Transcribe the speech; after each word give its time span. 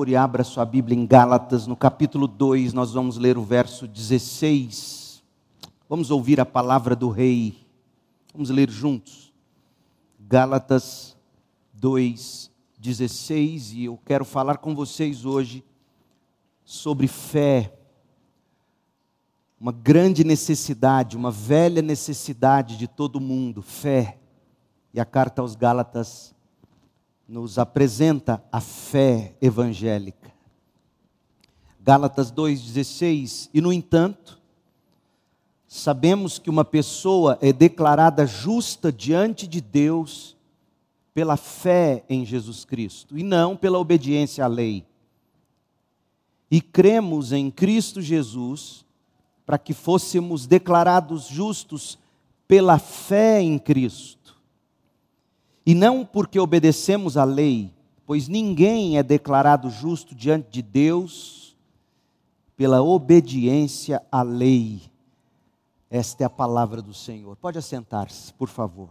favor, 0.00 0.08
e 0.08 0.16
abra 0.16 0.44
sua 0.44 0.64
Bíblia 0.64 0.96
em 0.96 1.06
Gálatas, 1.06 1.66
no 1.66 1.76
capítulo 1.76 2.26
2, 2.26 2.72
nós 2.72 2.92
vamos 2.92 3.18
ler 3.18 3.36
o 3.36 3.42
verso 3.42 3.86
16. 3.86 5.22
Vamos 5.88 6.10
ouvir 6.10 6.40
a 6.40 6.46
palavra 6.46 6.96
do 6.96 7.10
Rei. 7.10 7.66
Vamos 8.32 8.48
ler 8.48 8.70
juntos. 8.70 9.30
Gálatas 10.18 11.16
2, 11.74 12.50
16. 12.78 13.72
E 13.74 13.84
eu 13.84 13.98
quero 14.06 14.24
falar 14.24 14.56
com 14.58 14.74
vocês 14.74 15.26
hoje 15.26 15.62
sobre 16.64 17.06
fé. 17.06 17.74
Uma 19.60 19.72
grande 19.72 20.24
necessidade, 20.24 21.16
uma 21.16 21.30
velha 21.30 21.82
necessidade 21.82 22.78
de 22.78 22.88
todo 22.88 23.20
mundo, 23.20 23.60
fé. 23.60 24.18
E 24.94 25.00
a 25.00 25.04
carta 25.04 25.42
aos 25.42 25.54
Gálatas 25.54 26.34
nos 27.30 27.60
apresenta 27.60 28.42
a 28.50 28.60
fé 28.60 29.36
evangélica. 29.40 30.32
Gálatas 31.80 32.32
2,16: 32.32 33.48
E 33.54 33.60
no 33.60 33.72
entanto, 33.72 34.40
sabemos 35.68 36.40
que 36.40 36.50
uma 36.50 36.64
pessoa 36.64 37.38
é 37.40 37.52
declarada 37.52 38.26
justa 38.26 38.90
diante 38.90 39.46
de 39.46 39.60
Deus 39.60 40.36
pela 41.14 41.36
fé 41.36 42.04
em 42.08 42.26
Jesus 42.26 42.64
Cristo 42.64 43.16
e 43.16 43.22
não 43.22 43.56
pela 43.56 43.78
obediência 43.78 44.44
à 44.44 44.48
lei. 44.48 44.84
E 46.50 46.60
cremos 46.60 47.30
em 47.30 47.48
Cristo 47.48 48.02
Jesus 48.02 48.84
para 49.46 49.56
que 49.56 49.72
fôssemos 49.72 50.48
declarados 50.48 51.26
justos 51.26 51.96
pela 52.48 52.80
fé 52.80 53.40
em 53.40 53.56
Cristo 53.56 54.19
e 55.64 55.74
não 55.74 56.04
porque 56.04 56.38
obedecemos 56.38 57.16
à 57.16 57.24
lei, 57.24 57.72
pois 58.06 58.28
ninguém 58.28 58.98
é 58.98 59.02
declarado 59.02 59.70
justo 59.70 60.14
diante 60.14 60.50
de 60.50 60.62
Deus 60.62 61.56
pela 62.56 62.82
obediência 62.82 64.02
à 64.10 64.22
lei. 64.22 64.82
Esta 65.90 66.24
é 66.24 66.26
a 66.26 66.30
palavra 66.30 66.80
do 66.80 66.94
Senhor. 66.94 67.36
Pode 67.36 67.58
assentar-se, 67.58 68.32
por 68.34 68.48
favor. 68.48 68.90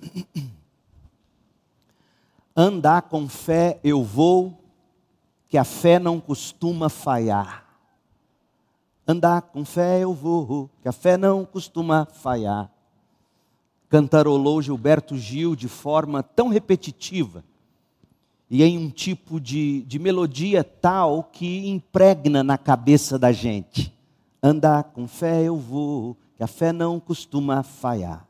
Andar 2.54 3.02
com 3.02 3.28
fé 3.28 3.78
eu 3.84 4.02
vou, 4.02 4.58
que 5.48 5.56
a 5.56 5.64
fé 5.64 5.98
não 5.98 6.20
costuma 6.20 6.88
falhar. 6.88 7.64
Andar 9.06 9.42
com 9.42 9.64
fé 9.64 10.00
eu 10.00 10.12
vou, 10.12 10.68
que 10.82 10.88
a 10.88 10.92
fé 10.92 11.16
não 11.16 11.44
costuma 11.44 12.04
falhar 12.06 12.70
cantarolou 13.88 14.60
Gilberto 14.60 15.16
Gil 15.16 15.56
de 15.56 15.68
forma 15.68 16.22
tão 16.22 16.48
repetitiva 16.48 17.42
e 18.50 18.62
em 18.62 18.78
um 18.78 18.90
tipo 18.90 19.40
de, 19.40 19.82
de 19.82 19.98
melodia 19.98 20.64
tal 20.64 21.24
que 21.24 21.68
impregna 21.68 22.42
na 22.42 22.56
cabeça 22.56 23.18
da 23.18 23.30
gente. 23.30 23.92
Andar 24.42 24.84
com 24.84 25.06
fé 25.06 25.42
eu 25.42 25.56
vou, 25.56 26.16
que 26.36 26.42
a 26.42 26.46
fé 26.46 26.72
não 26.72 26.98
costuma 26.98 27.62
falhar. 27.62 28.26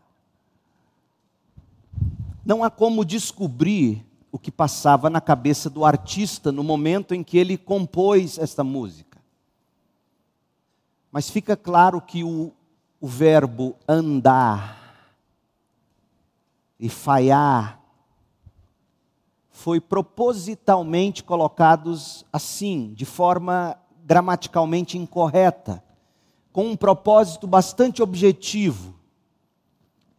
Não 2.44 2.64
há 2.64 2.70
como 2.70 3.04
descobrir 3.04 4.04
o 4.32 4.38
que 4.38 4.50
passava 4.50 5.08
na 5.08 5.20
cabeça 5.20 5.70
do 5.70 5.84
artista 5.84 6.50
no 6.50 6.64
momento 6.64 7.14
em 7.14 7.22
que 7.22 7.38
ele 7.38 7.56
compôs 7.56 8.38
esta 8.38 8.64
música. 8.64 9.18
Mas 11.12 11.30
fica 11.30 11.56
claro 11.56 12.00
que 12.00 12.24
o, 12.24 12.52
o 13.00 13.06
verbo 13.06 13.76
andar 13.86 14.77
e 16.78 16.88
falhar 16.88 17.78
foi 19.58 19.80
propositalmente 19.80 21.24
colocados 21.24 22.24
assim, 22.32 22.92
de 22.94 23.04
forma 23.04 23.76
gramaticalmente 24.04 24.96
incorreta, 24.96 25.82
com 26.52 26.68
um 26.68 26.76
propósito 26.76 27.44
bastante 27.44 28.00
objetivo. 28.00 28.94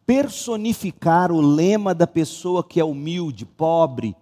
Personificar 0.06 1.32
o 1.32 1.40
lema 1.40 1.96
da 1.96 2.06
pessoa 2.06 2.62
que 2.62 2.82
é 2.82 2.84
humilde, 2.84 3.46
pobre, 3.46 4.14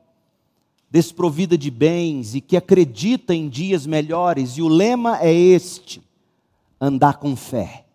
desprovida 0.87 1.57
de 1.57 1.71
bens 1.71 2.35
e 2.35 2.39
que 2.39 2.55
acredita 2.55 3.33
em 3.33 3.49
dias 3.49 3.87
melhores, 3.87 4.51
e 4.51 4.61
o 4.61 4.67
lema 4.67 5.17
é 5.19 5.33
este: 5.33 5.99
andar 6.79 7.17
com 7.17 7.35
fé. 7.35 7.86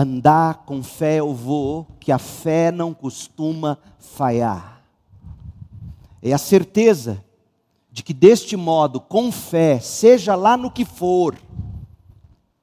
Andar 0.00 0.58
com 0.58 0.80
fé 0.80 1.16
eu 1.16 1.34
vou, 1.34 1.84
que 1.98 2.12
a 2.12 2.20
fé 2.20 2.70
não 2.70 2.94
costuma 2.94 3.76
falhar. 3.98 4.80
É 6.22 6.32
a 6.32 6.38
certeza 6.38 7.24
de 7.90 8.04
que 8.04 8.14
deste 8.14 8.56
modo, 8.56 9.00
com 9.00 9.32
fé, 9.32 9.80
seja 9.80 10.36
lá 10.36 10.56
no 10.56 10.70
que 10.70 10.84
for, 10.84 11.36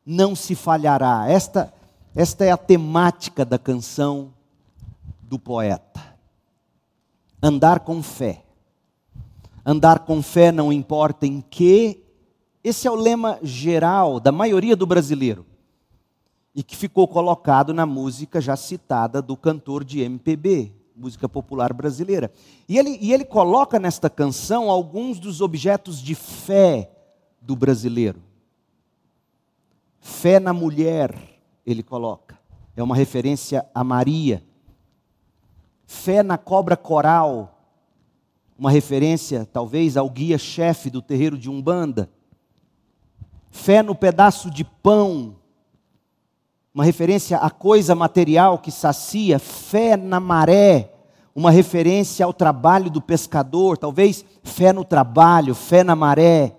não 0.06 0.34
se 0.34 0.56
falhará. 0.56 1.30
Esta, 1.30 1.74
esta 2.16 2.46
é 2.46 2.52
a 2.52 2.58
temática 2.58 3.44
da 3.44 3.60
canção 3.60 4.32
do 5.22 5.38
poeta. 5.38 6.16
Andar 7.44 7.82
com 7.82 8.02
fé. 8.02 8.46
Andar 9.66 10.00
com 10.00 10.24
fé 10.24 10.54
não 10.54 10.72
importa 10.72 11.28
em 11.28 11.42
que, 11.42 12.02
esse 12.64 12.88
é 12.88 12.92
o 12.92 12.96
lema 12.96 13.40
geral 13.44 14.22
da 14.22 14.32
maioria 14.32 14.74
do 14.74 14.86
brasileiro 14.86 15.46
e 16.56 16.64
que 16.64 16.76
ficou 16.76 17.06
colocado 17.06 17.74
na 17.74 17.86
música 17.86 18.40
já 18.40 18.56
citada 18.56 19.22
do 19.22 19.36
cantor 19.36 19.84
de 19.84 20.00
MPB, 20.00 20.72
música 20.96 21.28
popular 21.28 21.74
brasileira. 21.74 22.32
E 22.70 22.78
ele, 22.78 22.98
e 23.02 23.12
ele 23.12 23.26
coloca 23.26 23.78
nesta 23.78 24.10
canção 24.10 24.72
alguns 24.72 25.20
dos 25.20 25.42
objetos 25.42 26.02
de 26.02 26.16
fé 26.16 26.90
do 27.42 27.58
brasileiro. 27.58 28.24
Fé 30.00 30.40
na 30.40 30.54
mulher, 30.54 31.14
ele 31.66 31.84
coloca, 31.84 32.40
é 32.74 32.82
uma 32.82 32.96
referência 32.96 33.66
a 33.76 33.84
Maria. 33.84 34.42
Fé 35.86 36.24
na 36.24 36.38
cobra 36.38 36.78
coral, 36.78 37.68
uma 38.58 38.72
referência 38.72 39.46
talvez 39.46 39.98
ao 39.98 40.10
guia-chefe 40.10 40.90
do 40.90 41.02
terreiro 41.02 41.38
de 41.38 41.50
Umbanda. 41.50 42.10
Fé 43.52 43.84
no 43.84 43.94
pedaço 43.94 44.50
de 44.50 44.64
pão, 44.64 45.36
uma 46.76 46.84
referência 46.84 47.38
à 47.38 47.50
coisa 47.50 47.96
material 47.96 48.60
que 48.60 48.70
sacia, 48.70 49.40
fé 49.40 49.96
na 49.96 50.20
maré, 50.20 50.92
uma 51.34 51.50
referência 51.50 52.26
ao 52.26 52.34
trabalho 52.34 52.90
do 52.90 53.02
pescador, 53.02 53.78
talvez 53.78 54.26
fé 54.44 54.74
no 54.74 54.84
trabalho, 54.84 55.56
fé 55.56 55.86
na 55.86 55.96
maré, 55.96 56.54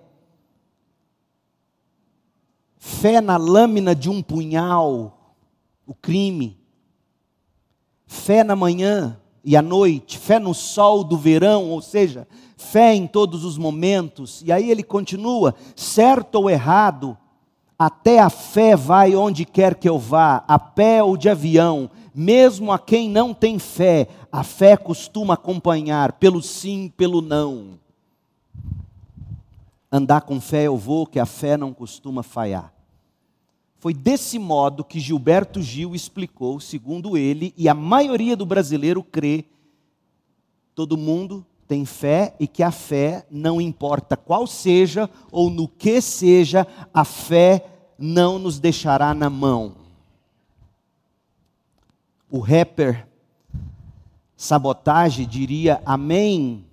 fé 2.79 3.21
na 3.21 3.37
lâmina 3.37 3.93
de 3.93 4.09
um 4.09 4.23
punhal, 4.23 5.35
o 5.85 5.93
crime, 5.93 6.59
fé 8.07 8.43
na 8.43 8.55
manhã 8.55 9.21
e 9.43 9.55
à 9.55 9.61
noite, 9.61 10.17
fé 10.17 10.39
no 10.39 10.55
sol 10.55 11.03
do 11.03 11.15
verão, 11.15 11.69
ou 11.69 11.79
seja, 11.79 12.27
fé 12.57 12.91
em 12.95 13.05
todos 13.05 13.45
os 13.45 13.55
momentos, 13.55 14.41
e 14.43 14.51
aí 14.51 14.71
ele 14.71 14.81
continua, 14.81 15.53
certo 15.75 16.35
ou 16.37 16.49
errado, 16.49 17.15
até 17.77 18.19
a 18.19 18.29
fé 18.29 18.75
vai 18.75 19.15
onde 19.15 19.45
quer 19.45 19.75
que 19.75 19.87
eu 19.87 19.99
vá, 19.99 20.43
a 20.47 20.57
pé 20.57 21.03
ou 21.03 21.15
de 21.15 21.29
avião, 21.29 21.89
mesmo 22.13 22.71
a 22.71 22.79
quem 22.79 23.07
não 23.09 23.33
tem 23.33 23.59
fé, 23.59 24.07
a 24.31 24.43
fé 24.43 24.75
costuma 24.75 25.35
acompanhar, 25.35 26.13
pelo 26.13 26.41
sim, 26.41 26.91
pelo 26.97 27.21
não. 27.21 27.79
Andar 29.91 30.21
com 30.21 30.41
fé 30.41 30.63
eu 30.63 30.75
vou, 30.75 31.05
que 31.05 31.19
a 31.19 31.25
fé 31.25 31.55
não 31.55 31.71
costuma 31.71 32.23
falhar. 32.23 32.73
Foi 33.77 33.93
desse 33.93 34.39
modo 34.39 34.83
que 34.83 34.99
Gilberto 34.99 35.61
Gil 35.61 35.93
explicou, 35.93 36.59
segundo 36.59 37.15
ele, 37.15 37.53
e 37.55 37.69
a 37.69 37.75
maioria 37.75 38.35
do 38.35 38.45
brasileiro 38.45 39.03
crê, 39.03 39.45
todo 40.73 40.97
mundo 40.97 41.45
tem 41.67 41.85
fé 41.85 42.33
e 42.39 42.47
que 42.47 42.63
a 42.63 42.71
fé, 42.71 43.25
não 43.29 43.59
importa 43.59 44.15
qual 44.15 44.47
seja 44.47 45.09
ou 45.31 45.49
no 45.49 45.67
que 45.67 46.01
seja, 46.01 46.65
a 46.93 47.03
fé 47.03 47.65
não 47.97 48.39
nos 48.39 48.59
deixará 48.59 49.13
na 49.13 49.29
mão. 49.29 49.75
O 52.29 52.39
rapper 52.39 53.07
Sabotage 54.35 55.25
diria 55.25 55.81
amém, 55.85 56.63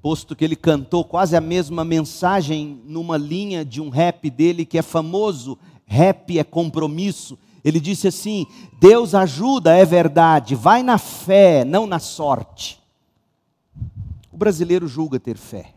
posto 0.00 0.36
que 0.36 0.44
ele 0.44 0.54
cantou 0.54 1.04
quase 1.04 1.36
a 1.36 1.40
mesma 1.40 1.84
mensagem 1.84 2.80
numa 2.84 3.16
linha 3.16 3.64
de 3.64 3.80
um 3.80 3.88
rap 3.88 4.30
dele 4.30 4.64
que 4.64 4.78
é 4.78 4.82
famoso, 4.82 5.58
rap 5.84 6.38
é 6.38 6.44
compromisso. 6.44 7.36
Ele 7.64 7.80
disse 7.80 8.06
assim: 8.06 8.46
Deus 8.80 9.14
ajuda, 9.14 9.76
é 9.76 9.84
verdade, 9.84 10.54
vai 10.54 10.84
na 10.84 10.96
fé, 10.96 11.64
não 11.64 11.86
na 11.86 11.98
sorte. 11.98 12.85
O 14.36 14.38
brasileiro 14.38 14.86
julga 14.86 15.18
ter 15.18 15.38
fé. 15.38 15.72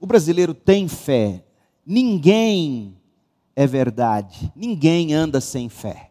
O 0.00 0.06
brasileiro 0.06 0.52
tem 0.52 0.88
fé. 0.88 1.44
Ninguém 1.86 2.96
é 3.54 3.64
verdade. 3.64 4.52
Ninguém 4.56 5.14
anda 5.14 5.40
sem 5.40 5.68
fé. 5.68 6.10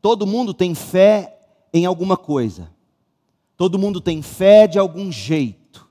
Todo 0.00 0.26
mundo 0.26 0.52
tem 0.52 0.74
fé 0.74 1.38
em 1.72 1.86
alguma 1.86 2.16
coisa. 2.16 2.72
Todo 3.56 3.78
mundo 3.78 4.00
tem 4.00 4.20
fé 4.20 4.66
de 4.66 4.80
algum 4.80 5.12
jeito. 5.12 5.88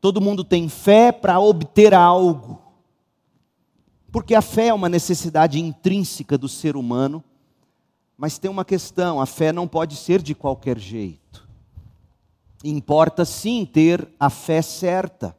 Todo 0.00 0.20
mundo 0.20 0.44
tem 0.44 0.68
fé 0.68 1.10
para 1.10 1.40
obter 1.40 1.92
algo. 1.92 2.62
Porque 4.12 4.32
a 4.32 4.40
fé 4.40 4.68
é 4.68 4.74
uma 4.74 4.88
necessidade 4.88 5.58
intrínseca 5.58 6.38
do 6.38 6.48
ser 6.48 6.76
humano, 6.76 7.24
mas 8.16 8.38
tem 8.38 8.48
uma 8.48 8.64
questão: 8.64 9.20
a 9.20 9.26
fé 9.26 9.50
não 9.50 9.66
pode 9.66 9.96
ser 9.96 10.22
de 10.22 10.36
qualquer 10.36 10.78
jeito. 10.78 11.49
Importa 12.62 13.24
sim 13.24 13.64
ter 13.64 14.06
a 14.18 14.28
fé 14.28 14.60
certa. 14.60 15.36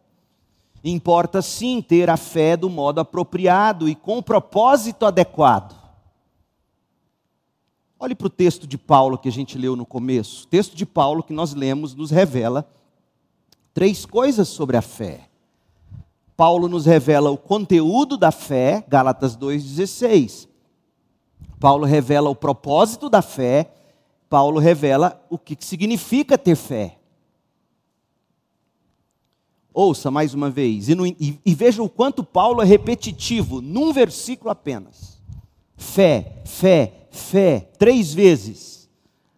Importa 0.84 1.42
sim 1.42 1.82
ter 1.82 2.10
a 2.10 2.18
fé 2.18 2.58
do 2.58 2.70
modo 2.70 3.00
apropriado 3.00 3.88
e 3.88 3.94
com 3.94 4.18
o 4.18 4.24
propósito 4.24 5.06
adequado. 5.06 5.80
Olhe 8.00 8.16
para 8.16 8.26
o 8.26 8.32
texto 8.32 8.66
de 8.66 8.80
Paulo 8.80 9.20
que 9.20 9.30
a 9.30 9.32
gente 9.32 9.60
leu 9.60 9.76
no 9.76 9.86
começo. 9.86 10.46
O 10.46 10.48
texto 10.48 10.76
de 10.76 10.88
Paulo 10.88 11.22
que 11.22 11.34
nós 11.34 11.54
lemos 11.54 11.94
nos 11.94 12.10
revela 12.10 12.68
três 13.76 14.08
coisas 14.08 14.48
sobre 14.48 14.76
a 14.76 14.82
fé. 14.82 15.30
Paulo 16.36 16.68
nos 16.68 16.88
revela 16.88 17.30
o 17.30 17.38
conteúdo 17.38 18.18
da 18.18 18.32
fé, 18.32 18.84
Gálatas 18.88 19.38
2,16. 19.38 20.48
Paulo 21.60 21.86
revela 21.86 22.32
o 22.32 22.36
propósito 22.36 23.08
da 23.08 23.22
fé, 23.22 23.72
Paulo 24.28 24.60
revela 24.60 25.24
o 25.30 25.38
que 25.38 25.56
significa 25.60 26.40
ter 26.40 26.56
fé. 26.56 26.98
Ouça 29.74 30.12
mais 30.12 30.34
uma 30.34 30.50
vez, 30.50 30.90
e, 30.90 30.96
no, 30.96 31.08
e, 31.08 31.40
e 31.46 31.56
veja 31.56 31.82
o 31.82 31.90
quanto 31.90 32.24
Paulo 32.24 32.62
é 32.62 32.66
repetitivo, 32.66 33.62
num 33.62 33.94
versículo 33.94 34.50
apenas. 34.50 35.18
Fé, 35.78 36.42
fé, 36.46 37.08
fé, 37.10 37.70
três 37.80 38.14
vezes, 38.14 38.90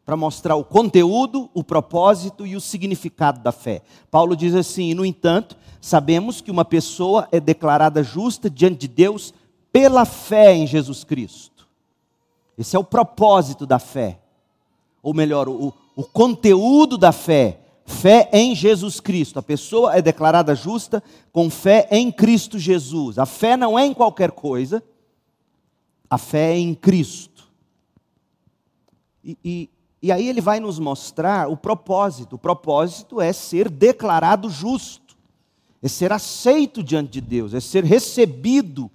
para 0.04 0.18
mostrar 0.18 0.56
o 0.56 0.64
conteúdo, 0.64 1.50
o 1.54 1.64
propósito 1.64 2.48
e 2.48 2.56
o 2.56 2.62
significado 2.62 3.42
da 3.42 3.52
fé. 3.52 3.84
Paulo 4.10 4.36
diz 4.36 4.56
assim: 4.56 4.94
no 4.94 5.06
entanto, 5.06 5.56
sabemos 5.80 6.42
que 6.42 6.52
uma 6.52 6.66
pessoa 6.66 7.28
é 7.32 7.40
declarada 7.40 8.04
justa 8.04 8.50
diante 8.50 8.80
de 8.80 8.88
Deus 8.88 9.34
pela 9.72 10.04
fé 10.04 10.54
em 10.56 10.66
Jesus 10.66 11.04
Cristo. 11.04 11.68
Esse 12.58 12.76
é 12.76 12.80
o 12.80 12.84
propósito 12.84 13.66
da 13.66 13.80
fé, 13.80 14.20
ou 15.02 15.14
melhor, 15.14 15.48
o, 15.48 15.74
o 15.96 16.04
conteúdo 16.04 16.98
da 16.98 17.12
fé 17.12 17.60
Fé 17.86 18.30
em 18.32 18.56
Jesus 18.56 19.00
Cristo. 19.00 19.40
A 19.40 19.44
pessoa 19.44 19.96
é 19.96 20.02
declarada 20.02 20.56
justa 20.56 21.04
com 21.32 21.50
fé 21.50 21.88
em 21.92 22.12
Cristo 22.12 22.58
Jesus. 22.58 23.18
A 23.20 23.26
fé 23.26 23.58
não 23.58 23.78
é 23.78 23.86
em 23.86 23.94
qualquer 23.94 24.32
coisa, 24.32 24.84
a 26.10 26.18
fé 26.18 26.54
é 26.54 26.58
em 26.58 26.74
Cristo. 26.74 27.44
E, 29.24 29.38
e, 29.44 29.70
e 30.02 30.12
aí 30.12 30.28
ele 30.28 30.42
vai 30.42 30.60
nos 30.60 30.80
mostrar 30.80 31.50
o 31.50 31.58
propósito. 31.58 32.36
O 32.36 32.40
propósito 32.40 33.20
é 33.20 33.34
ser 33.34 33.70
declarado 33.70 34.50
justo, 34.50 35.18
é 35.82 35.88
ser 35.88 36.12
aceito 36.12 36.82
diante 36.82 37.12
de 37.12 37.22
Deus, 37.22 37.54
é 37.54 37.60
ser 37.60 37.84
recebido 37.84 38.90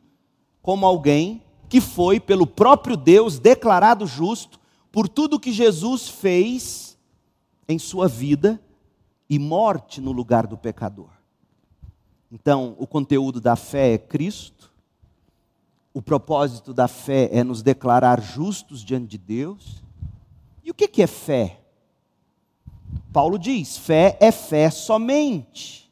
como 0.63 0.87
alguém 0.87 1.43
que 1.69 1.81
foi, 1.81 2.19
pelo 2.19 2.47
próprio 2.47 2.97
Deus, 2.97 3.39
declarado 3.39 4.07
justo 4.07 4.59
por 4.91 5.07
tudo 5.09 5.39
que 5.39 5.53
Jesus 5.53 6.09
fez 6.09 6.97
em 7.69 7.79
sua 7.79 8.09
vida 8.09 8.59
e 9.29 9.39
morte 9.39 10.01
no 10.01 10.13
lugar 10.13 10.47
do 10.47 10.57
pecador. 10.57 11.11
Então, 12.31 12.75
o 12.79 12.87
conteúdo 12.87 13.41
da 13.41 13.57
fé 13.57 13.95
é 13.95 13.99
Cristo, 13.99 14.73
o 15.93 16.03
propósito 16.03 16.73
da 16.73 16.87
fé 16.87 17.29
é 17.33 17.43
nos 17.43 17.63
declarar 17.63 18.21
justos 18.21 18.85
diante 18.85 19.09
de 19.09 19.19
Deus. 19.19 19.83
E 20.63 20.71
o 20.71 20.75
que 20.75 21.03
é 21.03 21.07
fé? 21.07 21.61
Paulo 23.13 23.39
diz: 23.39 23.77
fé 23.77 24.17
é 24.21 24.31
fé 24.31 24.71
somente. 24.71 25.91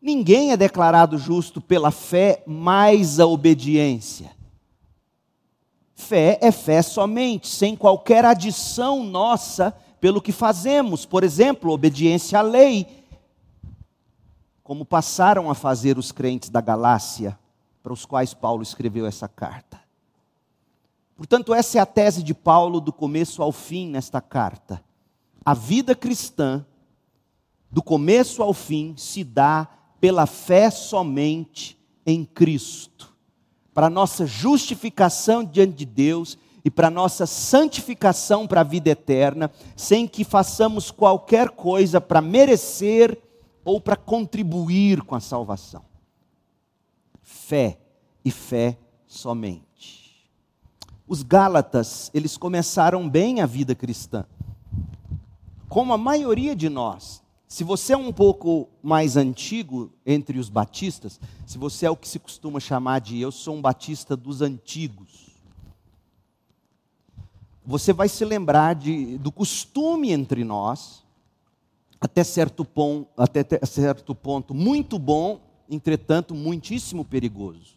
Ninguém 0.00 0.52
é 0.52 0.56
declarado 0.56 1.18
justo 1.18 1.60
pela 1.60 1.90
fé 1.90 2.42
mais 2.46 3.18
a 3.18 3.26
obediência. 3.26 4.30
Fé 5.94 6.38
é 6.40 6.52
fé 6.52 6.82
somente, 6.82 7.48
sem 7.48 7.74
qualquer 7.74 8.24
adição 8.24 9.02
nossa 9.02 9.74
pelo 10.04 10.20
que 10.20 10.32
fazemos, 10.32 11.06
por 11.06 11.24
exemplo, 11.24 11.72
obediência 11.72 12.38
à 12.38 12.42
lei, 12.42 12.86
como 14.62 14.84
passaram 14.84 15.50
a 15.50 15.54
fazer 15.54 15.96
os 15.96 16.12
crentes 16.12 16.50
da 16.50 16.60
Galácia, 16.60 17.38
para 17.82 17.90
os 17.90 18.04
quais 18.04 18.34
Paulo 18.34 18.62
escreveu 18.62 19.06
essa 19.06 19.26
carta. 19.26 19.80
Portanto, 21.16 21.54
essa 21.54 21.78
é 21.78 21.80
a 21.80 21.86
tese 21.86 22.22
de 22.22 22.34
Paulo 22.34 22.82
do 22.82 22.92
começo 22.92 23.42
ao 23.42 23.50
fim 23.50 23.88
nesta 23.88 24.20
carta. 24.20 24.84
A 25.42 25.54
vida 25.54 25.94
cristã, 25.94 26.66
do 27.70 27.82
começo 27.82 28.42
ao 28.42 28.52
fim, 28.52 28.94
se 28.98 29.24
dá 29.24 29.66
pela 30.02 30.26
fé 30.26 30.70
somente 30.70 31.78
em 32.04 32.26
Cristo. 32.26 33.10
Para 33.72 33.88
nossa 33.88 34.26
justificação 34.26 35.42
diante 35.42 35.72
de 35.72 35.86
Deus 35.86 36.36
e 36.64 36.70
para 36.70 36.90
nossa 36.90 37.26
santificação 37.26 38.46
para 38.46 38.62
a 38.62 38.64
vida 38.64 38.88
eterna, 38.88 39.50
sem 39.76 40.08
que 40.08 40.24
façamos 40.24 40.90
qualquer 40.90 41.50
coisa 41.50 42.00
para 42.00 42.22
merecer 42.22 43.20
ou 43.62 43.80
para 43.80 43.96
contribuir 43.96 45.02
com 45.02 45.14
a 45.14 45.20
salvação. 45.20 45.84
Fé 47.22 47.78
e 48.24 48.30
fé 48.30 48.78
somente. 49.06 50.30
Os 51.06 51.22
Gálatas, 51.22 52.10
eles 52.14 52.38
começaram 52.38 53.08
bem 53.08 53.42
a 53.42 53.46
vida 53.46 53.74
cristã. 53.74 54.24
Como 55.68 55.92
a 55.92 55.98
maioria 55.98 56.56
de 56.56 56.70
nós, 56.70 57.22
se 57.46 57.62
você 57.62 57.92
é 57.92 57.96
um 57.96 58.12
pouco 58.12 58.68
mais 58.82 59.16
antigo 59.16 59.92
entre 60.06 60.38
os 60.38 60.48
batistas, 60.48 61.20
se 61.46 61.58
você 61.58 61.84
é 61.84 61.90
o 61.90 61.96
que 61.96 62.08
se 62.08 62.18
costuma 62.18 62.58
chamar 62.58 63.00
de 63.00 63.20
eu 63.20 63.30
sou 63.30 63.54
um 63.54 63.60
batista 63.60 64.16
dos 64.16 64.40
antigos, 64.40 65.23
você 67.64 67.92
vai 67.92 68.08
se 68.08 68.24
lembrar 68.24 68.74
de, 68.74 69.16
do 69.18 69.32
costume 69.32 70.12
entre 70.12 70.44
nós, 70.44 71.02
até 72.00 72.22
certo, 72.22 72.64
ponto, 72.64 73.08
até 73.16 73.44
certo 73.64 74.14
ponto 74.14 74.52
muito 74.52 74.98
bom, 74.98 75.40
entretanto 75.70 76.34
muitíssimo 76.34 77.04
perigoso. 77.04 77.74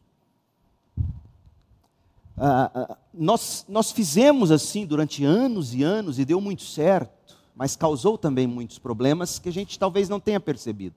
Ah, 2.38 2.70
ah, 2.76 2.98
nós, 3.14 3.66
nós 3.68 3.92
fizemos 3.92 4.52
assim 4.52 4.86
durante 4.86 5.24
anos 5.24 5.74
e 5.74 5.82
anos 5.82 6.20
e 6.20 6.26
deu 6.26 6.42
muito 6.42 6.64
certo, 6.64 7.38
mas 7.56 7.76
causou 7.76 8.18
também 8.18 8.46
muitos 8.46 8.78
problemas 8.78 9.40
que 9.40 9.50
a 9.50 9.54
gente 9.54 9.80
talvez 9.80 10.10
não 10.10 10.20
tenha 10.20 10.40
percebido 10.40 10.96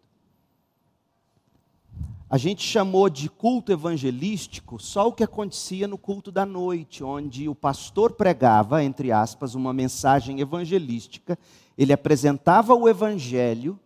a 2.30 2.38
gente 2.38 2.62
chamou 2.62 3.10
de 3.10 3.28
culto 3.28 3.72
evangelístico 3.72 4.80
só 4.80 5.08
o 5.08 5.12
que 5.12 5.24
acontecia 5.24 5.88
no 5.88 5.98
culto 5.98 6.30
da 6.30 6.46
noite, 6.46 7.02
onde 7.02 7.48
o 7.48 7.56
pastor 7.56 8.12
pregava, 8.12 8.84
entre 8.84 9.10
aspas, 9.10 9.56
uma 9.56 9.72
mensagem 9.72 10.38
evangelística, 10.38 11.36
ele 11.76 11.92
apresentava 11.92 12.72
o 12.72 12.88
evangelho 12.88 13.76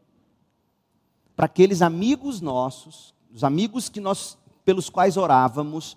para 1.34 1.46
aqueles 1.46 1.80
amigos 1.80 2.42
nossos, 2.42 3.14
os 3.32 3.42
amigos 3.42 3.88
que 3.88 3.98
nós 3.98 4.36
pelos 4.62 4.90
quais 4.90 5.16
orávamos, 5.16 5.96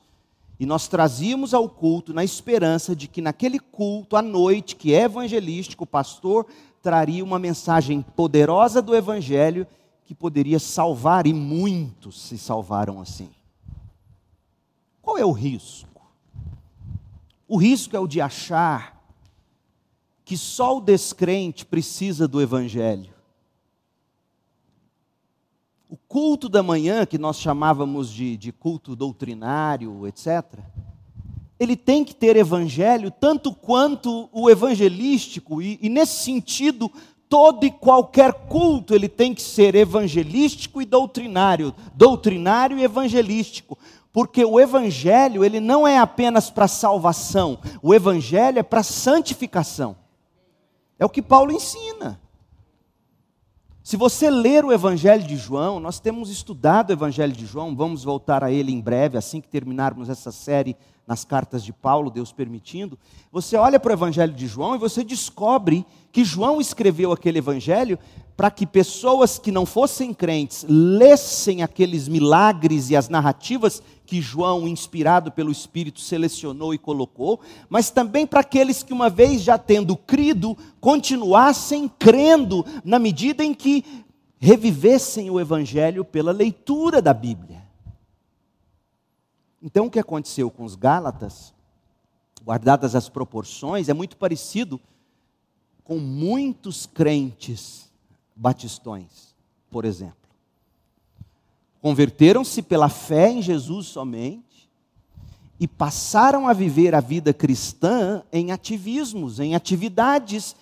e 0.57 0.65
nós 0.65 0.87
trazíamos 0.87 1.53
ao 1.53 1.67
culto 1.67 2.13
na 2.13 2.23
esperança 2.23 2.95
de 2.95 3.09
que 3.09 3.21
naquele 3.21 3.59
culto 3.59 4.15
à 4.15 4.21
noite, 4.21 4.77
que 4.77 4.93
é 4.93 5.03
evangelístico, 5.03 5.83
o 5.83 5.87
pastor 5.87 6.47
traria 6.81 7.23
uma 7.25 7.37
mensagem 7.37 8.01
poderosa 8.01 8.81
do 8.81 8.95
evangelho 8.95 9.67
que 10.07 10.15
poderia 10.15 10.57
salvar, 10.57 11.27
e 11.27 11.33
muitos 11.33 12.21
se 12.21 12.37
salvaram 12.37 13.01
assim. 13.01 13.29
Qual 15.01 15.17
é 15.17 15.25
o 15.25 15.33
risco? 15.33 16.01
O 17.45 17.57
risco 17.57 17.93
é 17.93 17.99
o 17.99 18.07
de 18.07 18.21
achar 18.21 19.05
que 20.23 20.37
só 20.37 20.77
o 20.77 20.81
descrente 20.81 21.65
precisa 21.65 22.25
do 22.25 22.41
Evangelho. 22.41 23.13
O 25.89 25.97
culto 25.97 26.47
da 26.47 26.63
manhã, 26.63 27.05
que 27.05 27.17
nós 27.17 27.37
chamávamos 27.37 28.09
de, 28.09 28.37
de 28.37 28.53
culto 28.53 28.95
doutrinário, 28.95 30.07
etc., 30.07 30.57
ele 31.59 31.75
tem 31.75 32.05
que 32.05 32.15
ter 32.15 32.35
evangelho 32.37 33.09
tanto 33.09 33.51
quanto 33.51 34.29
o 34.31 34.49
evangelístico, 34.49 35.61
e, 35.61 35.79
e 35.81 35.89
nesse 35.89 36.23
sentido, 36.23 36.89
todo 37.29 37.65
e 37.65 37.71
qualquer 37.71 38.33
culto 38.33 38.95
ele 38.95 39.09
tem 39.09 39.33
que 39.33 39.41
ser 39.41 39.75
evangelístico 39.75 40.81
e 40.81 40.85
doutrinário, 40.85 41.73
doutrinário 41.93 42.77
e 42.77 42.83
evangelístico, 42.83 43.77
porque 44.11 44.43
o 44.43 44.59
evangelho 44.59 45.43
ele 45.43 45.59
não 45.59 45.87
é 45.87 45.97
apenas 45.97 46.49
para 46.49 46.67
salvação, 46.67 47.59
o 47.81 47.93
evangelho 47.93 48.59
é 48.59 48.63
para 48.63 48.83
santificação. 48.83 49.95
É 50.97 51.05
o 51.05 51.09
que 51.09 51.21
Paulo 51.21 51.51
ensina. 51.51 52.19
Se 53.87 53.95
você 53.95 54.29
ler 54.29 54.65
o 54.65 54.73
Evangelho 54.73 55.23
de 55.23 55.37
João, 55.37 55.79
nós 55.79 55.97
temos 55.97 56.29
estudado 56.29 56.89
o 56.89 56.91
Evangelho 56.91 57.31
de 57.31 57.45
João, 57.45 57.73
vamos 57.73 58.03
voltar 58.03 58.43
a 58.43 58.51
ele 58.51 58.73
em 58.73 58.81
breve, 58.81 59.17
assim 59.17 59.39
que 59.39 59.47
terminarmos 59.47 60.09
essa 60.09 60.29
série 60.29 60.75
nas 61.07 61.23
cartas 61.23 61.63
de 61.63 61.71
Paulo, 61.71 62.11
Deus 62.11 62.33
permitindo. 62.33 62.99
Você 63.31 63.55
olha 63.55 63.79
para 63.79 63.91
o 63.91 63.93
Evangelho 63.93 64.33
de 64.33 64.45
João 64.45 64.75
e 64.75 64.77
você 64.77 65.05
descobre 65.05 65.85
que 66.11 66.25
João 66.25 66.59
escreveu 66.59 67.13
aquele 67.13 67.37
Evangelho 67.37 67.97
para 68.37 68.51
que 68.51 68.67
pessoas 68.67 69.39
que 69.39 69.51
não 69.51 69.65
fossem 69.65 70.13
crentes 70.13 70.63
lessem 70.69 71.63
aqueles 71.63 72.07
milagres 72.07 72.91
e 72.91 72.95
as 72.95 73.09
narrativas 73.09 73.81
que 74.05 74.21
João, 74.21 74.67
inspirado 74.67 75.31
pelo 75.31 75.51
Espírito, 75.51 75.99
selecionou 75.99 76.71
e 76.71 76.77
colocou, 76.77 77.41
mas 77.67 77.89
também 77.89 78.27
para 78.27 78.41
aqueles 78.41 78.83
que, 78.83 78.93
uma 78.93 79.09
vez 79.09 79.41
já 79.41 79.57
tendo 79.57 79.97
crido, 79.97 80.55
continuassem 80.79 81.89
crendo 81.89 82.63
na 82.85 82.99
medida 82.99 83.43
em 83.43 83.55
que 83.55 83.83
revivessem 84.37 85.31
o 85.31 85.39
Evangelho 85.39 86.05
pela 86.05 86.31
leitura 86.31 87.01
da 87.01 87.15
Bíblia. 87.15 87.65
Então, 89.63 89.87
o 89.87 89.91
que 89.91 89.99
aconteceu 89.99 90.51
com 90.51 90.63
os 90.63 90.75
Gálatas, 90.75 91.55
guardadas 92.45 92.93
as 92.93 93.09
proporções, 93.09 93.89
é 93.89 93.95
muito 93.95 94.15
parecido 94.15 94.79
com 95.83 95.97
muitos 95.97 96.85
crentes 96.85 97.86
batistões, 98.37 99.35
por 99.71 99.83
exemplo. 99.83 100.15
Converteram-se 101.81 102.61
pela 102.61 102.89
fé 102.89 103.29
em 103.29 103.41
Jesus 103.41 103.87
somente 103.87 104.69
e 105.59 105.67
passaram 105.67 106.47
a 106.47 106.53
viver 106.53 106.93
a 106.93 106.99
vida 106.99 107.33
cristã 107.33 108.23
em 108.31 108.51
ativismos, 108.51 109.39
em 109.39 109.55
atividades 109.55 110.55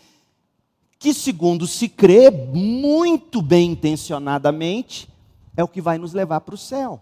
que, 0.98 1.14
segundo 1.14 1.68
se 1.68 1.90
crê, 1.90 2.32
muito 2.32 3.42
bem 3.42 3.72
intencionadamente, 3.72 5.10
é 5.58 5.64
o 5.64 5.68
que 5.68 5.82
vai 5.82 5.98
nos 5.98 6.14
levar 6.14 6.42
para 6.42 6.56
o 6.56 6.58
céu. 6.58 7.02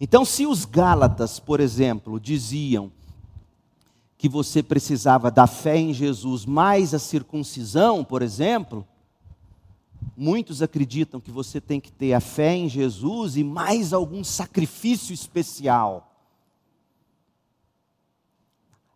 Então, 0.00 0.24
se 0.24 0.46
os 0.46 0.64
Gálatas, 0.64 1.38
por 1.38 1.60
exemplo, 1.60 2.18
diziam 2.18 2.90
que 4.20 4.28
você 4.28 4.62
precisava 4.62 5.30
da 5.30 5.46
fé 5.46 5.78
em 5.78 5.94
Jesus 5.94 6.44
mais 6.44 6.92
a 6.92 6.98
circuncisão, 6.98 8.04
por 8.04 8.20
exemplo, 8.20 8.86
muitos 10.14 10.60
acreditam 10.60 11.18
que 11.18 11.30
você 11.30 11.58
tem 11.58 11.80
que 11.80 11.90
ter 11.90 12.12
a 12.12 12.20
fé 12.20 12.54
em 12.54 12.68
Jesus 12.68 13.38
e 13.38 13.42
mais 13.42 13.94
algum 13.94 14.22
sacrifício 14.22 15.14
especial. 15.14 16.14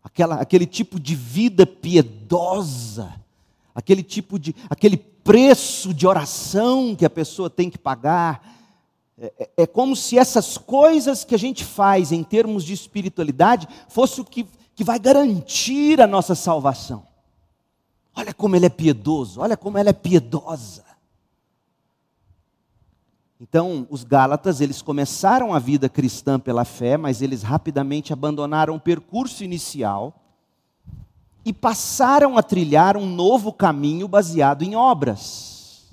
Aquela, 0.03 0.35
aquele 0.35 0.67
tipo 0.67 0.99
de 0.99 1.15
vida 1.15 1.65
piedosa, 1.65 3.11
aquele 3.73 4.03
tipo 4.03 4.37
de, 4.37 4.55
aquele 4.69 4.97
preço 4.97 5.91
de 5.91 6.05
oração 6.05 6.95
que 6.95 7.03
a 7.03 7.09
pessoa 7.09 7.49
tem 7.49 7.67
que 7.67 7.79
pagar. 7.79 8.47
É, 9.17 9.33
é, 9.39 9.49
é 9.63 9.65
como 9.65 9.95
se 9.95 10.19
essas 10.19 10.55
coisas 10.55 11.23
que 11.23 11.33
a 11.33 11.39
gente 11.39 11.65
faz 11.65 12.11
em 12.11 12.23
termos 12.23 12.63
de 12.63 12.73
espiritualidade 12.73 13.67
fosse 13.89 14.21
o 14.21 14.23
que 14.23 14.45
que 14.75 14.83
vai 14.83 14.99
garantir 14.99 16.01
a 16.01 16.05
nossa 16.05 16.35
salvação. 16.35 17.07
Olha 18.13 18.33
como 18.33 18.55
ele 18.55 18.65
é 18.65 18.69
piedoso, 18.69 19.39
olha 19.39 19.55
como 19.55 19.77
ela 19.77 19.89
é 19.89 19.93
piedosa. 19.93 20.83
Então, 23.39 23.85
os 23.89 24.03
Gálatas, 24.03 24.61
eles 24.61 24.81
começaram 24.81 25.53
a 25.53 25.59
vida 25.59 25.89
cristã 25.89 26.39
pela 26.39 26.65
fé, 26.65 26.97
mas 26.97 27.21
eles 27.21 27.41
rapidamente 27.41 28.13
abandonaram 28.13 28.75
o 28.75 28.79
percurso 28.79 29.43
inicial 29.43 30.13
e 31.43 31.51
passaram 31.53 32.37
a 32.37 32.43
trilhar 32.43 32.97
um 32.97 33.05
novo 33.05 33.51
caminho 33.53 34.07
baseado 34.07 34.63
em 34.63 34.75
obras. 34.75 35.85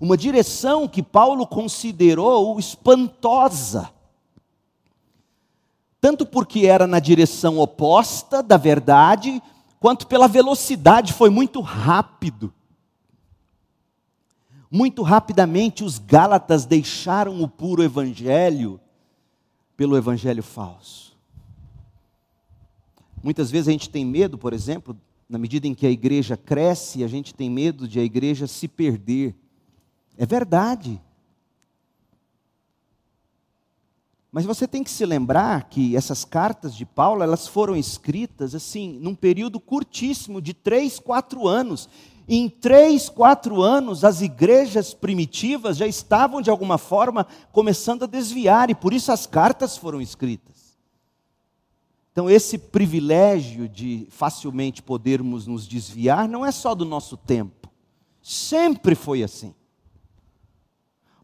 Uma 0.00 0.16
direção 0.16 0.88
que 0.88 1.02
Paulo 1.02 1.46
considerou 1.46 2.58
espantosa 2.58 3.90
tanto 6.00 6.24
porque 6.24 6.66
era 6.66 6.86
na 6.86 6.98
direção 6.98 7.58
oposta 7.58 8.42
da 8.42 8.56
verdade, 8.56 9.42
quanto 9.78 10.06
pela 10.06 10.26
velocidade, 10.26 11.12
foi 11.12 11.28
muito 11.28 11.60
rápido. 11.60 12.52
Muito 14.70 15.02
rapidamente 15.02 15.84
os 15.84 15.98
Gálatas 15.98 16.64
deixaram 16.64 17.42
o 17.42 17.48
puro 17.48 17.82
evangelho 17.82 18.80
pelo 19.76 19.96
evangelho 19.96 20.42
falso. 20.42 21.16
Muitas 23.22 23.50
vezes 23.50 23.68
a 23.68 23.72
gente 23.72 23.90
tem 23.90 24.04
medo, 24.04 24.38
por 24.38 24.52
exemplo, 24.52 24.96
na 25.28 25.38
medida 25.38 25.66
em 25.66 25.74
que 25.74 25.86
a 25.86 25.90
igreja 25.90 26.36
cresce, 26.36 27.04
a 27.04 27.08
gente 27.08 27.34
tem 27.34 27.50
medo 27.50 27.86
de 27.86 28.00
a 28.00 28.02
igreja 28.02 28.46
se 28.46 28.66
perder. 28.66 29.34
É 30.16 30.24
verdade. 30.24 31.00
Mas 34.32 34.44
você 34.44 34.68
tem 34.68 34.84
que 34.84 34.90
se 34.90 35.04
lembrar 35.04 35.68
que 35.68 35.96
essas 35.96 36.24
cartas 36.24 36.74
de 36.74 36.86
Paulo, 36.86 37.22
elas 37.22 37.48
foram 37.48 37.74
escritas 37.74 38.54
assim, 38.54 38.98
num 39.00 39.14
período 39.14 39.58
curtíssimo 39.58 40.40
de 40.40 40.54
três, 40.54 41.00
quatro 41.00 41.48
anos. 41.48 41.88
Em 42.28 42.48
três, 42.48 43.08
quatro 43.08 43.60
anos, 43.60 44.04
as 44.04 44.20
igrejas 44.20 44.94
primitivas 44.94 45.76
já 45.76 45.86
estavam, 45.86 46.40
de 46.40 46.48
alguma 46.48 46.78
forma, 46.78 47.26
começando 47.50 48.04
a 48.04 48.06
desviar, 48.06 48.70
e 48.70 48.74
por 48.74 48.92
isso 48.92 49.10
as 49.10 49.26
cartas 49.26 49.76
foram 49.76 50.00
escritas. 50.00 50.78
Então, 52.12 52.30
esse 52.30 52.56
privilégio 52.56 53.68
de 53.68 54.06
facilmente 54.10 54.80
podermos 54.80 55.48
nos 55.48 55.66
desviar 55.66 56.28
não 56.28 56.46
é 56.46 56.52
só 56.52 56.72
do 56.72 56.84
nosso 56.84 57.16
tempo, 57.16 57.68
sempre 58.22 58.94
foi 58.94 59.24
assim. 59.24 59.52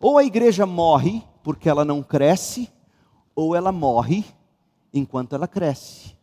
Ou 0.01 0.19
a 0.19 0.25
igreja 0.25 0.67
morre 0.67 1.23
porque 1.43 1.69
ela 1.69 1.85
não 1.85 2.03
cresce, 2.03 2.69
ou 3.37 3.55
ela 3.55 3.71
morre 3.71 4.25
enquanto 4.93 5.35
ela 5.35 5.47
cresce. 5.47 6.17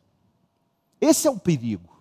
Esse 1.00 1.28
é 1.28 1.32
o 1.32 1.38
perigo. 1.38 1.94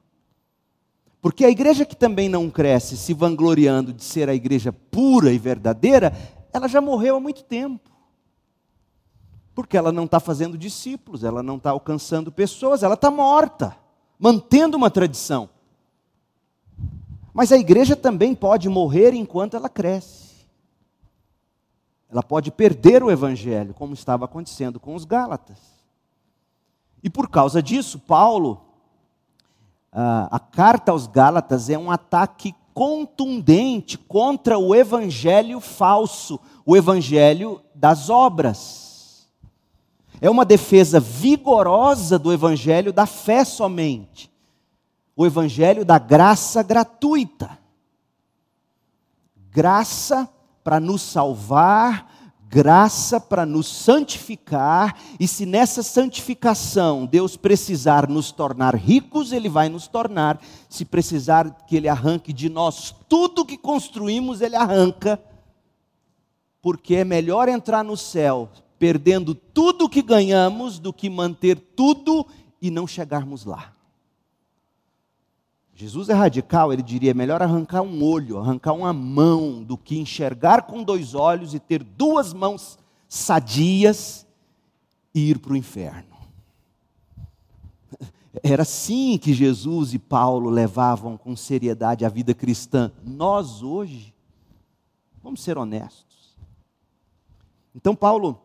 Porque 1.20 1.44
a 1.44 1.50
igreja 1.50 1.84
que 1.84 1.94
também 1.94 2.28
não 2.28 2.50
cresce, 2.50 2.96
se 2.96 3.14
vangloriando 3.14 3.92
de 3.92 4.02
ser 4.02 4.28
a 4.28 4.34
igreja 4.34 4.72
pura 4.72 5.32
e 5.32 5.38
verdadeira, 5.38 6.12
ela 6.52 6.66
já 6.66 6.80
morreu 6.80 7.16
há 7.16 7.20
muito 7.20 7.44
tempo. 7.44 7.90
Porque 9.54 9.76
ela 9.76 9.92
não 9.92 10.04
está 10.04 10.18
fazendo 10.18 10.56
discípulos, 10.56 11.22
ela 11.22 11.42
não 11.42 11.58
está 11.58 11.70
alcançando 11.70 12.32
pessoas, 12.32 12.82
ela 12.82 12.94
está 12.94 13.10
morta, 13.10 13.76
mantendo 14.18 14.76
uma 14.76 14.90
tradição. 14.90 15.48
Mas 17.34 17.52
a 17.52 17.56
igreja 17.56 17.94
também 17.94 18.34
pode 18.34 18.68
morrer 18.68 19.14
enquanto 19.14 19.56
ela 19.56 19.68
cresce. 19.68 20.31
Ela 22.12 22.22
pode 22.22 22.50
perder 22.50 23.02
o 23.02 23.10
evangelho, 23.10 23.72
como 23.72 23.94
estava 23.94 24.26
acontecendo 24.26 24.78
com 24.78 24.94
os 24.94 25.06
Gálatas. 25.06 25.58
E 27.02 27.08
por 27.08 27.30
causa 27.30 27.62
disso, 27.62 27.98
Paulo, 27.98 28.60
a 29.90 30.38
carta 30.38 30.92
aos 30.92 31.06
Gálatas 31.06 31.70
é 31.70 31.78
um 31.78 31.90
ataque 31.90 32.54
contundente 32.74 33.96
contra 33.96 34.58
o 34.58 34.74
evangelho 34.74 35.58
falso, 35.58 36.38
o 36.66 36.76
evangelho 36.76 37.62
das 37.74 38.10
obras. 38.10 39.26
É 40.20 40.28
uma 40.28 40.44
defesa 40.44 41.00
vigorosa 41.00 42.18
do 42.18 42.30
evangelho 42.30 42.92
da 42.92 43.06
fé 43.06 43.42
somente, 43.42 44.30
o 45.16 45.24
evangelho 45.24 45.82
da 45.82 45.98
graça 45.98 46.62
gratuita. 46.62 47.58
Graça 49.50 50.28
para 50.62 50.78
nos 50.78 51.02
salvar, 51.02 52.10
graça 52.48 53.18
para 53.18 53.46
nos 53.46 53.66
santificar, 53.66 54.98
e 55.18 55.26
se 55.26 55.46
nessa 55.46 55.82
santificação 55.82 57.06
Deus 57.06 57.36
precisar 57.36 58.08
nos 58.08 58.30
tornar 58.30 58.74
ricos, 58.74 59.32
Ele 59.32 59.48
vai 59.48 59.68
nos 59.68 59.88
tornar. 59.88 60.40
Se 60.68 60.84
precisar 60.84 61.50
que 61.66 61.76
Ele 61.76 61.88
arranque 61.88 62.32
de 62.32 62.48
nós 62.48 62.94
tudo 63.08 63.46
que 63.46 63.56
construímos, 63.56 64.40
Ele 64.40 64.56
arranca, 64.56 65.18
porque 66.60 66.96
é 66.96 67.04
melhor 67.04 67.48
entrar 67.48 67.82
no 67.82 67.96
céu 67.96 68.50
perdendo 68.82 69.32
tudo 69.32 69.88
que 69.88 70.02
ganhamos 70.02 70.80
do 70.80 70.92
que 70.92 71.08
manter 71.08 71.56
tudo 71.56 72.26
e 72.60 72.68
não 72.68 72.84
chegarmos 72.84 73.44
lá. 73.44 73.72
Jesus 75.82 76.08
é 76.08 76.12
radical, 76.12 76.72
ele 76.72 76.80
diria: 76.80 77.10
é 77.10 77.14
melhor 77.14 77.42
arrancar 77.42 77.82
um 77.82 78.04
olho, 78.04 78.38
arrancar 78.38 78.72
uma 78.72 78.92
mão, 78.92 79.64
do 79.64 79.76
que 79.76 79.98
enxergar 79.98 80.62
com 80.62 80.84
dois 80.84 81.12
olhos 81.12 81.54
e 81.54 81.58
ter 81.58 81.82
duas 81.82 82.32
mãos 82.32 82.78
sadias 83.08 84.24
e 85.12 85.30
ir 85.30 85.40
para 85.40 85.54
o 85.54 85.56
inferno. 85.56 86.14
Era 88.44 88.62
assim 88.62 89.18
que 89.18 89.34
Jesus 89.34 89.92
e 89.92 89.98
Paulo 89.98 90.50
levavam 90.50 91.16
com 91.16 91.34
seriedade 91.34 92.04
a 92.04 92.08
vida 92.08 92.32
cristã. 92.32 92.92
Nós 93.04 93.60
hoje, 93.60 94.14
vamos 95.20 95.42
ser 95.42 95.58
honestos. 95.58 96.38
Então, 97.74 97.96
Paulo, 97.96 98.40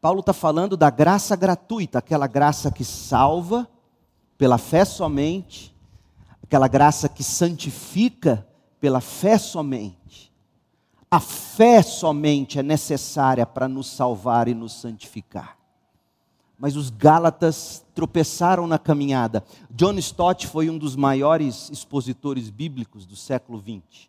Paulo 0.00 0.18
está 0.18 0.32
falando 0.32 0.76
da 0.76 0.90
graça 0.90 1.36
gratuita, 1.36 2.00
aquela 2.00 2.26
graça 2.26 2.72
que 2.72 2.84
salva 2.84 3.68
pela 4.36 4.58
fé 4.58 4.84
somente 4.84 5.75
aquela 6.46 6.68
graça 6.68 7.08
que 7.08 7.24
santifica 7.24 8.46
pela 8.80 9.00
fé 9.00 9.36
somente. 9.36 10.32
A 11.10 11.18
fé 11.18 11.82
somente 11.82 12.58
é 12.58 12.62
necessária 12.62 13.44
para 13.44 13.68
nos 13.68 13.88
salvar 13.88 14.48
e 14.48 14.54
nos 14.54 14.72
santificar. 14.72 15.56
mas 16.58 16.74
os 16.74 16.88
Gálatas 16.88 17.84
tropeçaram 17.94 18.66
na 18.66 18.78
caminhada. 18.78 19.44
John 19.70 19.92
Stott 19.98 20.46
foi 20.46 20.70
um 20.70 20.78
dos 20.78 20.96
maiores 20.96 21.68
expositores 21.68 22.48
bíblicos 22.48 23.04
do 23.04 23.14
século 23.14 23.60
XX. 23.60 24.08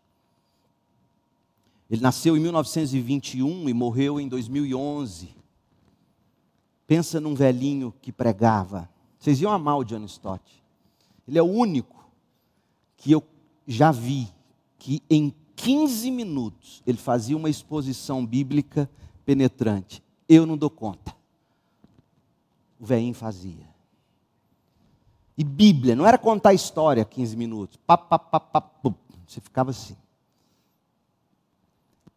Ele 1.89 2.01
nasceu 2.01 2.37
em 2.37 2.39
1921 2.39 3.67
e 3.67 3.73
morreu 3.73 4.17
em 4.17 4.29
2011. 4.29 5.35
Pensa 6.85 7.19
num 7.19 7.35
velhinho 7.35 7.93
que 8.01 8.13
pregava. 8.13 8.89
Vocês 9.19 9.41
iam 9.41 9.51
amar 9.51 9.79
o 9.79 9.83
John 9.83 10.05
Stott. 10.05 10.63
Ele 11.27 11.37
é 11.37 11.43
o 11.43 11.51
único 11.51 11.96
que 12.97 13.11
eu 13.11 13.23
já 13.65 13.91
vi 13.91 14.27
que 14.77 15.01
em 15.09 15.33
15 15.55 16.11
minutos 16.11 16.83
ele 16.85 16.97
fazia 16.97 17.37
uma 17.37 17.49
exposição 17.49 18.25
bíblica 18.25 18.89
penetrante. 19.25 20.03
Eu 20.27 20.45
não 20.45 20.57
dou 20.57 20.69
conta. 20.69 21.15
O 22.79 22.85
velhinho 22.85 23.13
fazia. 23.13 23.67
E 25.37 25.43
Bíblia, 25.43 25.95
não 25.95 26.05
era 26.05 26.17
contar 26.17 26.53
história 26.53 27.05
15 27.05 27.37
minutos. 27.37 27.77
Pá, 27.85 27.97
pá, 27.97 28.17
pá, 28.17 28.39
pá, 28.39 28.63
Você 29.27 29.39
ficava 29.39 29.69
assim. 29.69 29.95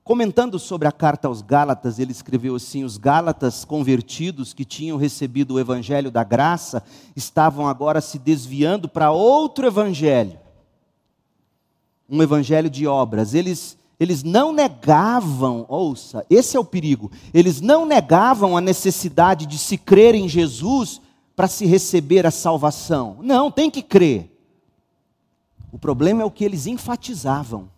Comentando 0.03 0.59
sobre 0.59 0.89
a 0.89 0.93
carta 0.93 1.29
aos 1.29 1.43
Gálatas, 1.43 1.99
ele 1.99 2.11
escreveu 2.11 2.57
assim: 2.57 2.83
os 2.83 2.97
Gálatas 2.97 3.65
convertidos 3.65 4.53
que 4.53 4.65
tinham 4.65 4.97
recebido 4.97 5.55
o 5.55 5.61
evangelho 5.61 6.11
da 6.11 6.25
graça 6.25 6.83
estavam 7.15 7.69
agora 7.69 8.01
se 8.01 8.19
desviando 8.19 8.89
para 8.89 9.13
outro 9.13 9.67
evangelho, 9.67 10.39
um 12.11 12.23
evangelho 12.23 12.69
de 12.69 12.87
obras. 12.87 13.35
Eles, 13.35 13.79
eles 13.99 14.23
não 14.23 14.52
negavam, 14.52 15.64
ouça, 15.69 16.26
esse 16.29 16.57
é 16.57 16.61
o 16.61 16.64
perigo, 16.64 17.11
eles 17.33 17.61
não 17.61 17.87
negavam 17.87 18.57
a 18.57 18.61
necessidade 18.61 19.47
de 19.47 19.59
se 19.59 19.79
crer 19.79 20.14
em 20.14 20.29
Jesus 20.29 21.00
para 21.37 21.49
se 21.49 21.64
receber 21.64 22.26
a 22.26 22.31
salvação. 22.31 23.19
Não, 23.21 23.50
tem 23.50 23.71
que 23.71 23.83
crer. 23.83 24.31
O 25.73 25.79
problema 25.79 26.23
é 26.23 26.25
o 26.25 26.31
que 26.31 26.45
eles 26.45 26.67
enfatizavam 26.67 27.69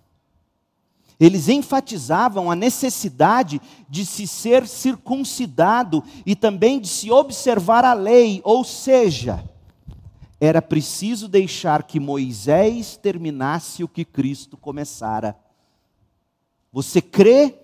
eles 1.25 1.49
enfatizavam 1.49 2.51
a 2.51 2.57
necessidade 2.57 3.61
de 3.89 4.05
se 4.05 4.27
ser 4.27 4.67
circuncidado 4.67 6.03
e 6.27 6.35
também 6.35 6.81
de 6.81 6.89
se 6.89 7.13
observar 7.13 7.85
a 7.85 7.93
lei, 7.93 8.41
ou 8.43 8.65
seja, 8.65 9.45
era 10.45 10.61
preciso 10.61 11.29
deixar 11.29 11.85
que 11.85 12.01
Moisés 12.01 12.97
terminasse 12.97 13.85
o 13.85 13.89
que 13.89 14.05
Cristo 14.05 14.57
começara. 14.57 15.37
Você 16.73 17.01
crê, 17.01 17.55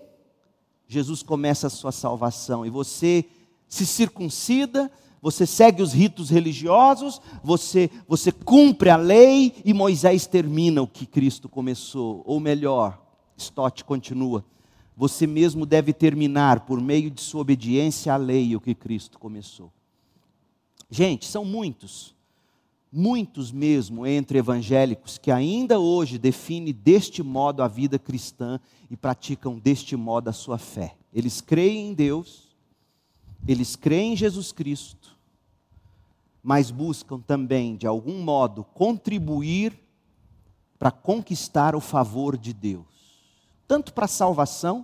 Jesus 0.87 1.21
começa 1.21 1.67
a 1.67 1.69
sua 1.69 1.91
salvação, 1.91 2.65
e 2.65 2.69
você 2.69 3.25
se 3.67 3.85
circuncida, 3.85 4.89
você 5.21 5.45
segue 5.45 5.81
os 5.81 5.91
ritos 5.91 6.29
religiosos, 6.29 7.21
você, 7.43 7.89
você 8.07 8.31
cumpre 8.31 8.89
a 8.89 8.95
lei 8.95 9.53
e 9.65 9.73
Moisés 9.73 10.25
termina 10.25 10.81
o 10.81 10.87
que 10.87 11.05
Cristo 11.05 11.49
começou, 11.49 12.23
ou 12.25 12.39
melhor, 12.39 13.05
Stott 13.35 13.83
continua: 13.83 14.45
você 14.95 15.27
mesmo 15.27 15.65
deve 15.65 15.91
terminar 15.91 16.61
por 16.61 16.79
meio 16.79 17.11
de 17.11 17.19
sua 17.19 17.41
obediência 17.41 18.13
à 18.13 18.15
lei 18.15 18.55
o 18.55 18.61
que 18.61 18.73
Cristo 18.73 19.19
começou. 19.19 19.69
Gente, 20.89 21.25
são 21.25 21.43
muitos, 21.43 22.17
muitos 22.91 23.51
mesmo 23.51 24.05
entre 24.05 24.39
evangélicos 24.39 25.17
que 25.17 25.31
ainda 25.31 25.79
hoje 25.79 26.17
definem 26.17 26.73
deste 26.73 27.21
modo 27.21 27.61
a 27.61 27.67
vida 27.67 27.99
cristã 27.99 28.59
e 28.89 28.97
praticam 28.97 29.59
deste 29.59 29.95
modo 29.95 30.29
a 30.29 30.33
sua 30.33 30.57
fé. 30.57 30.95
Eles 31.13 31.41
creem 31.41 31.89
em 31.89 31.93
Deus, 31.93 32.49
eles 33.47 33.75
creem 33.75 34.13
em 34.13 34.17
Jesus 34.17 34.51
Cristo, 34.51 35.17
mas 36.41 36.71
buscam 36.71 37.19
também, 37.19 37.75
de 37.75 37.85
algum 37.85 38.21
modo, 38.21 38.63
contribuir 38.63 39.77
para 40.77 40.91
conquistar 40.91 41.75
o 41.75 41.81
favor 41.81 42.37
de 42.37 42.53
Deus 42.53 42.89
tanto 43.69 43.93
para 43.93 44.07
salvação, 44.07 44.83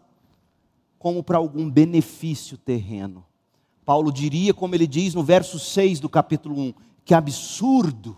como 0.99 1.23
para 1.23 1.39
algum 1.39 1.67
benefício 1.67 2.55
terreno. 2.55 3.25
Paulo 3.83 4.11
diria, 4.11 4.53
como 4.53 4.75
ele 4.75 4.85
diz 4.85 5.15
no 5.15 5.23
verso 5.23 5.57
6 5.57 5.99
do 5.99 6.07
capítulo 6.07 6.55
1, 6.55 6.73
que 7.05 7.13
absurdo. 7.13 8.17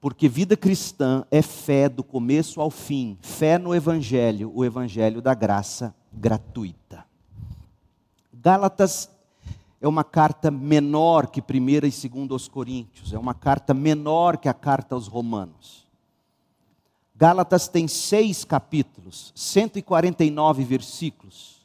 Porque 0.00 0.28
vida 0.28 0.56
cristã 0.56 1.24
é 1.30 1.40
fé 1.40 1.88
do 1.88 2.04
começo 2.04 2.60
ao 2.60 2.70
fim, 2.70 3.16
fé 3.22 3.56
no 3.56 3.74
Evangelho, 3.74 4.52
o 4.54 4.64
Evangelho 4.64 5.22
da 5.22 5.32
graça 5.32 5.94
gratuita. 6.12 7.06
Gálatas 8.32 9.08
é 9.80 9.88
uma 9.88 10.04
carta 10.04 10.50
menor 10.50 11.28
que 11.28 11.40
1 11.40 11.68
e 11.68 11.80
2 11.80 12.30
aos 12.30 12.48
Coríntios, 12.48 13.12
é 13.12 13.18
uma 13.18 13.34
carta 13.34 13.72
menor 13.72 14.36
que 14.36 14.48
a 14.48 14.54
carta 14.54 14.94
aos 14.94 15.06
Romanos. 15.06 15.86
Gálatas 17.14 17.68
tem 17.68 17.86
seis 17.86 18.44
capítulos, 18.44 19.32
149 19.36 20.64
versículos. 20.64 21.62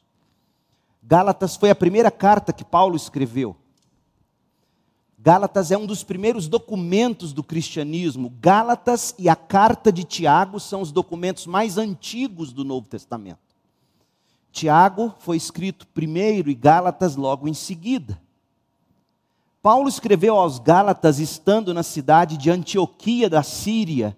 Gálatas 1.01 1.55
foi 1.55 1.71
a 1.71 1.75
primeira 1.75 2.11
carta 2.11 2.53
que 2.53 2.63
Paulo 2.63 2.95
escreveu. 2.95 3.55
Gálatas 5.27 5.71
é 5.71 5.77
um 5.77 5.85
dos 5.85 6.05
primeiros 6.05 6.47
documentos 6.47 7.33
do 7.33 7.43
cristianismo. 7.43 8.31
Gálatas 8.39 9.13
e 9.19 9.27
a 9.27 9.35
carta 9.35 9.91
de 9.91 10.05
Tiago 10.05 10.57
são 10.57 10.81
os 10.81 10.89
documentos 10.89 11.45
mais 11.45 11.77
antigos 11.77 12.53
do 12.53 12.63
Novo 12.63 12.87
Testamento. 12.87 13.41
Tiago 14.53 15.13
foi 15.19 15.35
escrito 15.35 15.85
primeiro 15.87 16.49
e 16.49 16.55
Gálatas 16.55 17.17
logo 17.17 17.45
em 17.45 17.53
seguida. 17.53 18.17
Paulo 19.61 19.89
escreveu 19.89 20.37
aos 20.37 20.59
Gálatas 20.59 21.19
estando 21.19 21.73
na 21.73 21.83
cidade 21.83 22.37
de 22.37 22.49
Antioquia 22.49 23.29
da 23.29 23.43
Síria, 23.43 24.15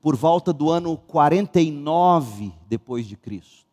por 0.00 0.14
volta 0.14 0.52
do 0.52 0.70
ano 0.70 0.96
49 0.96 2.52
depois 2.68 3.08
de 3.08 3.16
Cristo. 3.16 3.71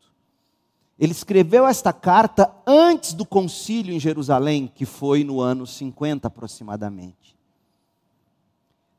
Ele 0.99 1.13
escreveu 1.13 1.65
esta 1.65 1.93
carta 1.93 2.53
antes 2.67 3.13
do 3.13 3.25
concílio 3.25 3.93
em 3.93 3.99
Jerusalém, 3.99 4.69
que 4.73 4.85
foi 4.85 5.23
no 5.23 5.39
ano 5.39 5.65
50 5.65 6.27
aproximadamente. 6.27 7.37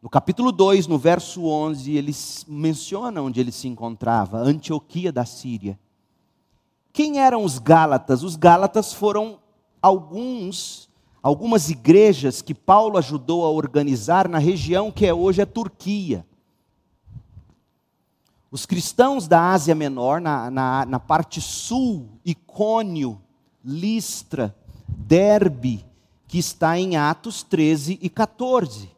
No 0.00 0.08
capítulo 0.08 0.50
2, 0.50 0.86
no 0.86 0.96
verso 0.96 1.44
11, 1.44 1.92
ele 1.92 2.12
menciona 2.48 3.20
onde 3.20 3.38
ele 3.38 3.52
se 3.52 3.68
encontrava, 3.68 4.38
Antioquia 4.38 5.12
da 5.12 5.26
Síria. 5.26 5.78
Quem 6.90 7.18
eram 7.20 7.44
os 7.44 7.58
Gálatas? 7.58 8.22
Os 8.22 8.34
Gálatas 8.34 8.94
foram 8.94 9.38
alguns, 9.82 10.88
algumas 11.22 11.68
igrejas 11.68 12.40
que 12.40 12.54
Paulo 12.54 12.96
ajudou 12.96 13.44
a 13.44 13.50
organizar 13.50 14.26
na 14.26 14.38
região 14.38 14.90
que 14.90 15.04
é 15.04 15.12
hoje 15.12 15.42
a 15.42 15.46
Turquia. 15.46 16.24
Os 18.52 18.66
cristãos 18.66 19.28
da 19.28 19.52
Ásia 19.52 19.76
Menor, 19.76 20.20
na, 20.20 20.50
na, 20.50 20.84
na 20.84 20.98
parte 20.98 21.40
sul, 21.40 22.08
Icônio, 22.24 23.20
Listra, 23.64 24.56
Derbe, 24.88 25.84
que 26.26 26.38
está 26.38 26.76
em 26.76 26.96
Atos 26.96 27.44
13 27.44 28.00
e 28.02 28.08
14. 28.10 28.90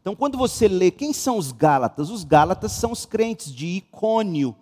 Então, 0.00 0.14
quando 0.14 0.38
você 0.38 0.68
lê 0.68 0.92
quem 0.92 1.12
são 1.12 1.36
os 1.36 1.50
Gálatas, 1.50 2.10
os 2.10 2.22
Gálatas 2.22 2.70
são 2.72 2.92
os 2.92 3.04
crentes 3.04 3.52
de 3.52 3.66
Icônio, 3.66 4.54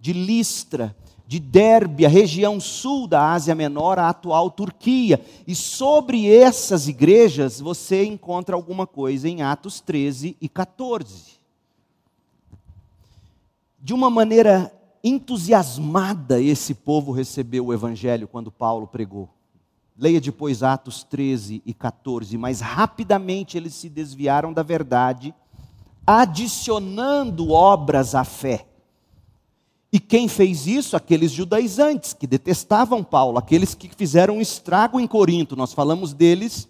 de 0.00 0.14
Listra, 0.14 0.96
de 1.26 1.38
Derbe, 1.38 2.06
a 2.06 2.08
região 2.08 2.58
sul 2.60 3.06
da 3.06 3.32
Ásia 3.32 3.54
Menor, 3.54 3.98
a 3.98 4.08
atual 4.08 4.50
Turquia. 4.50 5.20
E 5.46 5.54
sobre 5.54 6.34
essas 6.34 6.88
igrejas 6.88 7.60
você 7.60 8.02
encontra 8.02 8.56
alguma 8.56 8.86
coisa 8.86 9.28
em 9.28 9.42
Atos 9.42 9.78
13 9.78 10.38
e 10.40 10.48
14 10.48 11.33
de 13.84 13.92
uma 13.92 14.08
maneira 14.08 14.72
entusiasmada, 15.04 16.40
esse 16.40 16.72
povo 16.72 17.12
recebeu 17.12 17.66
o 17.66 17.74
evangelho 17.74 18.26
quando 18.26 18.50
Paulo 18.50 18.86
pregou. 18.86 19.28
Leia 19.94 20.22
depois 20.22 20.62
Atos 20.62 21.04
13 21.04 21.62
e 21.66 21.74
14, 21.74 22.38
mas 22.38 22.62
rapidamente 22.62 23.58
eles 23.58 23.74
se 23.74 23.90
desviaram 23.90 24.54
da 24.54 24.62
verdade, 24.62 25.34
adicionando 26.06 27.50
obras 27.50 28.14
à 28.14 28.24
fé. 28.24 28.66
E 29.92 30.00
quem 30.00 30.28
fez 30.28 30.66
isso? 30.66 30.96
Aqueles 30.96 31.30
judaizantes 31.30 32.14
que 32.14 32.26
detestavam 32.26 33.04
Paulo, 33.04 33.36
aqueles 33.36 33.74
que 33.74 33.90
fizeram 33.94 34.38
um 34.38 34.40
estrago 34.40 34.98
em 34.98 35.06
Corinto. 35.06 35.54
Nós 35.54 35.74
falamos 35.74 36.14
deles 36.14 36.66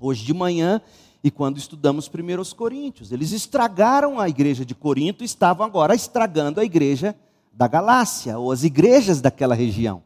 hoje 0.00 0.24
de 0.24 0.32
manhã 0.32 0.80
e 1.22 1.30
quando 1.30 1.58
estudamos 1.58 2.08
primeiro 2.08 2.40
os 2.40 2.52
Coríntios. 2.52 3.12
Eles 3.12 3.32
estragaram 3.32 4.18
a 4.18 4.28
igreja 4.28 4.64
de 4.64 4.74
Corinto 4.74 5.22
e 5.22 5.26
estavam 5.26 5.66
agora 5.66 5.94
estragando 5.94 6.60
a 6.60 6.64
igreja 6.64 7.14
da 7.52 7.68
Galácia, 7.68 8.38
ou 8.38 8.52
as 8.52 8.64
igrejas 8.64 9.20
daquela 9.20 9.54
região. 9.54 10.02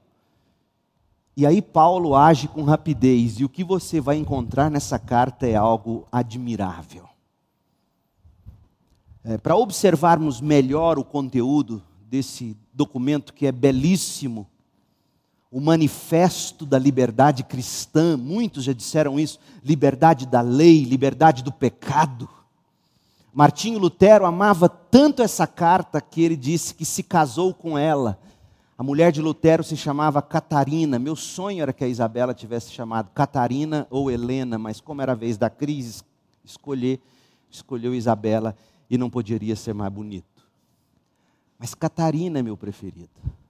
E 1.36 1.44
aí 1.46 1.60
Paulo 1.60 2.14
age 2.14 2.48
com 2.48 2.62
rapidez, 2.62 3.38
e 3.38 3.44
o 3.44 3.48
que 3.48 3.62
você 3.62 4.00
vai 4.00 4.16
encontrar 4.16 4.70
nessa 4.70 4.98
carta 4.98 5.46
é 5.46 5.54
algo 5.54 6.06
admirável. 6.10 7.08
É, 9.24 9.38
Para 9.38 9.56
observarmos 9.56 10.40
melhor 10.40 10.98
o 10.98 11.04
conteúdo 11.04 11.82
desse 12.08 12.56
documento 12.72 13.32
que 13.32 13.46
é 13.46 13.52
belíssimo, 13.52 14.46
o 15.54 15.60
manifesto 15.60 16.66
da 16.66 16.76
liberdade 16.76 17.44
cristã, 17.44 18.16
muitos 18.16 18.64
já 18.64 18.72
disseram 18.72 19.20
isso, 19.20 19.38
liberdade 19.62 20.26
da 20.26 20.40
lei, 20.40 20.82
liberdade 20.82 21.44
do 21.44 21.52
pecado. 21.52 22.28
Martinho 23.32 23.78
Lutero 23.78 24.26
amava 24.26 24.68
tanto 24.68 25.22
essa 25.22 25.46
carta 25.46 26.00
que 26.00 26.20
ele 26.20 26.34
disse 26.34 26.74
que 26.74 26.84
se 26.84 27.04
casou 27.04 27.54
com 27.54 27.78
ela. 27.78 28.18
A 28.76 28.82
mulher 28.82 29.12
de 29.12 29.22
Lutero 29.22 29.62
se 29.62 29.76
chamava 29.76 30.20
Catarina. 30.20 30.98
Meu 30.98 31.14
sonho 31.14 31.62
era 31.62 31.72
que 31.72 31.84
a 31.84 31.88
Isabela 31.88 32.34
tivesse 32.34 32.72
chamado 32.72 33.10
Catarina 33.14 33.86
ou 33.90 34.10
Helena, 34.10 34.58
mas 34.58 34.80
como 34.80 35.02
era 35.02 35.12
a 35.12 35.14
vez 35.14 35.36
da 35.36 35.48
crise, 35.48 36.02
escolher, 36.44 36.98
escolheu 37.48 37.94
Isabela 37.94 38.56
e 38.90 38.98
não 38.98 39.08
poderia 39.08 39.54
ser 39.54 39.72
mais 39.72 39.92
bonito. 39.92 40.44
Mas 41.56 41.76
Catarina 41.76 42.40
é 42.40 42.42
meu 42.42 42.56
preferido 42.56 43.43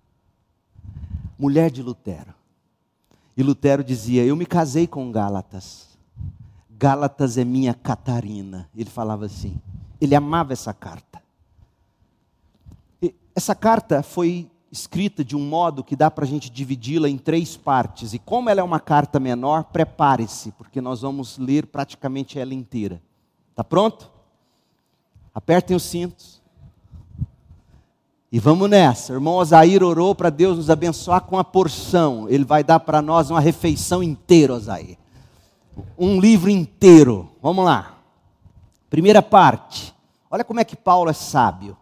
mulher 1.45 1.71
de 1.71 1.83
Lutero. 1.83 2.33
E 3.37 3.43
Lutero 3.43 3.85
dizia: 3.85 4.25
Eu 4.25 4.35
me 4.35 4.47
casei 4.47 4.87
com 4.87 5.13
Gálatas. 5.13 5.89
Gálatas 6.71 7.37
é 7.37 7.45
minha 7.45 7.75
Catarina. 7.75 8.71
Ele 8.75 8.89
falava 8.89 9.27
assim. 9.27 9.61
Ele 10.01 10.15
amava 10.15 10.55
essa 10.55 10.73
carta. 10.73 11.23
E 13.03 13.15
essa 13.37 13.55
carta 13.55 14.03
foi 14.03 14.51
escrita 14.73 15.23
de 15.23 15.37
um 15.37 15.47
modo 15.47 15.85
que 15.85 15.95
dá 15.95 16.11
para 16.11 16.25
a 16.25 16.27
gente 16.27 16.49
dividi-la 16.49 17.11
em 17.11 17.19
três 17.19 17.59
partes. 17.59 18.15
E 18.15 18.19
como 18.19 18.49
ela 18.49 18.61
é 18.61 18.65
uma 18.65 18.81
carta 18.81 19.21
menor, 19.21 19.65
prepare-se, 19.65 20.51
porque 20.53 20.81
nós 20.81 21.03
vamos 21.03 21.37
ler 21.37 21.67
praticamente 21.67 22.39
ela 22.39 22.55
inteira. 22.55 23.03
Está 23.51 23.63
pronto? 23.63 24.11
Apertem 25.35 25.77
os 25.77 25.83
cintos. 25.83 26.43
E 28.35 28.41
vamos 28.41 28.69
nessa. 28.69 29.13
O 29.13 29.17
irmão 29.17 29.37
Osair 29.37 29.81
orou 29.81 30.13
para 30.13 30.29
Deus 30.29 30.57
nos 30.57 30.69
abençoar 30.69 31.21
com 31.21 31.39
a 31.39 31.45
porção. 31.45 32.29
Ele 32.29 32.45
vai 32.45 32.65
dar 32.65 32.81
para 32.81 33.01
nós 33.01 33.31
uma 33.31 33.39
refeição 33.39 34.03
inteira, 34.03 34.55
Osair. 34.55 34.99
Um 35.97 36.19
livro 36.19 36.51
inteiro. 36.51 37.31
Vamos 37.41 37.65
lá. 37.65 37.95
Primeira 38.91 39.23
parte. 39.23 39.95
Olha 40.29 40.43
como 40.43 40.59
é 40.59 40.65
que 40.65 40.75
Paulo 40.75 41.09
é 41.09 41.13
sábio. 41.13 41.77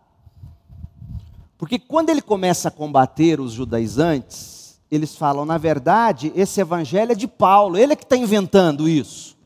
Porque 1.57 1.79
quando 1.79 2.11
ele 2.11 2.21
começa 2.21 2.69
a 2.69 2.71
combater 2.71 3.41
os 3.41 3.53
judaizantes, 3.53 4.79
eles 4.91 5.17
falam, 5.17 5.47
na 5.47 5.57
verdade, 5.57 6.35
esse 6.37 6.61
evangelho 6.61 7.13
é 7.13 7.15
de 7.15 7.27
Paulo, 7.27 7.79
ele 7.79 7.95
é 7.95 7.97
que 7.97 8.05
está 8.05 8.15
inventando 8.15 8.87
isso. 8.87 9.39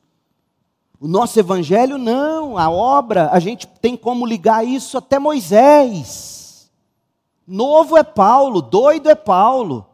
O 0.98 1.06
nosso 1.06 1.38
evangelho 1.38 1.98
não, 1.98 2.58
a 2.58 2.68
obra, 2.68 3.30
a 3.30 3.38
gente 3.38 3.64
tem 3.64 3.96
como 3.96 4.26
ligar 4.26 4.66
isso 4.66 4.98
até 4.98 5.20
Moisés. 5.20 6.35
Novo 7.46 7.96
é 7.96 8.02
Paulo, 8.02 8.60
doido 8.60 9.08
é 9.08 9.14
Paulo. 9.14 9.86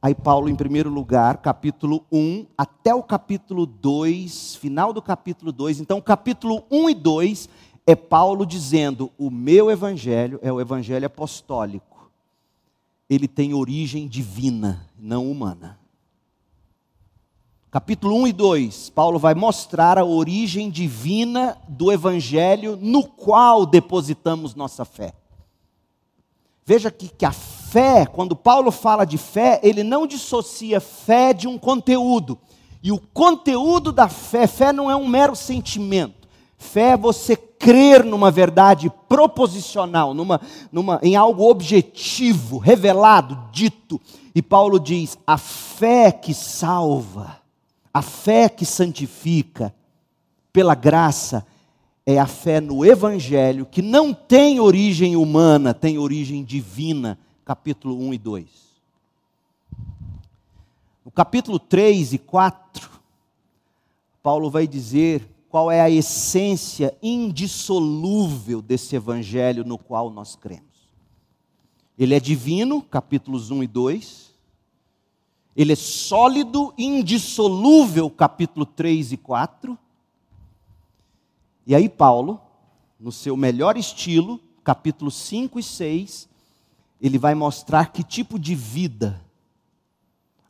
Aí, 0.00 0.14
Paulo, 0.14 0.48
em 0.48 0.56
primeiro 0.56 0.88
lugar, 0.88 1.38
capítulo 1.38 2.04
1 2.10 2.46
até 2.56 2.94
o 2.94 3.02
capítulo 3.02 3.66
2, 3.66 4.56
final 4.56 4.92
do 4.92 5.02
capítulo 5.02 5.52
2. 5.52 5.80
Então, 5.80 6.00
capítulo 6.00 6.64
1 6.70 6.90
e 6.90 6.94
2 6.94 7.48
é 7.86 7.94
Paulo 7.94 8.46
dizendo: 8.46 9.10
o 9.18 9.30
meu 9.30 9.70
evangelho 9.70 10.38
é 10.42 10.52
o 10.52 10.60
evangelho 10.60 11.06
apostólico. 11.06 12.10
Ele 13.08 13.28
tem 13.28 13.52
origem 13.52 14.08
divina, 14.08 14.88
não 14.98 15.30
humana. 15.30 15.78
Capítulo 17.70 18.16
1 18.22 18.28
e 18.28 18.32
2, 18.32 18.90
Paulo 18.90 19.18
vai 19.18 19.34
mostrar 19.34 19.98
a 19.98 20.04
origem 20.04 20.70
divina 20.70 21.58
do 21.68 21.90
evangelho 21.90 22.78
no 22.80 23.04
qual 23.04 23.66
depositamos 23.66 24.54
nossa 24.54 24.84
fé. 24.84 25.12
Veja 26.66 26.90
que, 26.90 27.08
que 27.08 27.26
a 27.26 27.32
fé, 27.32 28.06
quando 28.06 28.34
Paulo 28.34 28.70
fala 28.70 29.04
de 29.04 29.18
fé, 29.18 29.60
ele 29.62 29.82
não 29.82 30.06
dissocia 30.06 30.80
fé 30.80 31.32
de 31.32 31.46
um 31.46 31.58
conteúdo. 31.58 32.38
E 32.82 32.92
o 32.92 32.98
conteúdo 32.98 33.92
da 33.92 34.08
fé, 34.08 34.46
fé 34.46 34.72
não 34.72 34.90
é 34.90 34.96
um 34.96 35.06
mero 35.06 35.34
sentimento. 35.34 36.28
Fé 36.56 36.90
é 36.90 36.96
você 36.96 37.36
crer 37.36 38.04
numa 38.04 38.30
verdade 38.30 38.90
proposicional, 39.08 40.14
numa, 40.14 40.40
numa, 40.70 41.00
em 41.02 41.16
algo 41.16 41.48
objetivo, 41.48 42.58
revelado, 42.58 43.38
dito. 43.52 44.00
E 44.34 44.40
Paulo 44.40 44.78
diz: 44.78 45.18
a 45.26 45.36
fé 45.36 46.12
que 46.12 46.32
salva, 46.32 47.38
a 47.92 48.00
fé 48.00 48.48
que 48.48 48.64
santifica, 48.64 49.74
pela 50.52 50.74
graça, 50.74 51.46
é 52.06 52.18
a 52.18 52.26
fé 52.26 52.60
no 52.60 52.84
Evangelho, 52.84 53.64
que 53.64 53.80
não 53.80 54.12
tem 54.12 54.60
origem 54.60 55.16
humana, 55.16 55.72
tem 55.72 55.98
origem 55.98 56.44
divina. 56.44 57.18
Capítulo 57.44 57.98
1 57.98 58.14
e 58.14 58.18
2. 58.18 58.46
No 61.04 61.10
capítulo 61.10 61.58
3 61.58 62.14
e 62.14 62.18
4, 62.18 62.90
Paulo 64.22 64.50
vai 64.50 64.66
dizer 64.66 65.26
qual 65.48 65.70
é 65.70 65.80
a 65.80 65.90
essência 65.90 66.96
indissolúvel 67.02 68.60
desse 68.60 68.96
Evangelho 68.96 69.64
no 69.64 69.78
qual 69.78 70.10
nós 70.10 70.36
cremos. 70.36 70.88
Ele 71.98 72.14
é 72.14 72.20
divino, 72.20 72.82
capítulos 72.82 73.50
1 73.50 73.62
e 73.62 73.66
2. 73.66 74.34
Ele 75.56 75.72
é 75.72 75.76
sólido, 75.76 76.74
indissolúvel, 76.76 78.10
capítulo 78.10 78.66
3 78.66 79.12
e 79.12 79.16
4 79.16 79.78
e 81.66 81.74
aí, 81.74 81.88
Paulo, 81.88 82.40
no 82.98 83.10
seu 83.10 83.36
melhor 83.36 83.76
estilo, 83.76 84.40
capítulos 84.62 85.14
5 85.14 85.58
e 85.58 85.62
6, 85.62 86.28
ele 87.00 87.18
vai 87.18 87.34
mostrar 87.34 87.92
que 87.92 88.02
tipo 88.02 88.38
de 88.38 88.54
vida 88.54 89.20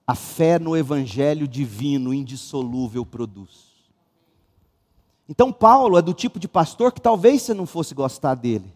a 0.06 0.14
fé 0.14 0.58
no 0.58 0.76
evangelho 0.76 1.48
divino 1.48 2.12
indissolúvel 2.12 3.06
produz. 3.06 3.72
Então, 5.28 5.50
Paulo 5.50 5.96
é 5.96 6.02
do 6.02 6.12
tipo 6.12 6.38
de 6.38 6.46
pastor 6.46 6.92
que 6.92 7.00
talvez 7.00 7.42
você 7.42 7.54
não 7.54 7.64
fosse 7.64 7.94
gostar 7.94 8.34
dele. 8.34 8.72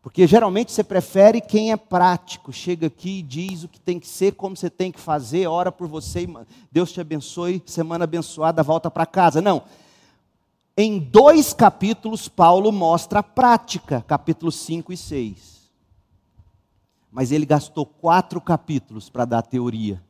Porque 0.00 0.26
geralmente 0.26 0.72
você 0.72 0.82
prefere 0.82 1.40
quem 1.40 1.70
é 1.70 1.76
prático, 1.76 2.52
chega 2.52 2.86
aqui 2.86 3.18
e 3.18 3.22
diz 3.22 3.64
o 3.64 3.68
que 3.68 3.78
tem 3.78 4.00
que 4.00 4.06
ser, 4.06 4.32
como 4.32 4.56
você 4.56 4.70
tem 4.70 4.90
que 4.90 4.98
fazer, 4.98 5.46
ora 5.46 5.70
por 5.70 5.86
você, 5.86 6.26
Deus 6.72 6.92
te 6.92 7.00
abençoe, 7.00 7.62
semana 7.66 8.04
abençoada, 8.04 8.62
volta 8.62 8.90
para 8.90 9.04
casa. 9.04 9.42
Não, 9.42 9.62
em 10.80 11.00
dois 11.00 11.52
capítulos, 11.52 12.28
Paulo 12.28 12.70
mostra 12.70 13.18
a 13.18 13.22
prática, 13.22 14.00
capítulos 14.02 14.54
5 14.60 14.92
e 14.92 14.96
6. 14.96 15.72
Mas 17.10 17.32
ele 17.32 17.44
gastou 17.44 17.84
quatro 17.84 18.40
capítulos 18.40 19.10
para 19.10 19.24
dar 19.24 19.38
a 19.40 19.42
teoria. 19.42 20.00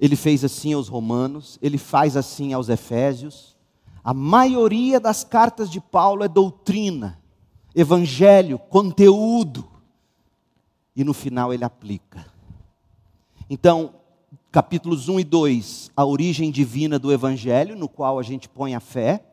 Ele 0.00 0.16
fez 0.16 0.42
assim 0.42 0.72
aos 0.72 0.88
Romanos, 0.88 1.58
ele 1.60 1.76
faz 1.76 2.16
assim 2.16 2.54
aos 2.54 2.70
Efésios. 2.70 3.54
A 4.02 4.14
maioria 4.14 4.98
das 4.98 5.22
cartas 5.22 5.70
de 5.70 5.78
Paulo 5.78 6.24
é 6.24 6.28
doutrina, 6.28 7.20
evangelho, 7.74 8.58
conteúdo. 8.58 9.68
E 10.96 11.04
no 11.04 11.12
final 11.12 11.52
ele 11.52 11.64
aplica. 11.64 12.24
Então, 13.50 13.92
capítulos 14.52 15.08
1 15.08 15.20
e 15.20 15.24
2, 15.24 15.90
a 15.96 16.04
origem 16.04 16.50
divina 16.50 16.98
do 16.98 17.10
Evangelho, 17.10 17.74
no 17.74 17.88
qual 17.88 18.18
a 18.18 18.22
gente 18.22 18.50
põe 18.50 18.74
a 18.74 18.80
fé. 18.80 19.24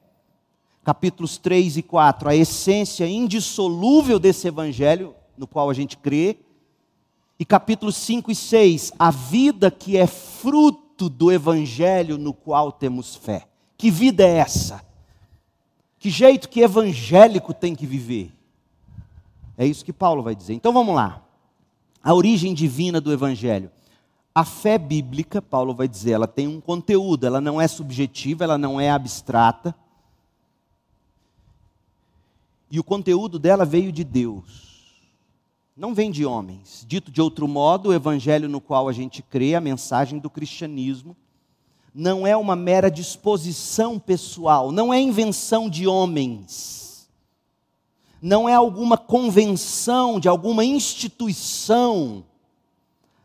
Capítulos 0.82 1.38
3 1.38 1.76
e 1.76 1.84
4, 1.84 2.30
a 2.30 2.36
essência 2.36 3.06
indissolúvel 3.06 4.18
desse 4.18 4.48
Evangelho, 4.48 5.14
no 5.38 5.46
qual 5.46 5.70
a 5.70 5.74
gente 5.74 5.98
crê. 5.98 6.38
E 7.38 7.44
capítulos 7.44 7.98
5 7.98 8.32
e 8.32 8.36
6, 8.36 8.94
a 8.98 9.12
vida 9.12 9.70
que 9.70 9.98
é 9.98 10.08
fruto 10.08 11.10
do 11.10 11.30
Evangelho 11.30 12.18
no 12.18 12.34
qual 12.34 12.72
temos 12.72 13.14
fé. 13.14 13.46
Que 13.78 13.92
vida 13.92 14.24
é 14.24 14.38
essa? 14.38 14.82
Que 16.00 16.10
jeito 16.10 16.48
que 16.48 16.62
evangélico 16.62 17.54
tem 17.54 17.76
que 17.76 17.86
viver? 17.86 18.32
É 19.58 19.66
isso 19.66 19.84
que 19.84 19.92
Paulo 19.92 20.24
vai 20.24 20.34
dizer. 20.34 20.54
Então 20.54 20.72
vamos 20.72 20.96
lá. 20.96 21.22
A 22.02 22.14
origem 22.14 22.54
divina 22.54 23.02
do 23.02 23.12
Evangelho. 23.12 23.70
A 24.34 24.46
fé 24.46 24.78
bíblica, 24.78 25.42
Paulo 25.42 25.74
vai 25.74 25.88
dizer, 25.88 26.12
ela 26.12 26.28
tem 26.28 26.48
um 26.48 26.62
conteúdo, 26.62 27.26
ela 27.26 27.42
não 27.42 27.60
é 27.60 27.68
subjetiva, 27.68 28.44
ela 28.44 28.58
não 28.58 28.80
é 28.80 28.89
abstrata. 28.89 29.76
E 32.72 32.80
o 32.80 32.84
conteúdo 32.84 33.39
dela 33.39 33.65
veio 33.65 33.92
de 33.92 34.04
Deus, 34.04 35.04
não 35.76 35.94
vem 35.94 36.12
de 36.12 36.26
homens. 36.26 36.86
Dito 36.88 37.12
de 37.12 37.20
outro 37.20 37.48
modo, 37.48 37.89
o 37.89 37.94
evangelho 37.94 38.48
no 38.48 38.62
qual 38.62 38.88
a 38.88 38.94
gente 38.94 39.24
crê, 39.24 39.56
a 39.56 39.62
mensagem 39.62 40.20
do 40.20 40.30
cristianismo, 40.30 41.18
não 41.94 42.28
é 42.28 42.38
uma 42.38 42.56
mera 42.56 42.92
disposição 42.92 43.98
pessoal, 43.98 44.72
não 44.72 44.94
é 44.94 45.02
invenção 45.02 45.68
de 45.68 45.88
homens, 45.88 47.10
não 48.22 48.48
é 48.48 48.54
alguma 48.54 48.98
convenção 48.98 50.20
de 50.20 50.28
alguma 50.28 50.63
instituição 50.63 52.24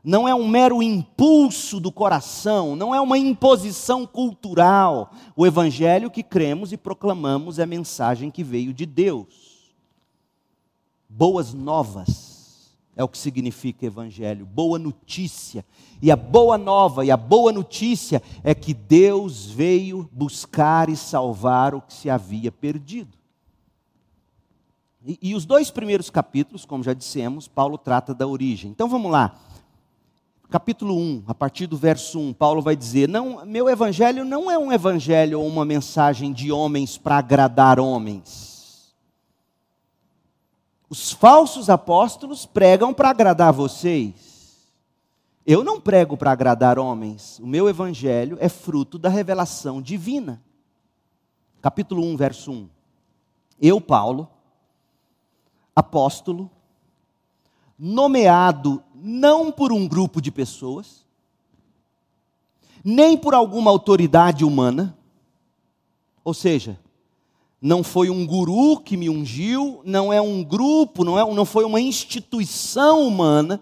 não 0.05 0.29
é 0.29 0.35
um 0.35 0.47
mero 0.47 0.83
impulso 0.83 1.81
do 1.81 1.91
coração, 1.91 2.77
não 2.77 2.95
é 2.95 3.01
uma 3.01 3.17
imposição 3.17 4.07
cultural. 4.07 5.11
O 5.35 5.47
evangelho 5.47 6.11
que 6.11 6.23
cremos 6.23 6.73
e 6.73 6.77
proclamamos 6.77 7.59
é 7.59 7.63
a 7.63 7.67
mensagem 7.67 8.31
que 8.31 8.45
veio 8.45 8.75
de 8.75 8.85
Deus. 8.85 9.73
Boas 11.09 11.55
novas. 11.55 12.35
É 12.95 13.03
o 13.03 13.09
que 13.09 13.19
significa 13.19 13.87
evangelho, 13.87 14.45
boa 14.45 14.79
notícia. 14.79 15.65
E 16.03 16.13
a 16.13 16.17
boa 16.17 16.59
nova 16.59 17.05
e 17.05 17.11
a 17.11 17.17
boa 17.17 17.51
notícia 17.51 18.23
é 18.45 18.55
que 18.55 18.75
Deus 18.75 19.47
veio 19.47 20.09
buscar 20.13 20.91
e 20.91 20.97
salvar 20.97 21.75
o 21.75 21.81
que 21.81 21.95
se 21.95 22.11
havia 22.11 22.53
perdido. 22.53 23.17
E, 25.05 25.19
e 25.21 25.35
os 25.35 25.45
dois 25.45 25.71
primeiros 25.71 26.09
capítulos, 26.09 26.65
como 26.65 26.85
já 26.85 26.93
dissemos, 26.93 27.49
Paulo 27.49 27.79
trata 27.79 28.15
da 28.15 28.27
origem. 28.27 28.71
Então 28.71 28.89
vamos 28.89 29.11
lá. 29.11 29.41
Capítulo 30.51 30.97
1, 30.97 31.25
a 31.27 31.35
partir 31.35 31.67
do 31.67 31.77
verso 31.77 32.19
1, 32.21 32.33
Paulo 32.35 32.63
vai 32.63 32.77
dizer: 32.77 33.09
não, 33.09 33.45
Meu 33.45 33.69
evangelho 33.69 34.25
não 34.25 34.51
é 34.51 34.59
um 34.59 34.73
evangelho 34.73 35.41
ou 35.41 35.47
uma 35.47 35.65
mensagem 35.65 36.33
de 36.33 36.53
homens 36.53 36.97
para 36.99 37.19
agradar 37.19 37.81
homens. 37.81 38.95
Os 40.89 41.11
falsos 41.11 41.69
apóstolos 41.69 42.47
pregam 42.47 42.95
para 42.95 43.11
agradar 43.11 43.53
vocês. 43.53 44.69
Eu 45.47 45.65
não 45.65 45.81
prego 45.81 46.17
para 46.17 46.31
agradar 46.31 46.79
homens. 46.79 47.39
O 47.41 47.47
meu 47.47 47.69
evangelho 47.69 48.39
é 48.41 48.49
fruto 48.49 48.99
da 48.99 49.09
revelação 49.09 49.83
divina. 49.83 50.43
Capítulo 51.61 52.03
1, 52.05 52.17
verso 52.17 52.53
1. 52.53 52.69
Eu, 53.61 53.81
Paulo, 53.81 54.29
apóstolo, 55.75 56.51
nomeado 57.79 58.83
não 59.07 59.53
por 59.53 59.71
um 59.71 59.87
grupo 59.87 60.19
de 60.19 60.31
pessoas, 60.31 61.05
nem 62.83 63.19
por 63.19 63.35
alguma 63.35 63.71
autoridade 63.71 64.47
humana, 64.47 64.97
ou 66.25 66.33
seja, 66.33 66.81
não 67.61 67.85
foi 67.85 68.09
um 68.09 68.27
guru 68.27 68.81
que 68.81 68.97
me 68.97 69.11
ungiu, 69.11 69.83
não 69.85 70.11
é 70.11 70.23
um 70.23 70.43
grupo, 70.43 71.05
não, 71.05 71.19
é, 71.19 71.35
não 71.35 71.45
foi 71.45 71.67
uma 71.67 71.81
instituição 71.81 73.07
humana, 73.07 73.61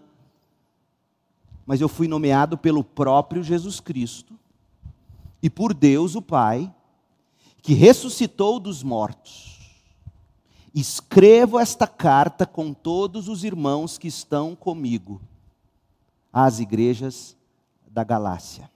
mas 1.67 1.81
eu 1.81 1.89
fui 1.89 2.07
nomeado 2.07 2.57
pelo 2.57 2.85
próprio 2.85 3.43
Jesus 3.43 3.81
Cristo 3.81 4.39
e 5.43 5.51
por 5.51 5.75
Deus 5.75 6.15
o 6.15 6.23
Pai, 6.23 6.73
que 7.61 7.75
ressuscitou 7.75 8.61
dos 8.61 8.83
mortos. 8.85 9.59
Escrevo 10.73 11.59
esta 11.59 11.87
carta 11.87 12.47
com 12.47 12.73
todos 12.73 13.29
os 13.29 13.43
irmãos 13.43 13.99
que 13.99 14.07
estão 14.07 14.55
comigo, 14.55 15.21
às 16.33 16.59
igrejas 16.59 17.37
da 17.91 18.03
Galácia. 18.03 18.71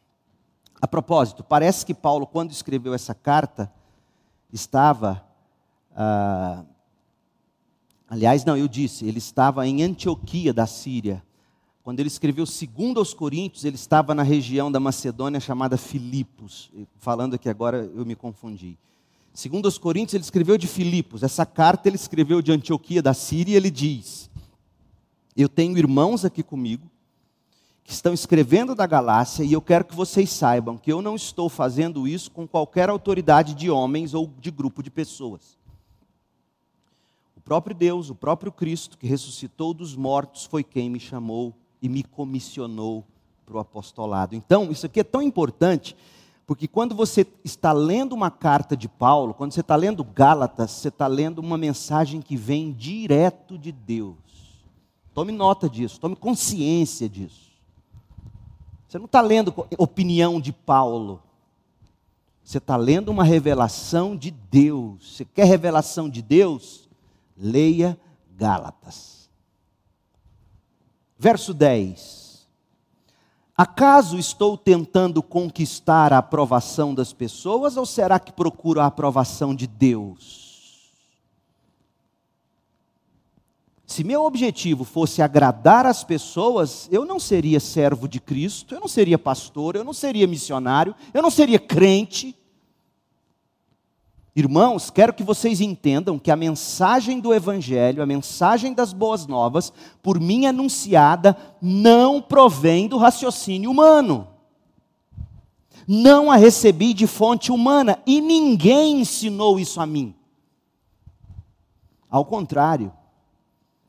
A 0.80 0.86
propósito, 0.86 1.42
parece 1.42 1.86
que 1.86 1.94
Paulo, 1.94 2.26
quando 2.26 2.50
escreveu 2.50 2.92
essa 2.92 3.14
carta, 3.14 3.72
estava. 4.52 5.24
Ah, 5.94 6.64
aliás, 8.08 8.44
não, 8.44 8.56
eu 8.56 8.68
disse, 8.68 9.06
ele 9.06 9.18
estava 9.18 9.66
em 9.66 9.82
Antioquia 9.82 10.52
da 10.52 10.66
Síria. 10.66 11.24
Quando 11.82 12.00
ele 12.00 12.08
escreveu 12.08 12.44
segundo 12.44 12.98
aos 12.98 13.14
Coríntios, 13.14 13.64
ele 13.64 13.76
estava 13.76 14.14
na 14.14 14.22
região 14.22 14.70
da 14.70 14.80
Macedônia 14.80 15.40
chamada 15.40 15.78
Filipos. 15.78 16.70
Falando 16.98 17.34
aqui 17.34 17.48
agora, 17.48 17.90
eu 17.94 18.04
me 18.04 18.16
confundi. 18.16 18.76
Segundo 19.32 19.66
os 19.66 19.78
Coríntios, 19.78 20.14
ele 20.14 20.24
escreveu 20.24 20.58
de 20.58 20.66
Filipos. 20.66 21.22
Essa 21.22 21.46
carta 21.46 21.88
ele 21.88 21.96
escreveu 21.96 22.42
de 22.42 22.52
Antioquia 22.52 23.00
da 23.00 23.14
Síria 23.14 23.52
e 23.52 23.56
ele 23.56 23.70
diz: 23.70 24.28
Eu 25.34 25.48
tenho 25.48 25.78
irmãos 25.78 26.24
aqui 26.24 26.42
comigo 26.42 26.90
que 27.86 27.92
estão 27.92 28.12
escrevendo 28.12 28.74
da 28.74 28.84
Galácia 28.84 29.44
e 29.44 29.52
eu 29.52 29.62
quero 29.62 29.84
que 29.84 29.94
vocês 29.94 30.28
saibam 30.30 30.76
que 30.76 30.92
eu 30.92 31.00
não 31.00 31.14
estou 31.14 31.48
fazendo 31.48 32.08
isso 32.08 32.32
com 32.32 32.46
qualquer 32.46 32.90
autoridade 32.90 33.54
de 33.54 33.70
homens 33.70 34.12
ou 34.12 34.28
de 34.40 34.50
grupo 34.50 34.82
de 34.82 34.90
pessoas. 34.90 35.56
O 37.36 37.40
próprio 37.40 37.76
Deus, 37.76 38.10
o 38.10 38.14
próprio 38.16 38.50
Cristo 38.50 38.98
que 38.98 39.06
ressuscitou 39.06 39.72
dos 39.72 39.94
mortos 39.94 40.44
foi 40.44 40.64
quem 40.64 40.90
me 40.90 40.98
chamou 40.98 41.54
e 41.80 41.88
me 41.88 42.02
comissionou 42.02 43.04
para 43.46 43.56
o 43.56 43.60
apostolado. 43.60 44.34
Então, 44.34 44.72
isso 44.72 44.86
aqui 44.86 44.98
é 44.98 45.04
tão 45.04 45.22
importante 45.22 45.96
porque 46.44 46.66
quando 46.66 46.92
você 46.92 47.24
está 47.44 47.72
lendo 47.72 48.14
uma 48.14 48.32
carta 48.32 48.76
de 48.76 48.88
Paulo, 48.88 49.32
quando 49.32 49.52
você 49.52 49.60
está 49.60 49.76
lendo 49.76 50.02
Gálatas, 50.02 50.72
você 50.72 50.88
está 50.88 51.06
lendo 51.06 51.38
uma 51.38 51.56
mensagem 51.56 52.20
que 52.20 52.36
vem 52.36 52.72
direto 52.72 53.56
de 53.56 53.70
Deus. 53.70 54.16
Tome 55.14 55.30
nota 55.30 55.70
disso, 55.70 56.00
tome 56.00 56.16
consciência 56.16 57.08
disso. 57.08 57.45
Você 58.88 58.98
não 58.98 59.06
está 59.06 59.20
lendo 59.20 59.52
opinião 59.78 60.40
de 60.40 60.52
Paulo. 60.52 61.22
Você 62.42 62.58
está 62.58 62.76
lendo 62.76 63.08
uma 63.08 63.24
revelação 63.24 64.16
de 64.16 64.30
Deus. 64.30 65.16
Você 65.16 65.24
quer 65.24 65.46
revelação 65.46 66.08
de 66.08 66.22
Deus? 66.22 66.88
Leia 67.36 67.98
Gálatas. 68.36 69.28
Verso 71.18 71.52
10. 71.52 72.46
Acaso 73.56 74.18
estou 74.18 74.56
tentando 74.56 75.22
conquistar 75.22 76.12
a 76.12 76.18
aprovação 76.18 76.94
das 76.94 77.12
pessoas 77.12 77.76
ou 77.76 77.86
será 77.86 78.20
que 78.20 78.30
procuro 78.30 78.80
a 78.80 78.86
aprovação 78.86 79.54
de 79.54 79.66
Deus? 79.66 80.45
Se 83.86 84.02
meu 84.02 84.24
objetivo 84.24 84.82
fosse 84.82 85.22
agradar 85.22 85.86
as 85.86 86.02
pessoas, 86.02 86.88
eu 86.90 87.04
não 87.04 87.20
seria 87.20 87.60
servo 87.60 88.08
de 88.08 88.18
Cristo, 88.18 88.74
eu 88.74 88.80
não 88.80 88.88
seria 88.88 89.16
pastor, 89.16 89.76
eu 89.76 89.84
não 89.84 89.92
seria 89.92 90.26
missionário, 90.26 90.92
eu 91.14 91.22
não 91.22 91.30
seria 91.30 91.60
crente. 91.60 92.36
Irmãos, 94.34 94.90
quero 94.90 95.14
que 95.14 95.22
vocês 95.22 95.60
entendam 95.60 96.18
que 96.18 96.32
a 96.32 96.36
mensagem 96.36 97.20
do 97.20 97.32
Evangelho, 97.32 98.02
a 98.02 98.06
mensagem 98.06 98.74
das 98.74 98.92
boas 98.92 99.24
novas, 99.28 99.72
por 100.02 100.18
mim 100.18 100.46
anunciada, 100.46 101.36
não 101.62 102.20
provém 102.20 102.88
do 102.88 102.98
raciocínio 102.98 103.70
humano. 103.70 104.26
Não 105.86 106.28
a 106.28 106.34
recebi 106.34 106.92
de 106.92 107.06
fonte 107.06 107.52
humana 107.52 108.00
e 108.04 108.20
ninguém 108.20 109.00
ensinou 109.00 109.60
isso 109.60 109.80
a 109.80 109.86
mim. 109.86 110.12
Ao 112.10 112.24
contrário, 112.24 112.92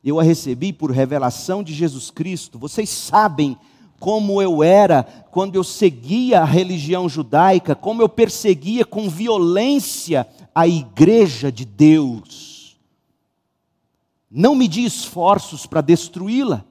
eu 0.04 0.18
a 0.18 0.22
recebi 0.22 0.72
por 0.72 0.90
revelação 0.90 1.62
de 1.62 1.74
Jesus 1.74 2.10
Cristo. 2.10 2.58
Vocês 2.58 2.88
sabem 2.88 3.56
como 3.98 4.40
eu 4.40 4.62
era 4.62 5.02
quando 5.30 5.56
eu 5.56 5.64
seguia 5.64 6.40
a 6.40 6.44
religião 6.44 7.08
judaica, 7.08 7.74
como 7.74 8.00
eu 8.00 8.08
perseguia 8.08 8.84
com 8.84 9.08
violência 9.08 10.26
a 10.54 10.66
igreja 10.66 11.50
de 11.50 11.64
Deus. 11.64 12.78
Não 14.30 14.54
medi 14.54 14.84
esforços 14.84 15.66
para 15.66 15.80
destruí-la. 15.80 16.64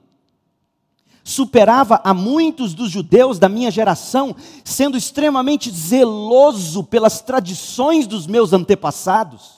Superava 1.24 2.00
a 2.02 2.14
muitos 2.14 2.72
dos 2.72 2.90
judeus 2.90 3.38
da 3.38 3.48
minha 3.48 3.70
geração, 3.70 4.34
sendo 4.64 4.96
extremamente 4.96 5.70
zeloso 5.70 6.82
pelas 6.82 7.20
tradições 7.20 8.06
dos 8.06 8.26
meus 8.26 8.54
antepassados. 8.54 9.57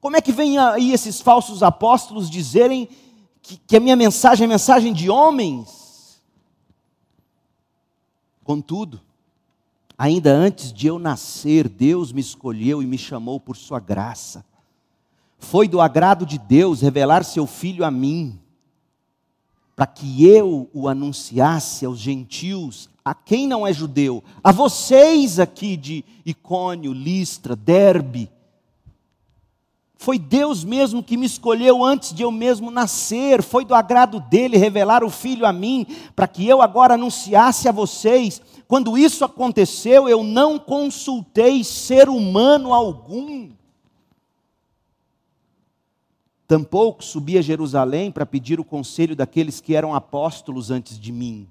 Como 0.00 0.16
é 0.16 0.20
que 0.20 0.32
vem 0.32 0.58
aí 0.58 0.92
esses 0.92 1.20
falsos 1.20 1.62
apóstolos 1.62 2.30
dizerem 2.30 2.88
que, 3.42 3.56
que 3.56 3.76
a 3.76 3.80
minha 3.80 3.96
mensagem 3.96 4.44
é 4.44 4.48
mensagem 4.48 4.92
de 4.92 5.10
homens? 5.10 6.22
Contudo, 8.44 9.00
ainda 9.96 10.32
antes 10.32 10.72
de 10.72 10.86
eu 10.86 10.98
nascer, 10.98 11.68
Deus 11.68 12.12
me 12.12 12.20
escolheu 12.20 12.82
e 12.82 12.86
me 12.86 12.96
chamou 12.96 13.40
por 13.40 13.56
sua 13.56 13.80
graça. 13.80 14.44
Foi 15.38 15.66
do 15.68 15.80
agrado 15.80 16.24
de 16.24 16.38
Deus 16.38 16.80
revelar 16.80 17.24
seu 17.24 17.46
filho 17.46 17.84
a 17.84 17.90
mim, 17.90 18.38
para 19.74 19.86
que 19.86 20.24
eu 20.24 20.70
o 20.72 20.88
anunciasse 20.88 21.84
aos 21.84 21.98
gentios, 21.98 22.88
a 23.04 23.14
quem 23.14 23.46
não 23.46 23.66
é 23.66 23.72
judeu, 23.72 24.22
a 24.42 24.52
vocês 24.52 25.38
aqui 25.38 25.76
de 25.76 26.04
Icônio, 26.24 26.92
Listra, 26.92 27.54
Derbe, 27.54 28.30
foi 30.00 30.16
Deus 30.16 30.62
mesmo 30.62 31.02
que 31.02 31.16
me 31.16 31.26
escolheu 31.26 31.84
antes 31.84 32.14
de 32.14 32.22
eu 32.22 32.30
mesmo 32.30 32.70
nascer. 32.70 33.42
Foi 33.42 33.64
do 33.64 33.74
agrado 33.74 34.20
dele 34.20 34.56
revelar 34.56 35.02
o 35.02 35.10
Filho 35.10 35.44
a 35.44 35.52
mim, 35.52 35.84
para 36.14 36.28
que 36.28 36.46
eu 36.46 36.62
agora 36.62 36.94
anunciasse 36.94 37.68
a 37.68 37.72
vocês. 37.72 38.40
Quando 38.68 38.96
isso 38.96 39.24
aconteceu, 39.24 40.08
eu 40.08 40.22
não 40.22 40.56
consultei 40.56 41.64
ser 41.64 42.08
humano 42.08 42.72
algum. 42.72 43.50
Tampouco 46.46 47.04
subi 47.04 47.36
a 47.36 47.42
Jerusalém 47.42 48.12
para 48.12 48.24
pedir 48.24 48.60
o 48.60 48.64
conselho 48.64 49.16
daqueles 49.16 49.60
que 49.60 49.74
eram 49.74 49.92
apóstolos 49.92 50.70
antes 50.70 50.96
de 50.98 51.10
mim. 51.10 51.48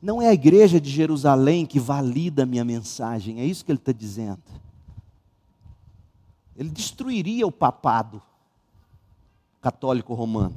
Não 0.00 0.22
é 0.22 0.28
a 0.28 0.34
igreja 0.34 0.80
de 0.80 0.88
Jerusalém 0.88 1.66
que 1.66 1.80
valida 1.80 2.44
a 2.44 2.46
minha 2.46 2.64
mensagem, 2.64 3.40
é 3.40 3.44
isso 3.44 3.64
que 3.64 3.72
ele 3.72 3.78
está 3.78 3.92
dizendo. 3.92 4.40
Ele 6.56 6.68
destruiria 6.68 7.46
o 7.46 7.52
papado 7.52 8.22
católico 9.60 10.12
romano. 10.14 10.56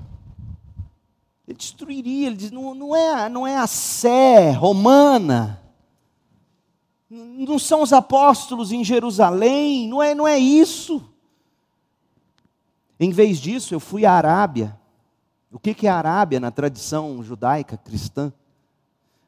Ele 1.47 1.57
destruiria, 1.57 2.27
ele 2.27 2.35
diz, 2.35 2.51
não, 2.51 2.73
não, 2.73 2.95
é, 2.95 3.29
não 3.29 3.45
é 3.45 3.55
a 3.55 3.67
sé 3.67 4.51
romana, 4.51 5.61
não 7.09 7.59
são 7.59 7.83
os 7.83 7.93
apóstolos 7.93 8.71
em 8.71 8.83
Jerusalém, 8.83 9.87
não 9.87 10.01
é, 10.01 10.15
não 10.15 10.27
é 10.27 10.39
isso. 10.39 11.07
Em 12.99 13.11
vez 13.11 13.37
disso, 13.37 13.75
eu 13.75 13.79
fui 13.79 14.05
à 14.05 14.13
Arábia, 14.13 14.77
O 15.51 15.59
que 15.59 15.85
é 15.85 15.89
a 15.89 15.97
Arábia 15.97 16.39
na 16.39 16.49
tradição 16.49 17.21
judaica 17.23 17.77
cristã? 17.77 18.33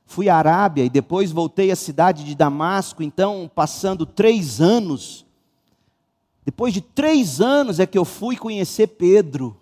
Fui 0.06 0.28
à 0.28 0.38
Arábia 0.38 0.84
e 0.84 0.90
depois 0.90 1.32
voltei 1.32 1.70
à 1.70 1.76
cidade 1.76 2.24
de 2.24 2.34
Damasco, 2.34 3.04
então 3.04 3.50
passando 3.54 4.06
três 4.06 4.60
anos. 4.60 5.27
Depois 6.48 6.74
de 6.74 6.80
três 6.80 7.42
anos 7.42 7.78
é 7.78 7.86
que 7.86 7.98
eu 7.98 8.06
fui 8.06 8.38
conhecer 8.38 8.88
Pedro. 8.88 9.58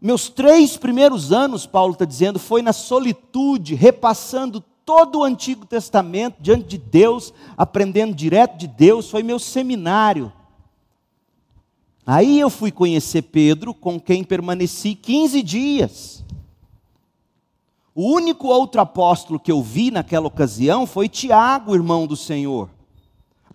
Meus 0.00 0.28
três 0.28 0.76
primeiros 0.76 1.30
anos, 1.30 1.66
Paulo 1.66 1.92
está 1.92 2.04
dizendo, 2.04 2.36
foi 2.40 2.62
na 2.62 2.72
solitude, 2.72 3.76
repassando 3.76 4.60
todo 4.84 5.20
o 5.20 5.22
Antigo 5.22 5.64
Testamento 5.64 6.38
diante 6.40 6.64
de 6.64 6.78
Deus, 6.78 7.32
aprendendo 7.56 8.12
direto 8.12 8.58
de 8.58 8.66
Deus, 8.66 9.08
foi 9.08 9.22
meu 9.22 9.38
seminário. 9.38 10.32
Aí 12.04 12.40
eu 12.40 12.50
fui 12.50 12.72
conhecer 12.72 13.22
Pedro, 13.22 13.72
com 13.72 14.00
quem 14.00 14.24
permaneci 14.24 14.96
15 14.96 15.44
dias. 15.44 16.24
O 17.94 18.12
único 18.12 18.48
outro 18.48 18.80
apóstolo 18.80 19.38
que 19.38 19.52
eu 19.52 19.62
vi 19.62 19.92
naquela 19.92 20.26
ocasião 20.26 20.88
foi 20.88 21.08
Tiago, 21.08 21.72
irmão 21.72 22.04
do 22.04 22.16
Senhor. 22.16 22.74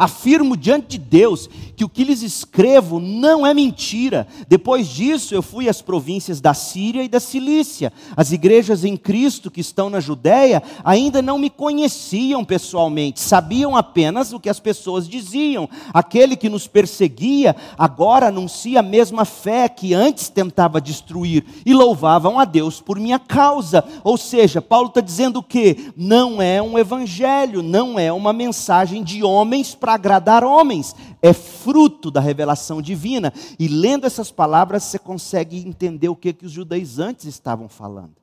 Afirmo 0.02 0.58
diante 0.58 0.98
de 0.98 0.98
Deus 0.98 1.48
que 1.76 1.86
o 1.86 1.90
que 1.90 2.04
lhes 2.04 2.24
escrevo 2.24 3.00
não 3.00 3.46
é 3.46 3.54
mentira. 3.54 4.26
Depois 4.48 4.88
disso, 4.88 5.36
eu 5.36 5.44
fui 5.44 5.70
às 5.70 5.80
províncias 5.80 6.42
da 6.42 6.56
Síria 6.56 7.04
e 7.04 7.08
da 7.08 7.20
Cilícia. 7.20 7.94
As 8.18 8.32
igrejas 8.32 8.84
em 8.84 8.98
Cristo 8.98 9.52
que 9.52 9.62
estão 9.62 9.92
na 9.92 10.00
Judéia 10.00 10.64
ainda 10.84 11.22
não 11.22 11.38
me 11.38 11.52
conheciam 11.52 12.44
pessoalmente, 12.44 13.20
sabiam 13.20 13.78
apenas 13.78 14.34
o 14.34 14.40
que 14.40 14.50
as 14.50 14.60
pessoas 14.60 15.08
diziam. 15.08 15.70
Aquele 15.94 16.36
que 16.36 16.50
nos 16.50 16.66
perseguia 16.66 17.56
agora 17.78 18.30
anuncia 18.30 18.80
a 18.80 18.84
mesma 18.84 19.24
fé 19.24 19.70
que 19.70 19.94
antes 19.94 20.30
tentava 20.30 20.82
destruir 20.82 21.46
e 21.64 21.76
louvavam 21.76 22.40
a 22.40 22.46
Deus 22.46 22.82
por 22.82 23.00
minha 23.00 23.20
causa. 23.20 23.86
Ou 24.04 24.18
seja, 24.18 24.64
Paulo 24.64 24.88
está 24.88 25.00
dizendo 25.00 25.44
que 25.44 25.92
não 25.96 26.42
é 26.42 26.60
um 26.60 26.80
evangelho, 26.80 27.62
não 27.62 28.00
é 28.00 28.12
uma 28.12 28.34
mensagem 28.34 29.04
de 29.04 29.24
homens 29.24 29.76
para 29.76 29.91
para 29.92 29.96
agradar 29.96 30.44
homens, 30.44 30.96
é 31.22 31.34
fruto 31.34 32.10
da 32.10 32.22
revelação 32.22 32.82
divina. 32.82 33.34
E 33.60 33.68
lendo 33.68 34.06
essas 34.06 34.32
palavras, 34.32 34.84
você 34.84 34.98
consegue 34.98 35.58
entender 35.58 36.08
o 36.08 36.16
que, 36.16 36.32
que 36.32 36.46
os 36.46 36.52
judaizantes 36.52 37.26
estavam 37.26 37.68
falando. 37.68 38.16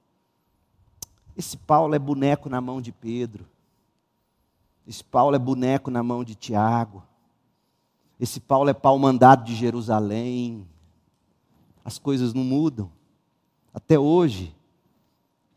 Esse 1.37 1.57
Paulo 1.57 1.95
é 1.95 1.99
boneco 1.99 2.49
na 2.49 2.61
mão 2.61 2.81
de 2.81 2.91
Pedro. 2.91 3.47
Esse 4.87 5.05
Paulo 5.05 5.37
é 5.37 5.39
boneco 5.39 5.91
na 5.91 6.03
mão 6.03 6.25
de 6.25 6.35
Tiago. 6.35 7.03
Esse 8.19 8.41
Paulo 8.41 8.71
é 8.71 8.75
pau 8.75 8.99
mandado 8.99 9.45
de 9.45 9.55
Jerusalém. 9.55 10.67
As 11.85 11.99
coisas 11.99 12.33
não 12.33 12.43
mudam. 12.43 12.91
Até 13.73 13.99
hoje 13.99 14.55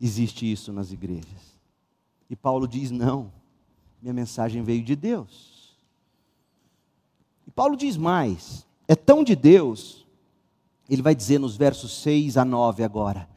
existe 0.00 0.50
isso 0.50 0.72
nas 0.72 0.92
igrejas. 0.92 1.58
E 2.28 2.36
Paulo 2.36 2.68
diz: 2.68 2.90
não, 2.90 3.32
minha 4.00 4.12
mensagem 4.14 4.62
veio 4.62 4.84
de 4.84 4.94
Deus. 4.94 5.51
Paulo 7.54 7.76
diz 7.76 7.96
mais: 7.96 8.66
é 8.88 8.94
tão 8.94 9.22
de 9.22 9.36
Deus, 9.36 10.06
ele 10.88 11.02
vai 11.02 11.14
dizer 11.14 11.38
nos 11.38 11.56
versos 11.56 11.92
6 12.02 12.36
a 12.36 12.44
9 12.44 12.82
agora. 12.82 13.28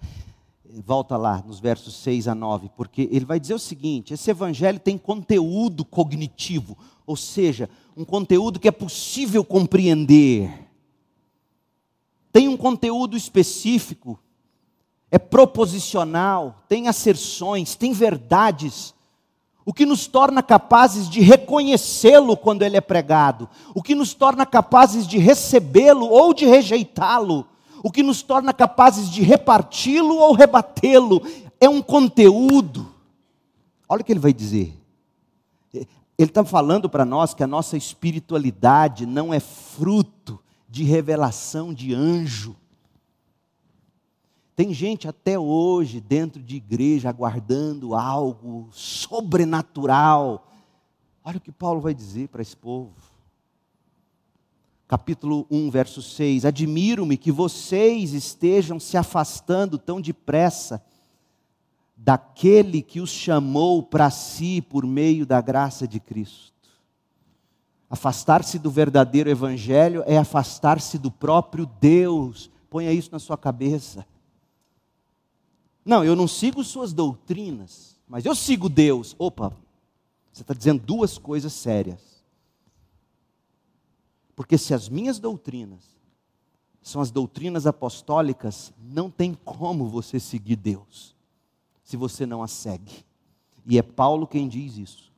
Volta 0.86 1.16
lá, 1.16 1.42
nos 1.46 1.60
versos 1.60 1.96
6 1.96 2.28
a 2.28 2.36
9, 2.36 2.70
porque 2.76 3.08
ele 3.12 3.26
vai 3.26 3.40
dizer 3.40 3.54
o 3.54 3.60
seguinte: 3.60 4.14
esse 4.14 4.30
evangelho 4.30 4.80
tem 4.80 4.98
conteúdo 4.98 5.86
cognitivo, 5.86 6.78
ou 7.06 7.16
seja, 7.16 7.70
um 7.96 8.04
conteúdo 8.04 8.60
que 8.60 8.68
é 8.68 8.72
possível 8.72 9.44
compreender. 9.44 10.66
Tem 12.32 12.50
um 12.50 12.58
conteúdo 12.58 13.16
específico, 13.16 14.20
é 15.10 15.18
proposicional, 15.18 16.64
tem 16.68 16.90
asserções, 16.90 17.76
tem 17.76 17.94
verdades 17.94 18.95
o 19.66 19.74
que 19.74 19.86
nos 19.86 20.06
torna 20.06 20.44
capazes 20.44 21.10
de 21.10 21.22
reconhecê-lo 21.22 22.38
quando 22.38 22.62
ele 22.62 22.78
é 22.78 22.82
pregado, 22.82 23.50
o 23.74 23.82
que 23.82 23.96
nos 23.96 24.14
torna 24.14 24.46
capazes 24.46 25.08
de 25.08 25.18
recebê-lo 25.18 26.08
ou 26.08 26.34
de 26.34 26.46
rejeitá-lo, 26.46 27.48
o 27.84 27.92
que 27.92 28.04
nos 28.04 28.22
torna 28.22 28.54
capazes 28.54 29.10
de 29.10 29.24
reparti-lo 29.24 30.18
ou 30.18 30.34
rebatê-lo, 30.34 31.22
é 31.60 31.68
um 31.68 31.82
conteúdo. 31.82 32.88
Olha 33.90 34.02
o 34.02 34.04
que 34.04 34.12
ele 34.12 34.20
vai 34.20 34.34
dizer. 34.34 34.74
Ele 35.74 36.30
está 36.30 36.46
falando 36.46 36.90
para 36.90 37.04
nós 37.04 37.34
que 37.34 37.44
a 37.44 37.48
nossa 37.48 37.76
espiritualidade 37.76 39.06
não 39.06 39.34
é 39.34 39.40
fruto 39.40 40.40
de 40.70 40.84
revelação 40.84 41.74
de 41.74 41.94
anjo 41.94 42.56
tem 44.56 44.74
gente 44.74 45.08
até 45.08 45.38
hoje 45.38 46.00
dentro 46.00 46.42
de 46.42 46.56
igreja 46.56 47.10
aguardando 47.10 47.94
algo 47.94 48.70
sobrenatural. 48.72 50.48
Olha 51.24 51.38
o 51.38 51.42
que 51.42 51.52
Paulo 51.52 51.82
vai 51.82 51.94
dizer 51.94 52.30
para 52.30 52.42
esse 52.42 52.56
povo. 52.56 52.94
Capítulo 54.88 55.46
1, 55.52 55.70
verso 55.70 56.02
6: 56.02 56.46
Admiro-me 56.46 57.18
que 57.18 57.32
vocês 57.32 58.14
estejam 58.14 58.80
se 58.80 58.96
afastando 58.96 59.78
tão 59.78 60.00
depressa 60.00 60.82
daquele 61.98 62.82
que 62.82 63.02
os 63.02 63.10
chamou 63.10 63.84
para 63.84 64.10
si 64.10 64.62
por 64.62 64.86
meio 64.86 65.26
da 65.26 65.42
graça 65.42 65.86
de 65.86 66.00
Cristo. 66.00 66.54
Afastar-se 67.90 68.58
do 68.58 68.72
verdadeiro 68.72 69.30
evangelho 69.30 70.02
é 70.06 70.18
afastar-se 70.18 70.98
do 70.98 71.12
próprio 71.12 71.66
Deus. 71.82 72.50
Ponha 72.70 72.92
isso 72.92 73.10
na 73.12 73.20
sua 73.20 73.38
cabeça. 73.38 74.06
Não, 75.86 76.04
eu 76.04 76.16
não 76.16 76.28
sigo 76.28 76.64
suas 76.64 76.92
doutrinas, 76.92 77.96
mas 78.08 78.26
eu 78.26 78.34
sigo 78.34 78.68
Deus. 78.68 79.16
Opa, 79.20 79.56
você 80.34 80.42
está 80.42 80.54
dizendo 80.54 80.84
duas 80.84 81.20
coisas 81.20 81.54
sérias. 81.54 82.26
Porque 84.36 84.58
se 84.58 84.74
as 84.74 84.90
minhas 84.90 85.20
doutrinas 85.20 85.96
são 86.82 87.02
as 87.02 87.12
doutrinas 87.12 87.66
apostólicas, 87.66 88.74
não 88.80 89.10
tem 89.10 89.34
como 89.34 89.88
você 89.88 90.20
seguir 90.20 90.56
Deus, 90.56 91.16
se 91.84 91.96
você 91.96 92.26
não 92.26 92.44
a 92.44 92.48
segue. 92.48 93.06
E 93.66 93.78
é 93.78 93.82
Paulo 93.82 94.28
quem 94.28 94.48
diz 94.48 94.78
isso. 94.78 95.12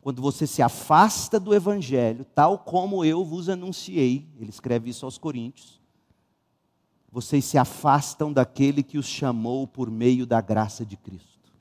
Quando 0.00 0.22
você 0.22 0.46
se 0.46 0.62
afasta 0.62 1.38
do 1.38 1.54
Evangelho, 1.54 2.24
tal 2.24 2.58
como 2.58 3.04
eu 3.04 3.24
vos 3.24 3.48
anunciei, 3.48 4.26
ele 4.38 4.50
escreve 4.50 4.90
isso 4.90 5.04
aos 5.04 5.18
Coríntios, 5.18 5.77
vocês 7.10 7.44
se 7.44 7.56
afastam 7.56 8.32
daquele 8.32 8.82
que 8.82 8.98
os 8.98 9.06
chamou 9.06 9.66
por 9.66 9.90
meio 9.90 10.26
da 10.26 10.40
graça 10.40 10.84
de 10.84 10.96
Cristo. 10.96 11.52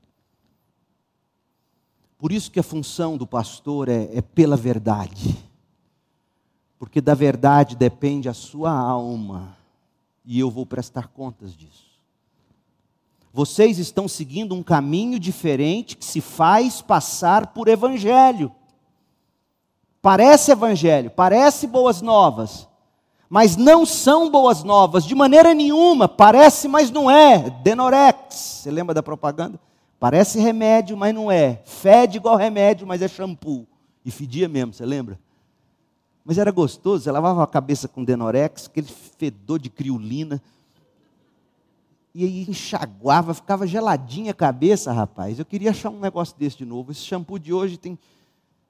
Por 2.17 2.31
isso 2.31 2.51
que 2.51 2.60
a 2.60 2.63
função 2.63 3.15
do 3.15 3.27
pastor 3.27 3.89
é, 3.89 4.10
é 4.12 4.21
pela 4.21 4.57
verdade, 4.57 5.38
porque 6.79 6.99
da 6.99 7.13
verdade 7.13 7.75
depende 7.75 8.27
a 8.27 8.33
sua 8.33 8.71
alma, 8.71 9.55
e 10.25 10.39
eu 10.39 10.49
vou 10.49 10.65
prestar 10.65 11.07
contas 11.07 11.55
disso. 11.55 11.88
Vocês 13.31 13.77
estão 13.77 14.07
seguindo 14.07 14.55
um 14.55 14.63
caminho 14.63 15.19
diferente 15.19 15.95
que 15.95 16.03
se 16.03 16.19
faz 16.19 16.81
passar 16.81 17.53
por 17.53 17.67
evangelho. 17.67 18.51
Parece 20.01 20.51
evangelho, 20.51 21.12
parece 21.12 21.67
boas 21.67 22.01
novas, 22.01 22.66
mas 23.29 23.55
não 23.55 23.85
são 23.85 24.31
boas 24.31 24.63
novas, 24.63 25.05
de 25.05 25.13
maneira 25.13 25.53
nenhuma, 25.53 26.07
parece, 26.07 26.67
mas 26.67 26.89
não 26.89 27.11
é. 27.11 27.49
Denorex, 27.61 28.35
você 28.35 28.71
lembra 28.71 28.93
da 28.93 29.03
propaganda? 29.03 29.59
Parece 29.99 30.39
remédio, 30.39 30.95
mas 30.95 31.13
não 31.13 31.31
é. 31.31 31.61
Fede 31.65 32.17
igual 32.17 32.35
remédio, 32.35 32.87
mas 32.87 33.01
é 33.01 33.07
shampoo. 33.07 33.67
E 34.05 34.11
fedia 34.11 34.47
mesmo, 34.47 34.73
você 34.73 34.85
lembra? 34.85 35.19
Mas 36.23 36.37
era 36.37 36.51
gostoso, 36.51 37.03
você 37.03 37.11
lavava 37.11 37.43
a 37.43 37.47
cabeça 37.47 37.87
com 37.87 38.03
Denorex, 38.03 38.67
aquele 38.67 38.87
fedor 38.87 39.59
de 39.59 39.69
criolina. 39.69 40.41
E 42.13 42.23
aí 42.23 42.45
enxaguava, 42.49 43.34
ficava 43.34 43.67
geladinha 43.67 44.32
a 44.32 44.34
cabeça, 44.34 44.91
rapaz. 44.91 45.39
Eu 45.39 45.45
queria 45.45 45.71
achar 45.71 45.89
um 45.89 45.99
negócio 45.99 46.36
desse 46.38 46.57
de 46.57 46.65
novo. 46.65 46.91
Esse 46.91 47.01
shampoo 47.01 47.39
de 47.39 47.53
hoje 47.53 47.78
tem 47.78 47.97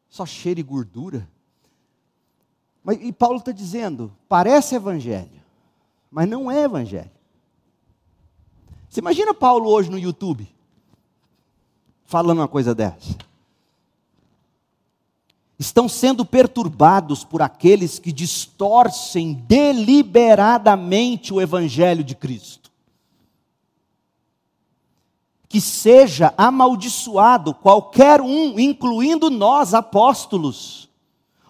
só 0.10 0.26
cheiro 0.26 0.60
e 0.60 0.64
gordura. 0.64 1.28
Mas, 2.88 2.98
e 3.02 3.12
Paulo 3.12 3.40
está 3.40 3.52
dizendo: 3.52 4.14
parece 4.30 4.76
evangelho, 4.76 5.42
mas 6.10 6.30
não 6.30 6.50
é 6.50 6.64
evangelho. 6.64 7.12
Você 8.88 9.02
imagina 9.02 9.34
Paulo 9.34 9.70
hoje 9.70 9.92
no 9.92 10.00
YouTube, 10.00 10.48
falando 12.06 12.38
uma 12.38 12.48
coisa 12.48 12.74
dessa? 12.74 13.18
Estão 15.60 15.90
sendo 15.90 16.26
perturbados 16.26 17.26
por 17.26 17.42
aqueles 17.42 18.00
que 18.00 18.14
distorcem 18.14 19.34
deliberadamente 19.34 21.34
o 21.34 21.42
Evangelho 21.42 22.04
de 22.04 22.16
Cristo. 22.16 22.72
Que 25.50 25.60
seja 25.60 26.32
amaldiçoado 26.38 27.56
qualquer 27.56 28.22
um, 28.22 28.60
incluindo 28.60 29.32
nós 29.32 29.74
apóstolos 29.74 30.87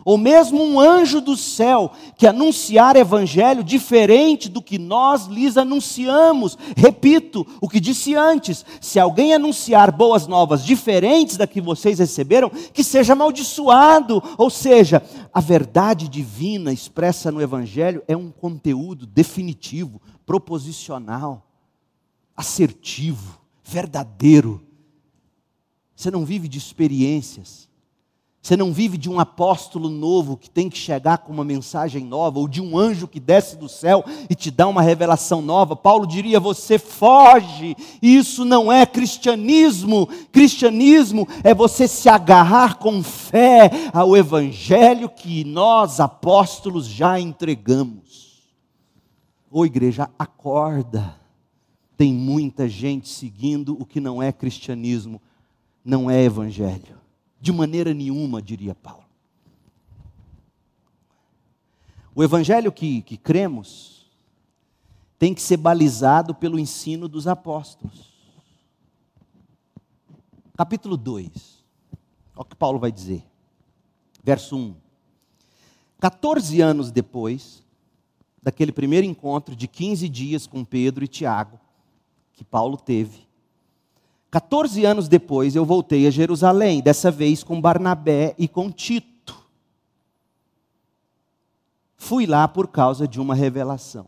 ou 0.08 0.18
mesmo 0.18 0.64
um 0.64 0.80
anjo 0.80 1.20
do 1.20 1.36
céu, 1.36 1.92
que 2.16 2.26
anunciar 2.26 2.96
evangelho 2.96 3.62
diferente 3.62 4.48
do 4.48 4.62
que 4.62 4.80
nós 4.80 5.26
lhes 5.26 5.58
anunciamos. 5.58 6.58
Repito 6.78 7.46
o 7.60 7.68
que 7.68 7.78
disse 7.78 8.16
antes: 8.16 8.64
se 8.80 9.02
alguém 9.02 9.34
anunciar 9.34 9.92
boas 9.92 10.26
novas 10.26 10.64
diferentes 10.64 11.36
da 11.36 11.46
que 11.46 11.60
vocês 11.60 12.00
receberam, 12.00 12.50
que 12.50 12.86
seja 12.86 13.12
amaldiçoado. 13.12 14.24
Ou 14.38 14.50
seja, 14.50 15.04
a 15.34 15.42
verdade 15.42 16.08
divina 16.08 16.72
expressa 16.72 17.30
no 17.30 17.42
evangelho 17.42 18.02
é 18.08 18.16
um 18.16 18.32
conteúdo 18.32 19.06
definitivo, 19.06 20.02
proposicional, 20.26 21.46
assertivo, 22.34 23.42
verdadeiro. 23.62 24.66
Você 25.94 26.10
não 26.10 26.24
vive 26.24 26.48
de 26.48 26.60
experiências. 26.60 27.67
Você 28.48 28.56
não 28.56 28.72
vive 28.72 28.98
de 28.98 29.10
um 29.10 29.20
apóstolo 29.20 29.90
novo 29.90 30.38
que 30.38 30.50
tem 30.50 30.70
que 30.70 30.78
chegar 30.78 31.18
com 31.18 31.34
uma 31.34 31.44
mensagem 31.44 32.06
nova, 32.06 32.40
ou 32.40 32.48
de 32.48 32.62
um 32.62 32.78
anjo 32.78 33.06
que 33.06 33.20
desce 33.20 33.58
do 33.58 33.68
céu 33.68 34.06
e 34.30 34.36
te 34.36 34.50
dá 34.50 34.70
uma 34.70 34.82
revelação 34.82 35.42
nova. 35.42 35.76
Paulo 35.76 36.08
diria: 36.08 36.40
você 36.40 36.80
foge, 36.80 37.76
isso 38.02 38.46
não 38.46 38.72
é 38.72 38.86
cristianismo. 38.86 40.08
Cristianismo 40.32 41.28
é 41.44 41.54
você 41.54 41.90
se 41.90 42.08
agarrar 42.08 42.76
com 42.76 43.04
fé 43.04 43.70
ao 43.92 44.16
evangelho 44.16 45.10
que 45.10 45.44
nós, 45.44 46.00
apóstolos, 46.00 46.88
já 46.88 47.20
entregamos. 47.20 48.48
Ô 49.52 49.66
igreja, 49.66 50.10
acorda. 50.18 51.18
Tem 51.98 52.14
muita 52.14 52.70
gente 52.70 53.10
seguindo 53.10 53.76
o 53.78 53.86
que 53.86 54.00
não 54.00 54.24
é 54.24 54.32
cristianismo, 54.32 55.22
não 55.84 56.10
é 56.10 56.24
evangelho. 56.24 57.07
De 57.40 57.52
maneira 57.52 57.94
nenhuma, 57.94 58.42
diria 58.42 58.74
Paulo. 58.74 59.06
O 62.16 62.24
evangelho 62.24 62.72
que, 62.72 63.04
que 63.04 63.16
cremos 63.16 64.10
tem 65.20 65.34
que 65.34 65.42
ser 65.42 65.58
balizado 65.58 66.34
pelo 66.34 66.60
ensino 66.60 67.08
dos 67.08 67.28
apóstolos. 67.28 68.12
Capítulo 70.58 70.98
2. 70.98 71.64
Olha 72.36 72.42
o 72.42 72.46
que 72.46 72.56
Paulo 72.56 72.80
vai 72.80 72.92
dizer. 72.92 73.24
Verso 74.24 74.58
1. 74.58 74.76
14 76.00 76.62
anos 76.62 76.92
depois 76.92 77.64
daquele 78.42 78.72
primeiro 78.72 79.06
encontro 79.06 79.56
de 79.56 79.68
15 79.68 80.08
dias 80.08 80.48
com 80.48 80.64
Pedro 80.64 81.04
e 81.04 81.08
Tiago, 81.08 81.60
que 82.34 82.44
Paulo 82.44 82.78
teve, 82.78 83.27
14 84.30 84.86
anos 84.86 85.08
depois 85.08 85.56
eu 85.56 85.66
voltei 85.66 86.06
a 86.06 86.12
Jerusalém, 86.12 86.82
dessa 86.82 87.10
vez 87.10 87.44
com 87.44 87.62
Barnabé 87.62 88.36
e 88.38 88.48
com 88.48 88.70
Tito. 88.70 89.36
Fui 91.96 92.26
lá 92.26 92.48
por 92.48 92.68
causa 92.68 93.08
de 93.08 93.20
uma 93.20 93.34
revelação. 93.34 94.08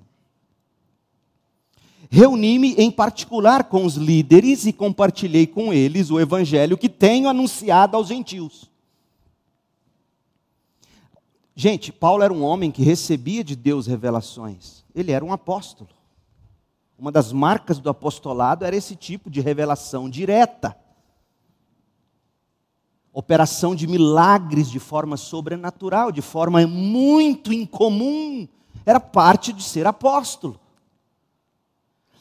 Reuni-me 2.12 2.74
em 2.74 2.90
particular 2.90 3.66
com 3.66 3.86
os 3.86 3.96
líderes 3.96 4.66
e 4.66 4.74
compartilhei 4.74 5.46
com 5.46 5.72
eles 5.72 6.10
o 6.10 6.20
evangelho 6.20 6.78
que 6.78 6.90
tenho 6.90 7.30
anunciado 7.30 7.96
aos 7.96 8.08
gentios. 8.08 8.70
Gente, 11.56 11.92
Paulo 11.92 12.24
era 12.24 12.34
um 12.34 12.42
homem 12.42 12.72
que 12.72 12.82
recebia 12.82 13.44
de 13.44 13.56
Deus 13.56 13.86
revelações. 13.86 14.84
Ele 14.96 15.12
era 15.12 15.24
um 15.24 15.32
apóstolo. 15.32 15.90
Uma 17.00 17.14
das 17.14 17.32
marcas 17.32 17.80
do 17.80 17.90
apostolado 17.90 18.66
era 18.66 18.76
esse 18.76 18.94
tipo 18.94 19.30
de 19.30 19.40
revelação 19.40 20.10
direta. 20.10 20.76
Operação 23.14 23.74
de 23.74 23.88
milagres 23.88 24.70
de 24.70 24.80
forma 24.80 25.16
sobrenatural, 25.16 26.12
de 26.12 26.22
forma 26.22 26.68
muito 26.68 27.54
incomum. 27.54 28.46
Era 28.86 29.00
parte 29.00 29.54
de 29.54 29.64
ser 29.64 29.88
apóstolo. 29.88 30.60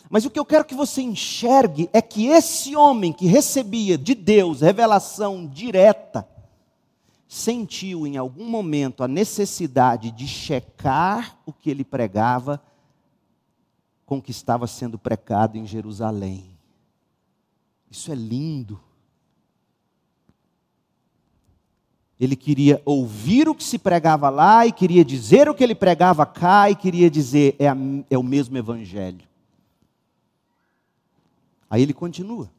Mas 0.08 0.24
o 0.24 0.30
que 0.30 0.38
eu 0.38 0.44
quero 0.44 0.64
que 0.64 0.76
você 0.76 1.02
enxergue 1.02 1.90
é 1.92 2.00
que 2.00 2.28
esse 2.28 2.76
homem 2.76 3.12
que 3.12 3.26
recebia 3.26 3.98
de 3.98 4.14
Deus 4.14 4.60
revelação 4.60 5.44
direta, 5.44 6.26
sentiu 7.26 8.06
em 8.06 8.16
algum 8.16 8.48
momento 8.48 9.02
a 9.02 9.08
necessidade 9.08 10.10
de 10.12 10.26
checar 10.26 11.36
o 11.44 11.52
que 11.52 11.68
ele 11.68 11.84
pregava 11.84 12.62
com 14.08 14.22
que 14.22 14.30
estava 14.30 14.66
sendo 14.66 14.98
precado 14.98 15.58
em 15.58 15.66
Jerusalém. 15.66 16.50
Isso 17.90 18.10
é 18.10 18.14
lindo. 18.14 18.80
Ele 22.18 22.34
queria 22.34 22.80
ouvir 22.86 23.50
o 23.50 23.54
que 23.54 23.62
se 23.62 23.78
pregava 23.78 24.30
lá 24.30 24.66
e 24.66 24.72
queria 24.72 25.04
dizer 25.04 25.46
o 25.46 25.54
que 25.54 25.62
ele 25.62 25.74
pregava 25.74 26.24
cá 26.24 26.70
e 26.70 26.74
queria 26.74 27.10
dizer 27.10 27.54
é, 27.58 27.68
a, 27.68 27.76
é 28.08 28.16
o 28.16 28.22
mesmo 28.22 28.56
evangelho. 28.56 29.28
Aí 31.68 31.82
ele 31.82 31.92
continua. 31.92 32.50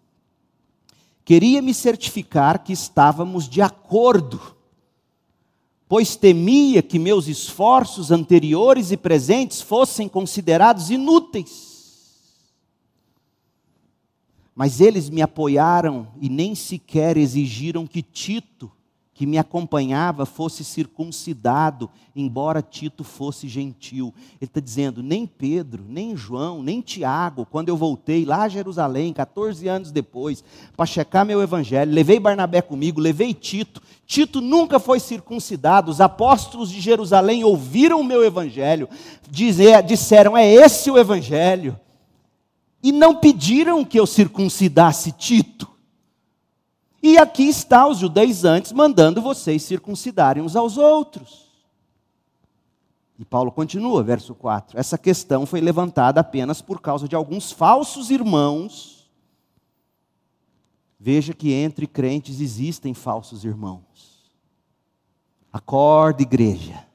Queria 1.26 1.64
me 1.64 1.74
certificar 1.74 2.64
que 2.64 2.72
estávamos 2.72 3.50
de 3.50 3.60
acordo 3.60 4.56
pois 5.90 6.16
temia 6.16 6.84
que 6.84 7.00
meus 7.00 7.28
esforços 7.28 8.12
anteriores 8.12 8.92
e 8.92 8.96
presentes 8.96 9.60
fossem 9.60 10.08
considerados 10.08 10.92
inúteis. 10.92 11.68
Mas 14.54 14.80
eles 14.80 15.10
me 15.10 15.24
apoiaram 15.24 16.08
e 16.22 16.30
nem 16.30 16.54
sequer 16.54 17.18
exigiram 17.18 17.88
que 17.88 18.04
Tito 18.04 18.72
que 19.20 19.26
me 19.26 19.38
acompanhava 19.38 20.26
fosse 20.26 20.64
circuncidado, 20.64 21.90
embora 22.16 22.62
Tito 22.62 23.04
fosse 23.04 23.50
gentil. 23.50 24.14
Ele 24.40 24.48
está 24.48 24.62
dizendo: 24.62 25.04
nem 25.04 25.28
Pedro, 25.28 25.84
nem 25.86 26.16
João, 26.16 26.64
nem 26.64 26.80
Tiago, 26.80 27.46
quando 27.46 27.68
eu 27.68 27.76
voltei 27.76 28.24
lá 28.24 28.44
a 28.44 28.48
Jerusalém, 28.48 29.12
14 29.12 29.68
anos 29.68 29.92
depois, 29.92 30.42
para 30.74 30.86
checar 30.86 31.26
meu 31.26 31.42
evangelho, 31.42 31.92
levei 31.92 32.18
Barnabé 32.18 32.62
comigo, 32.62 33.02
levei 33.02 33.34
Tito. 33.34 33.82
Tito 34.06 34.40
nunca 34.40 34.80
foi 34.80 35.02
circuncidado. 35.02 35.92
Os 35.92 36.00
apóstolos 36.00 36.72
de 36.72 36.80
Jerusalém 36.80 37.44
ouviram 37.44 38.00
o 38.00 38.06
meu 38.06 38.24
evangelho, 38.24 38.88
dizer, 39.30 39.84
disseram: 39.84 40.38
é 40.38 40.50
esse 40.50 40.90
o 40.90 40.98
evangelho. 40.98 41.78
E 42.82 42.94
não 42.94 43.18
pediram 43.18 43.84
que 43.84 44.00
eu 44.00 44.08
circuncidasse 44.08 45.12
Tito. 45.12 45.79
E 47.02 47.18
aqui 47.18 47.44
está 47.44 47.88
os 47.88 47.98
judaizantes 47.98 48.72
mandando 48.72 49.22
vocês 49.22 49.64
circuncidarem 49.64 50.44
uns 50.44 50.56
aos 50.56 50.78
outros. 50.78 51.50
E 53.18 53.26
Paulo 53.26 53.52
continua, 53.52 54.02
verso 54.02 54.34
4. 54.34 54.80
Essa 54.80 54.98
questão 54.98 55.46
foi 55.46 55.60
levantada 55.60 56.22
apenas 56.22 56.62
por 56.62 56.80
causa 56.80 57.08
de 57.08 57.16
alguns 57.16 57.52
falsos 57.52 58.10
irmãos. 58.10 59.10
Veja 60.98 61.34
que 61.34 61.52
entre 61.52 61.88
crentes 61.88 62.40
existem 62.42 62.94
falsos 62.94 63.44
irmãos. 63.44 64.32
Acorde, 65.52 66.24
igreja. 66.24 66.86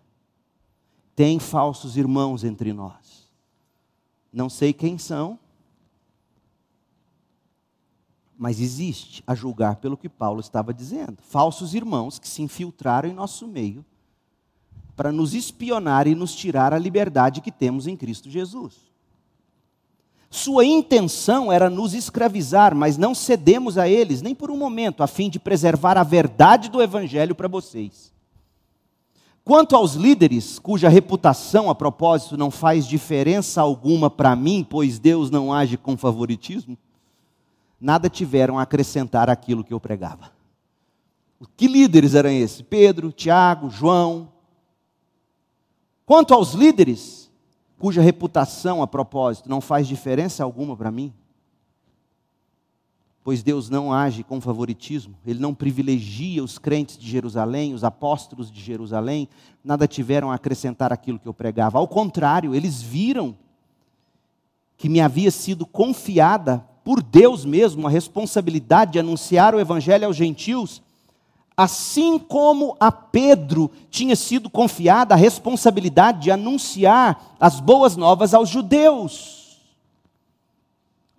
Tem 1.14 1.38
falsos 1.38 1.96
irmãos 1.96 2.44
entre 2.44 2.72
nós. 2.72 3.30
Não 4.32 4.48
sei 4.48 4.72
quem 4.72 4.98
são, 4.98 5.38
mas 8.36 8.60
existe, 8.60 9.22
a 9.26 9.34
julgar 9.34 9.76
pelo 9.76 9.96
que 9.96 10.08
Paulo 10.08 10.40
estava 10.40 10.74
dizendo, 10.74 11.18
falsos 11.22 11.74
irmãos 11.74 12.18
que 12.18 12.28
se 12.28 12.42
infiltraram 12.42 13.08
em 13.08 13.14
nosso 13.14 13.46
meio 13.46 13.84
para 14.96 15.10
nos 15.10 15.34
espionar 15.34 16.06
e 16.06 16.14
nos 16.14 16.34
tirar 16.34 16.72
a 16.72 16.78
liberdade 16.78 17.40
que 17.40 17.50
temos 17.50 17.86
em 17.86 17.96
Cristo 17.96 18.30
Jesus. 18.30 18.74
Sua 20.30 20.64
intenção 20.64 21.52
era 21.52 21.70
nos 21.70 21.94
escravizar, 21.94 22.74
mas 22.74 22.96
não 22.96 23.14
cedemos 23.14 23.78
a 23.78 23.88
eles, 23.88 24.20
nem 24.20 24.34
por 24.34 24.50
um 24.50 24.56
momento, 24.56 25.02
a 25.02 25.06
fim 25.06 25.30
de 25.30 25.38
preservar 25.38 25.96
a 25.96 26.02
verdade 26.02 26.68
do 26.68 26.82
Evangelho 26.82 27.36
para 27.36 27.46
vocês. 27.46 28.12
Quanto 29.44 29.76
aos 29.76 29.94
líderes, 29.94 30.58
cuja 30.58 30.88
reputação, 30.88 31.70
a 31.70 31.74
propósito, 31.74 32.36
não 32.36 32.50
faz 32.50 32.86
diferença 32.86 33.60
alguma 33.60 34.10
para 34.10 34.34
mim, 34.34 34.66
pois 34.68 34.98
Deus 34.98 35.30
não 35.30 35.52
age 35.52 35.76
com 35.76 35.96
favoritismo, 35.96 36.76
nada 37.84 38.08
tiveram 38.08 38.58
a 38.58 38.62
acrescentar 38.62 39.28
aquilo 39.28 39.62
que 39.62 39.74
eu 39.74 39.78
pregava. 39.78 40.32
Que 41.54 41.68
líderes 41.68 42.14
eram 42.14 42.30
esses? 42.30 42.62
Pedro, 42.62 43.12
Tiago, 43.12 43.68
João. 43.68 44.32
Quanto 46.06 46.32
aos 46.32 46.54
líderes, 46.54 47.30
cuja 47.78 48.00
reputação, 48.00 48.82
a 48.82 48.86
propósito, 48.86 49.50
não 49.50 49.60
faz 49.60 49.86
diferença 49.86 50.42
alguma 50.42 50.74
para 50.74 50.90
mim, 50.90 51.12
pois 53.22 53.42
Deus 53.42 53.68
não 53.68 53.92
age 53.92 54.24
com 54.24 54.40
favoritismo, 54.40 55.14
Ele 55.26 55.38
não 55.38 55.54
privilegia 55.54 56.42
os 56.42 56.58
crentes 56.58 56.96
de 56.96 57.06
Jerusalém, 57.06 57.74
os 57.74 57.84
apóstolos 57.84 58.50
de 58.50 58.62
Jerusalém, 58.62 59.28
nada 59.62 59.86
tiveram 59.86 60.30
a 60.30 60.36
acrescentar 60.36 60.90
aquilo 60.90 61.18
que 61.18 61.28
eu 61.28 61.34
pregava. 61.34 61.78
Ao 61.78 61.86
contrário, 61.86 62.54
eles 62.54 62.80
viram 62.80 63.36
que 64.78 64.88
me 64.88 65.02
havia 65.02 65.30
sido 65.30 65.66
confiada 65.66 66.66
por 66.84 67.02
Deus 67.02 67.44
mesmo 67.44 67.86
a 67.86 67.90
responsabilidade 67.90 68.92
de 68.92 68.98
anunciar 68.98 69.54
o 69.54 69.60
Evangelho 69.60 70.06
aos 70.06 70.16
gentios, 70.16 70.82
Assim 71.56 72.18
como 72.18 72.76
a 72.80 72.90
Pedro 72.90 73.70
tinha 73.88 74.16
sido 74.16 74.50
confiada 74.50 75.14
a 75.14 75.16
responsabilidade 75.16 76.22
de 76.22 76.30
anunciar 76.32 77.36
as 77.38 77.60
boas 77.60 77.96
novas 77.96 78.34
aos 78.34 78.48
judeus. 78.48 79.60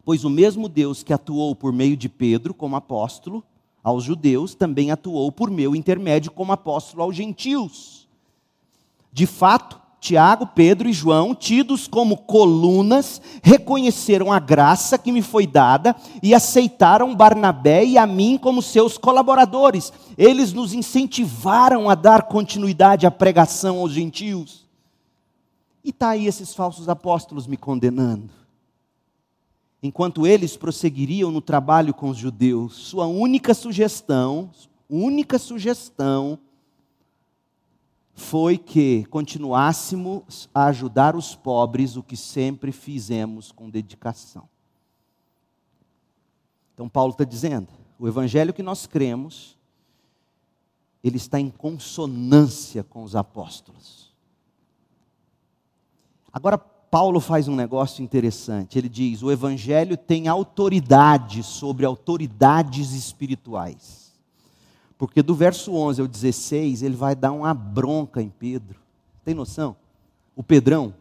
Pois 0.04 0.26
o 0.26 0.30
mesmo 0.30 0.68
Deus 0.68 1.04
que 1.04 1.14
atuou 1.14 1.56
por 1.56 1.72
meio 1.72 1.96
de 1.96 2.10
Pedro 2.10 2.54
como 2.54 2.76
apóstolo 2.76 3.44
aos 3.82 4.04
judeus, 4.04 4.54
também 4.56 4.92
atuou 4.92 5.32
por 5.32 5.50
meu 5.50 5.76
intermédio 5.76 6.32
como 6.32 6.52
apóstolo 6.52 7.04
aos 7.04 7.16
gentios. 7.16 8.08
De 9.14 9.26
fato, 9.26 9.80
Tiago, 10.06 10.46
Pedro 10.46 10.88
e 10.88 10.94
João, 10.94 11.34
tidos 11.34 11.88
como 11.88 12.16
colunas, 12.16 13.20
reconheceram 13.42 14.32
a 14.32 14.40
graça 14.40 15.00
que 15.00 15.12
me 15.12 15.24
foi 15.24 15.48
dada 15.48 15.96
e 16.22 16.32
aceitaram 16.32 17.16
Barnabé 17.16 17.84
e 17.84 17.98
a 17.98 18.06
mim 18.06 18.38
como 18.38 18.62
seus 18.62 19.00
colaboradores. 19.00 19.92
Eles 20.16 20.54
nos 20.54 20.74
incentivaram 20.74 21.90
a 21.90 21.96
dar 21.96 22.28
continuidade 22.28 23.08
à 23.08 23.10
pregação 23.10 23.80
aos 23.80 23.94
gentios. 23.94 24.68
E 25.84 25.90
está 25.90 26.10
aí 26.10 26.28
esses 26.28 26.54
falsos 26.54 26.88
apóstolos 26.88 27.48
me 27.48 27.58
condenando. 27.58 28.30
Enquanto 29.82 30.28
eles 30.28 30.56
prosseguiriam 30.56 31.32
no 31.32 31.42
trabalho 31.42 31.96
com 31.96 32.10
os 32.10 32.18
judeus, 32.18 32.76
sua 32.76 33.08
única 33.08 33.56
sugestão, 33.56 34.52
única 34.88 35.40
sugestão, 35.40 36.38
foi 38.16 38.58
que 38.58 39.04
continuássemos 39.06 40.50
a 40.54 40.68
ajudar 40.68 41.16
os 41.18 41.36
pobres, 41.36 41.98
o 41.98 42.02
que 42.02 42.16
sempre 42.16 42.72
fizemos 42.72 43.52
com 43.52 43.70
dedicação. 43.70 44.48
Então, 46.74 46.88
Paulo 46.88 47.12
está 47.12 47.26
dizendo: 47.26 47.68
o 48.00 48.08
evangelho 48.08 48.54
que 48.54 48.64
nós 48.64 48.88
cremos, 48.88 49.58
ele 51.04 51.18
está 51.18 51.40
em 51.40 51.50
consonância 51.50 52.84
com 52.84 53.04
os 53.04 53.16
apóstolos. 53.16 54.14
Agora, 56.32 56.58
Paulo 56.58 57.20
faz 57.20 57.50
um 57.50 57.56
negócio 57.56 58.02
interessante. 58.02 58.78
Ele 58.78 58.88
diz: 58.88 59.22
o 59.22 59.30
evangelho 59.30 59.98
tem 59.98 60.30
autoridade 60.30 61.44
sobre 61.44 61.86
autoridades 61.86 62.94
espirituais. 62.94 64.05
Porque 65.08 65.22
do 65.22 65.36
verso 65.36 65.74
11 65.74 66.02
ao 66.02 66.08
16, 66.08 66.82
ele 66.82 66.96
vai 66.96 67.16
dar 67.16 67.32
uma 67.32 67.54
bronca 67.54 68.22
em 68.22 68.30
Pedro. 68.30 68.80
Tem 69.24 69.34
noção? 69.34 69.76
O 70.36 70.44
Pedrão. 70.44 70.94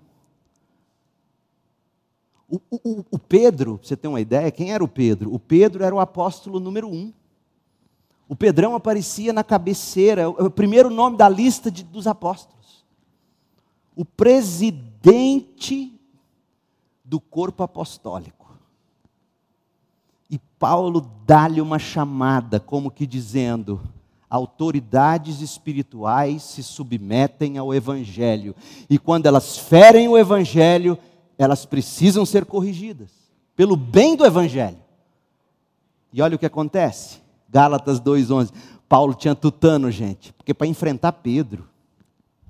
O, 2.49 2.61
o, 2.71 3.05
o 3.11 3.19
Pedro, 3.19 3.81
você 3.83 3.97
tem 3.97 4.09
uma 4.09 4.21
ideia, 4.21 4.51
quem 4.51 4.73
era 4.73 4.85
o 4.85 4.89
Pedro? 4.89 5.33
O 5.33 5.39
Pedro 5.39 5.83
era 5.83 5.95
o 5.95 6.01
apóstolo 6.01 6.61
número 6.61 6.89
um. 6.89 7.13
O 8.29 8.37
Pedrão 8.37 8.75
aparecia 8.75 9.33
na 9.33 9.43
cabeceira, 9.43 10.23
é 10.23 10.27
o 10.27 10.51
primeiro 10.51 10.91
nome 10.91 11.17
da 11.17 11.29
lista 11.29 11.71
de, 11.71 11.83
dos 11.83 12.07
apóstolos. 12.07 12.85
O 13.97 14.05
presidente 14.05 15.99
do 17.05 17.21
corpo 17.21 17.63
apostólico. 17.63 18.44
E 20.35 20.41
Paulo 20.59 21.09
dá-lhe 21.25 21.61
uma 21.61 21.79
chamada, 21.79 22.59
como 22.59 22.91
que 22.91 23.07
dizendo: 23.07 23.81
autoridades 24.29 25.41
espirituais 25.41 26.43
se 26.43 26.61
submetem 26.61 27.57
ao 27.57 27.73
Evangelho. 27.73 28.53
E 28.91 28.99
quando 28.99 29.27
elas 29.27 29.57
ferem 29.57 30.09
o 30.09 30.19
Evangelho, 30.19 30.99
elas 31.39 31.65
precisam 31.65 32.27
ser 32.27 32.45
corrigidas, 32.47 33.13
pelo 33.55 33.77
bem 33.77 34.17
do 34.17 34.27
Evangelho. 34.27 34.81
E 36.13 36.21
olha 36.21 36.35
o 36.35 36.39
que 36.39 36.47
acontece. 36.47 37.21
Gálatas 37.49 38.01
2,11. 38.01 38.51
Paulo 38.89 39.15
tinha 39.15 39.37
tutano, 39.37 39.89
gente, 39.89 40.33
porque 40.33 40.53
para 40.53 40.67
enfrentar 40.67 41.13
Pedro, 41.13 41.65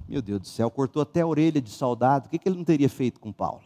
meu 0.09 0.23
Deus 0.23 0.41
do 0.41 0.47
céu, 0.47 0.71
cortou 0.71 1.03
até 1.03 1.21
a 1.21 1.27
orelha 1.27 1.61
de 1.61 1.69
soldado. 1.69 2.29
O 2.29 2.31
que, 2.31 2.39
que 2.39 2.49
ele 2.49 2.57
não 2.57 2.65
teria 2.65 2.89
feito 2.89 3.21
com 3.21 3.31
Paulo? 3.31 3.61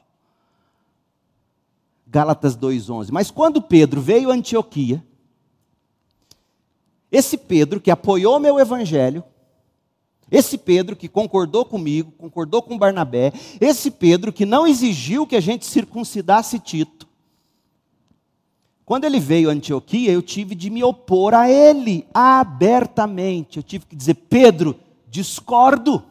Gálatas 2.10 2.56
2:11. 2.56 3.12
Mas 3.12 3.30
quando 3.30 3.60
Pedro 3.60 4.00
veio 4.00 4.30
a 4.30 4.34
Antioquia, 4.34 5.04
esse 7.10 7.36
Pedro 7.36 7.80
que 7.80 7.90
apoiou 7.90 8.40
meu 8.40 8.58
evangelho, 8.58 9.22
esse 10.30 10.58
Pedro 10.58 10.94
que 10.94 11.08
concordou 11.08 11.64
comigo, 11.64 12.12
concordou 12.12 12.60
com 12.62 12.76
Barnabé, 12.76 13.32
esse 13.60 13.90
Pedro 13.90 14.32
que 14.32 14.44
não 14.44 14.66
exigiu 14.66 15.26
que 15.26 15.36
a 15.36 15.40
gente 15.40 15.64
circuncidasse 15.64 16.58
Tito, 16.58 17.08
quando 18.84 19.04
ele 19.04 19.20
veio 19.20 19.50
a 19.50 19.52
Antioquia, 19.52 20.10
eu 20.10 20.22
tive 20.22 20.54
de 20.54 20.70
me 20.70 20.82
opor 20.82 21.34
a 21.34 21.50
ele 21.50 22.06
abertamente. 22.12 23.58
Eu 23.58 23.62
tive 23.62 23.84
que 23.84 23.94
dizer: 23.94 24.14
Pedro, 24.14 24.80
discordo, 25.10 26.02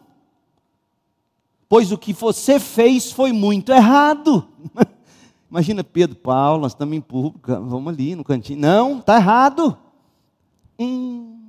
pois 1.68 1.92
o 1.92 1.98
que 1.98 2.14
você 2.14 2.60
fez 2.60 3.12
foi 3.12 3.32
muito 3.32 3.72
errado. 3.72 4.48
Imagina 5.50 5.84
Pedro, 5.84 6.16
Paulo, 6.16 6.62
nós 6.62 6.74
estamos 6.74 6.96
em 6.96 7.02
público, 7.02 7.48
vamos 7.48 7.94
ali 7.94 8.16
no 8.16 8.24
cantinho. 8.24 8.60
Não, 8.60 9.00
está 9.00 9.16
errado. 9.16 9.78
Hum. 10.78 11.40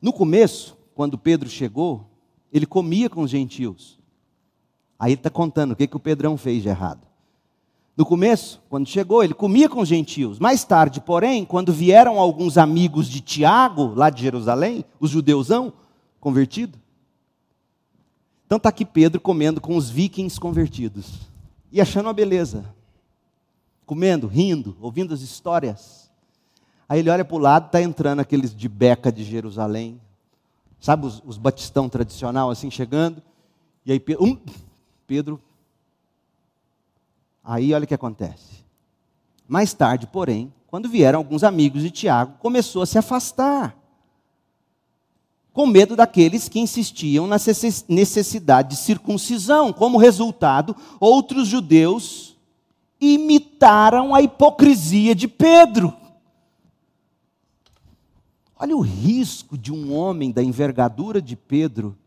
No 0.00 0.12
começo, 0.12 0.76
quando 0.94 1.18
Pedro 1.18 1.48
chegou, 1.48 2.06
ele 2.52 2.66
comia 2.66 3.08
com 3.08 3.22
os 3.22 3.30
gentios. 3.30 3.98
Aí 4.98 5.12
ele 5.12 5.20
está 5.20 5.30
contando 5.30 5.72
o 5.72 5.76
que, 5.76 5.86
que 5.86 5.96
o 5.96 6.00
Pedrão 6.00 6.36
fez 6.36 6.62
de 6.62 6.68
errado. 6.68 7.06
No 7.96 8.06
começo, 8.06 8.62
quando 8.68 8.86
chegou, 8.86 9.24
ele 9.24 9.34
comia 9.34 9.68
com 9.68 9.80
os 9.80 9.88
gentios. 9.88 10.38
Mais 10.38 10.62
tarde, 10.62 11.00
porém, 11.00 11.44
quando 11.44 11.72
vieram 11.72 12.20
alguns 12.20 12.56
amigos 12.56 13.08
de 13.08 13.20
Tiago, 13.20 13.92
lá 13.94 14.08
de 14.08 14.22
Jerusalém, 14.22 14.84
os 15.00 15.10
judeusão, 15.10 15.72
convertidos, 16.20 16.78
então 18.48 18.56
está 18.56 18.70
aqui 18.70 18.82
Pedro 18.82 19.20
comendo 19.20 19.60
com 19.60 19.76
os 19.76 19.90
vikings 19.90 20.40
convertidos 20.40 21.28
e 21.70 21.82
achando 21.82 22.06
uma 22.06 22.14
beleza, 22.14 22.64
comendo, 23.84 24.26
rindo, 24.26 24.74
ouvindo 24.80 25.12
as 25.12 25.20
histórias. 25.20 26.10
Aí 26.88 27.00
ele 27.00 27.10
olha 27.10 27.26
para 27.26 27.36
o 27.36 27.38
lado, 27.38 27.66
está 27.66 27.82
entrando 27.82 28.20
aqueles 28.20 28.56
de 28.56 28.66
Beca 28.66 29.12
de 29.12 29.22
Jerusalém, 29.22 30.00
sabe 30.80 31.04
os, 31.04 31.22
os 31.26 31.36
batistão 31.36 31.90
tradicional 31.90 32.48
assim 32.48 32.70
chegando, 32.70 33.22
e 33.84 33.92
aí 33.92 34.00
Pedro, 34.00 34.24
um, 34.24 34.38
Pedro, 35.06 35.38
aí 37.44 37.74
olha 37.74 37.84
o 37.84 37.86
que 37.86 37.92
acontece. 37.92 38.64
Mais 39.46 39.74
tarde, 39.74 40.06
porém, 40.06 40.50
quando 40.68 40.88
vieram 40.88 41.18
alguns 41.18 41.44
amigos 41.44 41.82
de 41.82 41.90
Tiago, 41.90 42.38
começou 42.38 42.80
a 42.80 42.86
se 42.86 42.96
afastar 42.96 43.76
com 45.58 45.66
medo 45.66 45.96
daqueles 45.96 46.48
que 46.48 46.60
insistiam 46.60 47.26
na 47.26 47.34
necessidade 47.88 48.68
de 48.68 48.76
circuncisão. 48.76 49.72
Como 49.72 49.98
resultado, 49.98 50.76
outros 51.00 51.48
judeus 51.48 52.36
imitaram 53.00 54.14
a 54.14 54.22
hipocrisia 54.22 55.16
de 55.16 55.26
Pedro. 55.26 55.92
Olha 58.56 58.76
o 58.76 58.80
risco 58.80 59.58
de 59.58 59.72
um 59.72 59.92
homem 59.92 60.30
da 60.30 60.44
envergadura 60.44 61.20
de 61.20 61.34
Pedro 61.34 61.98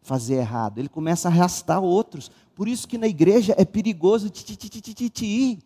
fazer 0.00 0.36
errado. 0.36 0.78
Ele 0.78 0.88
começa 0.88 1.26
a 1.26 1.32
arrastar 1.32 1.82
outros. 1.82 2.30
Por 2.54 2.68
isso 2.68 2.86
que 2.86 2.96
na 2.96 3.08
igreja 3.08 3.52
é 3.58 3.64
perigoso 3.64 4.30
ir. 5.22 5.58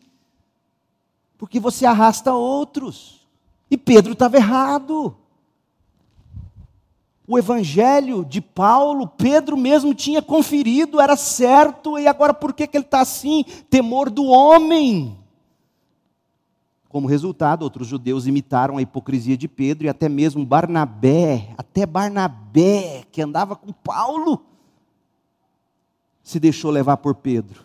Porque 1.37 1.61
você 1.61 1.85
arrasta 1.85 2.33
outros. 2.33 3.29
E 3.71 3.77
Pedro 3.77 4.15
estava 4.15 4.39
errado. 4.39 5.15
O 7.27 7.39
evangelho 7.39 8.25
de 8.25 8.41
Paulo, 8.41 9.09
Pedro 9.09 9.57
mesmo 9.57 9.95
tinha 9.95 10.20
conferido, 10.20 11.01
era 11.01 11.16
certo, 11.16 11.99
e 11.99 12.07
agora 12.07 12.35
por 12.35 12.53
que, 12.53 12.66
que 12.66 12.77
ele 12.77 12.85
está 12.85 13.01
assim? 13.01 13.45
Temor 13.70 14.11
do 14.11 14.25
homem. 14.25 15.16
Como 16.89 17.09
resultado, 17.09 17.62
outros 17.62 17.89
judeus 17.89 18.27
imitaram 18.27 18.77
a 18.77 18.83
hipocrisia 18.83 19.37
de 19.37 19.49
Pedro 19.49 19.87
e 19.87 19.89
até 19.89 20.09
mesmo 20.09 20.45
Barnabé, 20.45 21.55
até 21.57 21.87
Barnabé, 21.87 23.05
que 23.11 23.22
andava 23.22 23.57
com 23.57 23.72
Paulo, 23.72 24.45
se 26.22 26.39
deixou 26.39 26.70
levar 26.70 26.99
por 26.99 27.16
Pedro. 27.16 27.64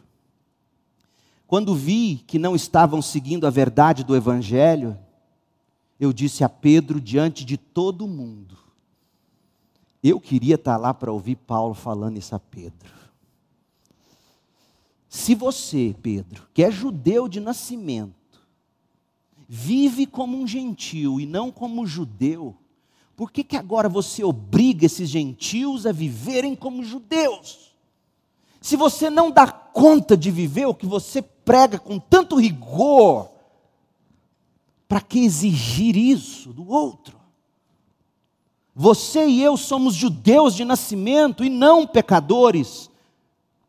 Quando 1.45 1.76
vi 1.76 2.24
que 2.28 2.39
não 2.39 2.55
estavam 2.55 3.01
seguindo 3.01 3.45
a 3.45 3.49
verdade 3.49 4.03
do 4.03 4.16
Evangelho, 4.16 4.97
eu 5.99 6.14
disse 6.14 6.43
a 6.43 6.49
Pedro 6.49 7.01
diante 7.01 7.43
de 7.43 7.57
todo 7.57 8.07
mundo: 8.07 8.57
eu 10.04 10.20
queria 10.20 10.56
estar 10.56 10.78
lá 10.78 10.93
para 10.93 11.12
ouvir 11.12 11.36
Paulo 11.36 11.74
falando 11.74 12.18
isso 12.18 12.34
a 12.36 12.39
Pedro. 12.39 12.93
Se 15.08 15.34
você, 15.34 15.95
Pedro, 16.02 16.47
que 16.54 16.64
é 16.64 16.72
judeu 16.72 17.28
de 17.28 17.39
nascimento, 17.39 18.16
vive 19.47 20.06
como 20.06 20.38
um 20.38 20.45
gentil 20.45 21.20
e 21.20 21.26
não 21.26 21.52
como 21.52 21.86
judeu, 21.86 22.56
por 23.16 23.32
que, 23.32 23.43
que 23.43 23.58
agora 23.58 23.89
você 23.89 24.24
obriga 24.24 24.86
esses 24.86 25.10
gentios 25.10 25.86
a 25.86 25.91
viverem 25.91 26.56
como 26.56 26.84
judeus? 26.84 27.76
Se 28.62 28.76
você 28.76 29.10
não 29.10 29.32
dá 29.32 29.52
conta 29.52 30.16
de 30.16 30.30
viver 30.32 30.68
o 30.68 30.76
que 30.76 30.86
você 30.86 31.22
prega 31.22 31.80
com 31.80 32.00
tanto 32.00 32.36
rigor, 32.36 33.30
Para 34.88 35.02
que 35.02 35.20
exigir 35.20 35.95
isso 35.95 36.52
do 36.52 36.68
outro? 36.68 37.18
Você 38.82 39.27
e 39.27 39.43
eu 39.43 39.57
somos 39.57 39.93
judeus 39.93 40.55
de 40.55 40.63
nascimento 40.63 41.43
e 41.43 41.49
não 41.49 41.86
pecadores 41.86 42.89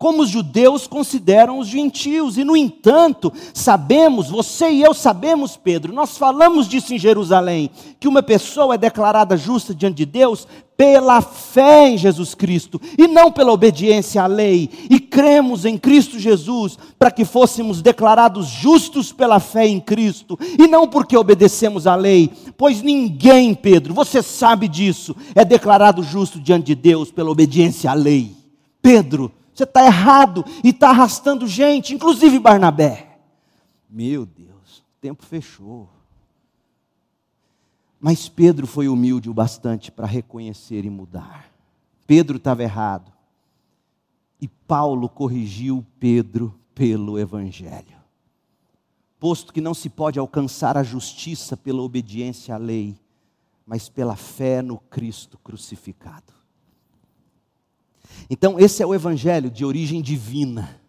como 0.01 0.23
os 0.23 0.31
judeus 0.31 0.87
consideram 0.87 1.59
os 1.59 1.69
gentios. 1.69 2.39
E, 2.39 2.43
no 2.43 2.57
entanto, 2.57 3.31
sabemos, 3.53 4.31
você 4.31 4.71
e 4.71 4.83
eu 4.83 4.95
sabemos, 4.95 5.59
Pedro, 5.59 5.93
nós 5.93 6.17
falamos 6.17 6.67
disso 6.67 6.95
em 6.95 6.99
Jerusalém, 6.99 7.71
que 8.01 8.09
uma 8.09 8.23
pessoa 8.23 8.77
é 8.77 8.79
declarada 8.79 9.37
justa 9.37 9.75
diante 9.75 9.99
de 9.99 10.07
Deus 10.07 10.49
pela 10.75 11.21
fé 11.21 11.91
em 11.91 11.99
Jesus 11.99 12.35
Cristo 12.35 12.81
e 12.97 13.07
não 13.07 13.31
pela 13.31 13.53
obediência 13.53 14.23
à 14.23 14.27
lei. 14.27 14.71
E 14.89 14.99
cremos 14.99 15.67
em 15.67 15.77
Cristo 15.77 16.19
Jesus 16.19 16.79
para 16.99 17.11
que 17.11 17.27
fôssemos 17.27 17.83
declarados 17.83 18.47
justos 18.47 19.13
pela 19.13 19.39
fé 19.39 19.67
em 19.67 19.79
Cristo 19.79 20.39
e 20.59 20.67
não 20.67 20.89
porque 20.89 21.15
obedecemos 21.15 21.87
à 21.87 21.95
lei, 21.95 22.31
pois 22.57 22.81
ninguém, 22.81 23.55
Pedro, 23.55 23.93
você 23.93 24.23
sabe 24.23 24.67
disso, 24.67 25.15
é 25.35 25.45
declarado 25.45 26.03
justo 26.03 26.41
diante 26.41 26.69
de 26.69 26.75
Deus 26.75 27.11
pela 27.11 27.31
obediência 27.31 27.91
à 27.91 27.95
lei. 27.95 28.35
Pedro, 28.81 29.31
você 29.61 29.65
está 29.65 29.85
errado 29.85 30.45
e 30.65 30.71
está 30.71 30.91
arrastando 30.91 31.47
gente, 31.47 31.95
inclusive 31.95 32.39
Barnabé. 32.39 33.19
Meu 33.89 34.25
Deus, 34.25 34.79
o 34.79 35.01
tempo 35.01 35.25
fechou. 35.25 35.89
Mas 38.01 38.29
Pedro 38.29 38.67
foi 38.67 38.89
humilde 38.89 39.29
o 39.29 39.35
bastante 39.35 39.93
para 39.93 40.07
reconhecer 40.07 40.85
e 40.87 40.91
mudar. 40.91 41.51
Pedro 42.07 42.39
estava 42.39 42.63
errado. 42.63 43.13
E 44.41 44.49
Paulo 44.49 45.07
corrigiu 45.07 45.85
Pedro 45.99 46.59
pelo 46.75 47.19
Evangelho. 47.19 48.01
Posto 49.19 49.53
que 49.53 49.61
não 49.61 49.75
se 49.75 49.91
pode 49.91 50.19
alcançar 50.19 50.79
a 50.79 50.83
justiça 50.83 51.55
pela 51.55 51.83
obediência 51.83 52.55
à 52.55 52.59
lei, 52.59 52.99
mas 53.67 53.91
pela 53.91 54.17
fé 54.17 54.63
no 54.63 54.79
Cristo 54.79 55.37
crucificado. 55.45 56.40
Então, 58.29 58.59
esse 58.59 58.83
é 58.83 58.87
o 58.87 58.95
evangelho 58.95 59.51
de 59.51 59.65
origem 59.65 60.03
divina, 60.03 60.81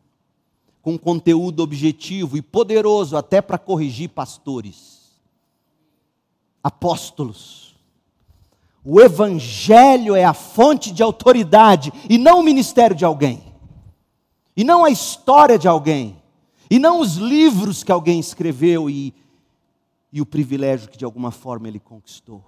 com 0.82 0.98
conteúdo 0.98 1.62
objetivo 1.62 2.36
e 2.36 2.42
poderoso 2.42 3.16
até 3.16 3.42
para 3.42 3.58
corrigir 3.58 4.10
pastores, 4.10 5.12
apóstolos. 6.64 7.76
O 8.84 9.00
evangelho 9.00 10.16
é 10.16 10.24
a 10.24 10.34
fonte 10.34 10.92
de 10.92 11.04
autoridade 11.04 11.94
e 12.10 12.18
não 12.18 12.40
o 12.40 12.44
ministério 12.44 12.96
de 12.96 13.06
alguém, 13.06 13.44
e 14.58 14.64
não 14.64 14.84
a 14.84 14.90
história 14.90 15.58
de 15.58 15.68
alguém, 15.68 16.20
e 16.70 16.80
não 16.80 17.00
os 17.00 17.16
livros 17.16 17.84
que 17.84 17.92
alguém 17.92 18.20
escreveu 18.20 18.90
e, 18.90 19.14
e 20.12 20.20
o 20.20 20.26
privilégio 20.26 20.90
que 20.90 20.98
de 20.98 21.06
alguma 21.06 21.30
forma 21.30 21.68
ele 21.68 21.80
conquistou. 21.80 22.44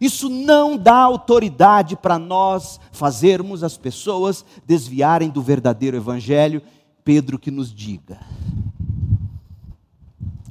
Isso 0.00 0.28
não 0.28 0.76
dá 0.76 0.96
autoridade 0.96 1.96
para 1.96 2.18
nós 2.18 2.78
fazermos 2.92 3.64
as 3.64 3.76
pessoas 3.76 4.44
desviarem 4.66 5.28
do 5.28 5.42
verdadeiro 5.42 5.96
evangelho. 5.96 6.62
Pedro 7.04 7.38
que 7.38 7.50
nos 7.50 7.72
diga. 7.72 8.20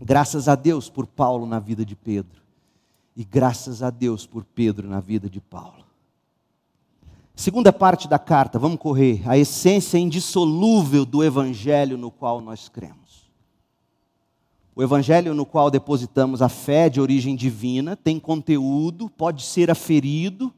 Graças 0.01 0.47
a 0.47 0.55
Deus 0.55 0.89
por 0.89 1.05
Paulo 1.05 1.45
na 1.45 1.59
vida 1.59 1.85
de 1.85 1.95
Pedro. 1.95 2.41
E 3.15 3.23
graças 3.23 3.81
a 3.81 3.89
Deus 3.89 4.25
por 4.25 4.43
Pedro 4.43 4.87
na 4.87 4.99
vida 4.99 5.29
de 5.29 5.41
Paulo. 5.41 5.85
Segunda 7.35 7.71
parte 7.71 8.07
da 8.07 8.17
carta, 8.17 8.57
vamos 8.57 8.79
correr. 8.79 9.21
A 9.29 9.37
essência 9.37 9.97
indissolúvel 9.97 11.05
do 11.05 11.23
evangelho 11.23 11.97
no 11.97 12.09
qual 12.09 12.41
nós 12.41 12.67
cremos. 12.67 13.06
O 14.77 14.83
evangelho 14.83 15.33
no 15.33 15.43
qual 15.43 15.71
depositamos 15.71 16.39
a 16.39 16.47
fé 16.47 16.87
de 16.87 17.01
origem 17.01 17.35
divina 17.35 17.95
tem 17.95 18.19
conteúdo, 18.19 19.09
pode 19.09 19.41
ser 19.41 19.71
aferido, 19.71 20.53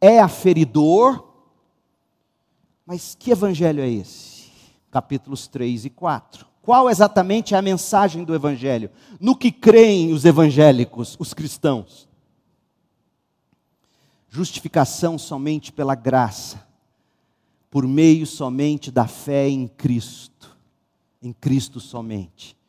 é 0.00 0.20
aferidor. 0.20 1.28
Mas 2.86 3.16
que 3.16 3.32
evangelho 3.32 3.82
é 3.82 3.90
esse? 3.90 4.48
Capítulos 4.92 5.48
3 5.48 5.86
e 5.86 5.90
4. 5.90 6.46
Qual 6.62 6.88
exatamente 6.88 7.52
é 7.52 7.58
a 7.58 7.62
mensagem 7.62 8.22
do 8.22 8.32
evangelho? 8.32 8.92
No 9.18 9.34
que 9.34 9.50
creem 9.50 10.12
os 10.12 10.24
evangélicos, 10.24 11.16
os 11.18 11.34
cristãos? 11.34 12.08
Justificação 14.28 15.18
somente 15.18 15.72
pela 15.72 15.96
graça, 15.96 16.64
por 17.68 17.88
meio 17.88 18.24
somente 18.24 18.88
da 18.88 19.08
fé 19.08 19.48
em 19.48 19.66
Cristo, 19.66 20.56
em 21.20 21.32
Cristo 21.32 21.80
somente 21.80 22.59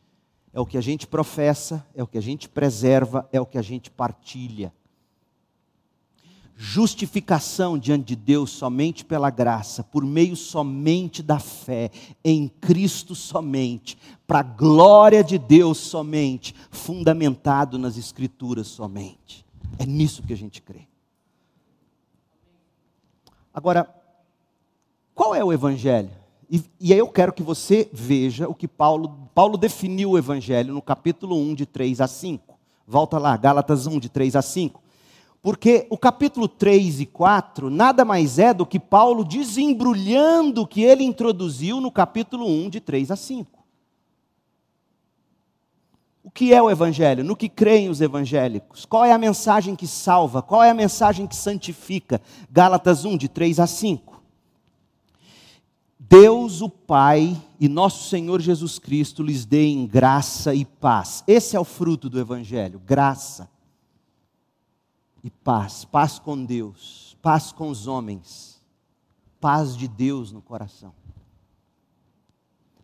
é 0.54 0.60
o 0.60 0.66
que 0.66 0.78
a 0.78 0.82
gente 0.82 1.08
professa, 1.08 1.86
é 1.95 2.04
o 2.04 2.08
que 2.08 2.18
a 2.18 2.22
gente 2.22 2.49
preserva, 2.49 3.28
é 3.32 3.39
o 3.39 3.45
que 3.45 3.58
a 3.58 3.62
gente 3.62 3.89
partilha. 3.89 4.74
Justificação 6.56 7.78
diante 7.78 8.06
de 8.06 8.16
Deus 8.16 8.52
somente 8.52 9.04
pela 9.04 9.30
graça, 9.30 9.84
por 9.84 10.06
meio 10.06 10.36
somente 10.36 11.24
da 11.24 11.39
fé, 11.39 11.89
em 12.24 12.47
Cristo 12.47 13.16
somente, 13.16 13.97
para 14.28 14.39
a 14.39 14.43
glória 14.43 15.24
de 15.24 15.39
Deus 15.39 15.80
somente, 15.80 16.54
fundamentado 16.70 17.80
nas 17.80 17.97
Escrituras 17.97 18.68
somente. 18.68 19.45
É 19.80 19.86
nisso 19.86 20.22
que 20.22 20.34
a 20.34 20.38
gente 20.38 20.62
crê. 20.62 20.88
Agora, 23.54 23.89
qual 25.16 25.34
é 25.34 25.43
o 25.43 25.52
Evangelho? 25.52 26.20
E, 26.52 26.62
e 26.82 26.91
aí 26.91 26.99
eu 26.99 27.08
quero 27.08 27.32
que 27.32 27.41
você 27.41 27.89
veja 27.93 28.45
o 28.49 28.54
que 28.54 28.68
Paulo, 28.68 29.30
Paulo 29.34 29.58
definiu 29.58 30.12
o 30.12 30.18
Evangelho 30.18 30.74
no 30.74 30.82
capítulo 30.82 31.38
1, 31.38 31.56
de 31.56 31.66
3 31.66 32.02
a 32.02 32.08
5. 32.08 32.60
Volta 32.86 33.18
lá, 33.18 33.38
Gálatas 33.38 33.88
1, 33.88 33.97
de 34.02 34.10
3 34.10 34.36
a 34.36 34.41
5. 34.41 34.84
Porque 35.41 35.88
o 35.89 35.97
capítulo 35.97 36.49
3 36.49 36.99
e 36.99 37.06
4 37.06 37.70
nada 37.70 38.04
mais 38.04 38.38
é 38.38 38.54
do 38.54 38.66
que 38.66 38.82
Paulo 38.82 39.24
desembrulhando 39.24 40.64
o 40.64 40.68
que 40.68 40.84
ele 40.84 41.06
introduziu 41.06 41.80
no 41.80 41.89
capítulo 41.89 42.45
1, 42.45 42.70
de 42.70 42.82
3 42.82 43.12
a 43.12 43.16
5. 43.16 43.64
O 46.22 46.30
que 46.30 46.54
é 46.54 46.62
o 46.62 46.70
Evangelho? 46.70 47.24
No 47.24 47.36
que 47.36 47.47
creem 47.47 47.88
os 47.88 48.02
evangélicos? 48.02 48.86
Qual 48.86 49.06
é 49.06 49.14
a 49.14 49.18
mensagem 49.18 49.74
que 49.74 49.88
salva? 49.88 50.41
Qual 50.41 50.62
é 50.62 50.70
a 50.70 50.74
mensagem 50.74 51.26
que 51.26 51.36
santifica? 51.36 52.22
Gálatas 52.52 53.06
1, 53.06 53.16
de 53.16 53.30
3 53.30 53.58
a 53.58 53.66
5. 53.66 54.11
Deus 56.12 56.59
o 56.59 56.68
Pai 56.68 57.41
e 57.57 57.70
nosso 57.70 58.09
Senhor 58.09 58.41
Jesus 58.41 58.78
Cristo 58.78 59.24
lhes 59.24 59.45
deem 59.45 59.88
graça 59.88 60.53
e 60.53 60.66
paz. 60.66 61.24
Esse 61.26 61.55
é 61.55 61.59
o 61.59 61.64
fruto 61.64 62.09
do 62.09 62.20
Evangelho: 62.20 62.80
graça 62.80 63.49
e 65.24 65.32
paz. 65.32 65.86
Paz 65.86 66.20
com 66.20 66.43
Deus, 66.43 67.18
paz 67.22 67.53
com 67.53 67.70
os 67.70 67.88
homens, 67.88 68.62
paz 69.39 69.78
de 69.78 69.88
Deus 69.88 70.34
no 70.34 70.41
coração. 70.41 70.93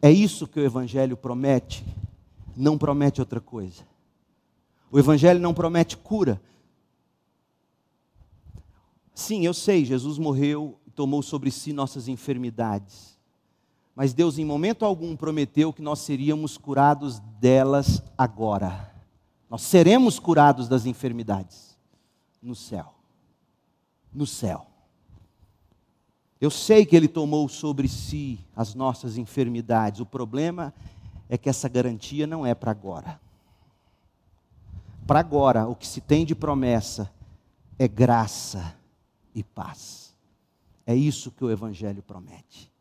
É 0.01 0.09
isso 0.09 0.47
que 0.47 0.61
o 0.61 0.63
Evangelho 0.63 1.17
promete, 1.17 1.83
não 2.55 2.77
promete 2.77 3.19
outra 3.19 3.41
coisa. 3.41 3.85
O 4.89 4.97
Evangelho 4.97 5.41
não 5.41 5.53
promete 5.53 5.97
cura. 5.97 6.41
Sim, 9.13 9.45
eu 9.45 9.53
sei, 9.53 9.83
Jesus 9.83 10.17
morreu 10.17 10.79
e 10.87 10.91
tomou 10.91 11.21
sobre 11.21 11.51
si 11.51 11.73
nossas 11.73 12.07
enfermidades 12.07 13.16
mas 13.97 14.13
Deus 14.13 14.37
em 14.37 14.45
momento 14.45 14.85
algum 14.85 15.15
prometeu 15.15 15.73
que 15.73 15.81
nós 15.81 15.97
seríamos 16.01 16.55
curados 16.55 17.17
delas 17.39 17.99
agora. 18.15 18.93
Nós 19.49 19.63
seremos 19.63 20.19
curados 20.19 20.67
das 20.67 20.85
enfermidades 20.85 21.75
no 22.39 22.53
céu. 22.53 22.93
No 24.13 24.27
céu. 24.27 24.67
Eu 26.39 26.51
sei 26.51 26.85
que 26.85 26.95
Ele 26.95 27.07
tomou 27.07 27.49
sobre 27.49 27.87
si 27.87 28.39
as 28.55 28.75
nossas 28.75 29.17
enfermidades. 29.17 29.99
O 29.99 30.05
problema 30.05 30.71
é 31.27 31.35
que 31.35 31.49
essa 31.49 31.67
garantia 31.67 32.27
não 32.27 32.45
é 32.45 32.53
para 32.53 32.69
agora. 32.69 33.19
Para 35.07 35.21
agora, 35.21 35.67
o 35.67 35.75
que 35.75 35.87
se 35.87 36.01
tem 36.01 36.23
de 36.23 36.35
promessa 36.35 37.11
é 37.79 37.87
graça 37.87 38.75
e 39.33 39.43
paz. 39.43 40.15
É 40.85 40.93
isso 40.93 41.31
que 41.31 41.43
o 41.43 41.49
Evangelho 41.49 42.03
promete 42.03 42.76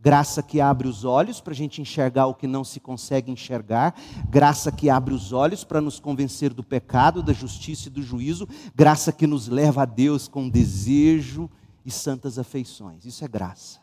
graça 0.00 0.42
que 0.42 0.60
abre 0.60 0.88
os 0.88 1.04
olhos 1.04 1.40
para 1.40 1.52
a 1.52 1.56
gente 1.56 1.82
enxergar 1.82 2.26
o 2.26 2.34
que 2.34 2.46
não 2.46 2.64
se 2.64 2.80
consegue 2.80 3.30
enxergar, 3.30 3.94
graça 4.28 4.72
que 4.72 4.88
abre 4.88 5.12
os 5.12 5.32
olhos 5.32 5.62
para 5.62 5.80
nos 5.80 6.00
convencer 6.00 6.54
do 6.54 6.64
pecado, 6.64 7.22
da 7.22 7.32
justiça 7.32 7.88
e 7.88 7.90
do 7.90 8.02
juízo, 8.02 8.48
graça 8.74 9.12
que 9.12 9.26
nos 9.26 9.46
leva 9.46 9.82
a 9.82 9.84
Deus 9.84 10.26
com 10.26 10.48
desejo 10.48 11.50
e 11.84 11.90
santas 11.90 12.38
afeições. 12.38 13.04
Isso 13.04 13.24
é 13.24 13.28
graça. 13.28 13.78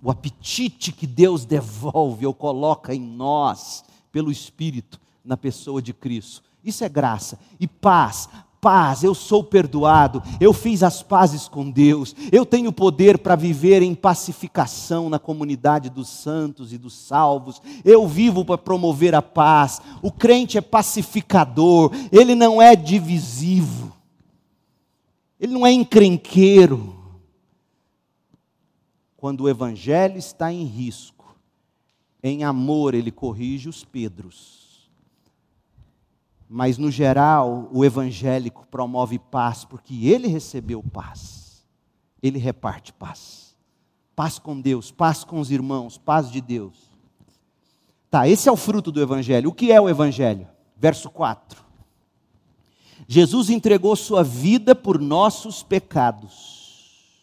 O 0.00 0.10
apetite 0.10 0.92
que 0.92 1.06
Deus 1.06 1.44
devolve 1.44 2.26
ou 2.26 2.34
coloca 2.34 2.94
em 2.94 3.00
nós 3.00 3.84
pelo 4.10 4.30
Espírito 4.30 5.00
na 5.24 5.36
pessoa 5.36 5.80
de 5.80 5.92
Cristo. 5.92 6.42
Isso 6.62 6.84
é 6.84 6.88
graça. 6.88 7.38
E 7.58 7.66
paz. 7.66 8.28
Paz, 8.62 9.02
eu 9.02 9.12
sou 9.12 9.42
perdoado, 9.42 10.22
eu 10.40 10.52
fiz 10.52 10.84
as 10.84 11.02
pazes 11.02 11.48
com 11.48 11.68
Deus, 11.68 12.14
eu 12.30 12.46
tenho 12.46 12.72
poder 12.72 13.18
para 13.18 13.34
viver 13.34 13.82
em 13.82 13.92
pacificação 13.92 15.10
na 15.10 15.18
comunidade 15.18 15.90
dos 15.90 16.08
santos 16.08 16.72
e 16.72 16.78
dos 16.78 16.94
salvos, 16.94 17.60
eu 17.84 18.06
vivo 18.06 18.44
para 18.44 18.56
promover 18.56 19.16
a 19.16 19.20
paz. 19.20 19.80
O 20.00 20.12
crente 20.12 20.56
é 20.56 20.60
pacificador, 20.60 21.90
ele 22.12 22.36
não 22.36 22.62
é 22.62 22.76
divisivo, 22.76 23.92
ele 25.40 25.52
não 25.52 25.66
é 25.66 25.72
encrenqueiro. 25.72 26.94
Quando 29.16 29.40
o 29.40 29.48
evangelho 29.48 30.18
está 30.18 30.52
em 30.52 30.64
risco, 30.64 31.34
em 32.22 32.44
amor 32.44 32.94
ele 32.94 33.10
corrige 33.10 33.68
os 33.68 33.84
Pedros 33.84 34.61
mas 36.54 36.76
no 36.76 36.90
geral, 36.90 37.70
o 37.72 37.82
evangélico 37.82 38.66
promove 38.70 39.18
paz 39.18 39.64
porque 39.64 40.06
ele 40.06 40.28
recebeu 40.28 40.82
paz. 40.82 41.64
Ele 42.22 42.38
reparte 42.38 42.92
paz. 42.92 43.56
Paz 44.14 44.38
com 44.38 44.60
Deus, 44.60 44.90
paz 44.90 45.24
com 45.24 45.40
os 45.40 45.50
irmãos, 45.50 45.96
paz 45.96 46.30
de 46.30 46.42
Deus. 46.42 46.90
Tá, 48.10 48.28
esse 48.28 48.50
é 48.50 48.52
o 48.52 48.56
fruto 48.56 48.92
do 48.92 49.00
evangelho. 49.00 49.48
O 49.48 49.54
que 49.54 49.72
é 49.72 49.80
o 49.80 49.88
evangelho? 49.88 50.46
Verso 50.76 51.08
4. 51.08 51.64
Jesus 53.08 53.48
entregou 53.48 53.96
sua 53.96 54.22
vida 54.22 54.74
por 54.74 55.00
nossos 55.00 55.62
pecados. 55.62 57.16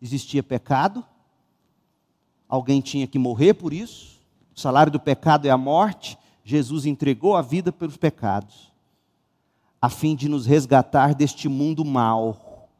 Existia 0.00 0.42
pecado? 0.42 1.04
Alguém 2.48 2.80
tinha 2.80 3.06
que 3.06 3.18
morrer 3.18 3.52
por 3.52 3.74
isso? 3.74 4.18
O 4.56 4.58
salário 4.58 4.90
do 4.90 4.98
pecado 4.98 5.44
é 5.44 5.50
a 5.50 5.58
morte. 5.58 6.16
Jesus 6.48 6.86
entregou 6.86 7.36
a 7.36 7.42
vida 7.42 7.70
pelos 7.70 7.98
pecados, 7.98 8.72
a 9.82 9.90
fim 9.90 10.16
de 10.16 10.30
nos 10.30 10.46
resgatar 10.46 11.14
deste 11.14 11.46
mundo 11.46 11.84
mal, 11.84 12.70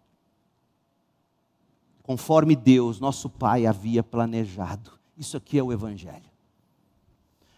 conforme 2.03 2.57
Deus, 2.57 2.99
nosso 2.99 3.29
Pai, 3.29 3.66
havia 3.66 4.03
planejado. 4.03 4.93
Isso 5.19 5.37
aqui 5.37 5.59
é 5.59 5.62
o 5.62 5.71
Evangelho. 5.71 6.31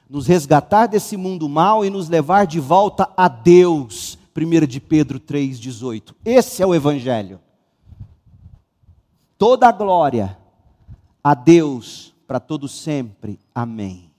Nos 0.08 0.26
resgatar 0.26 0.88
desse 0.88 1.16
mundo 1.16 1.48
mal 1.48 1.84
e 1.84 1.90
nos 1.90 2.08
levar 2.08 2.44
de 2.44 2.58
volta 2.58 3.08
a 3.16 3.28
Deus. 3.28 4.18
1 4.36 4.66
de 4.66 4.80
Pedro 4.80 5.20
3,18. 5.20 6.12
Esse 6.24 6.60
é 6.60 6.66
o 6.66 6.74
Evangelho. 6.74 7.38
Toda 9.38 9.68
a 9.68 9.72
glória 9.72 10.36
a 11.22 11.34
Deus 11.34 12.12
para 12.26 12.40
todo 12.40 12.66
sempre. 12.66 13.38
Amém. 13.54 14.09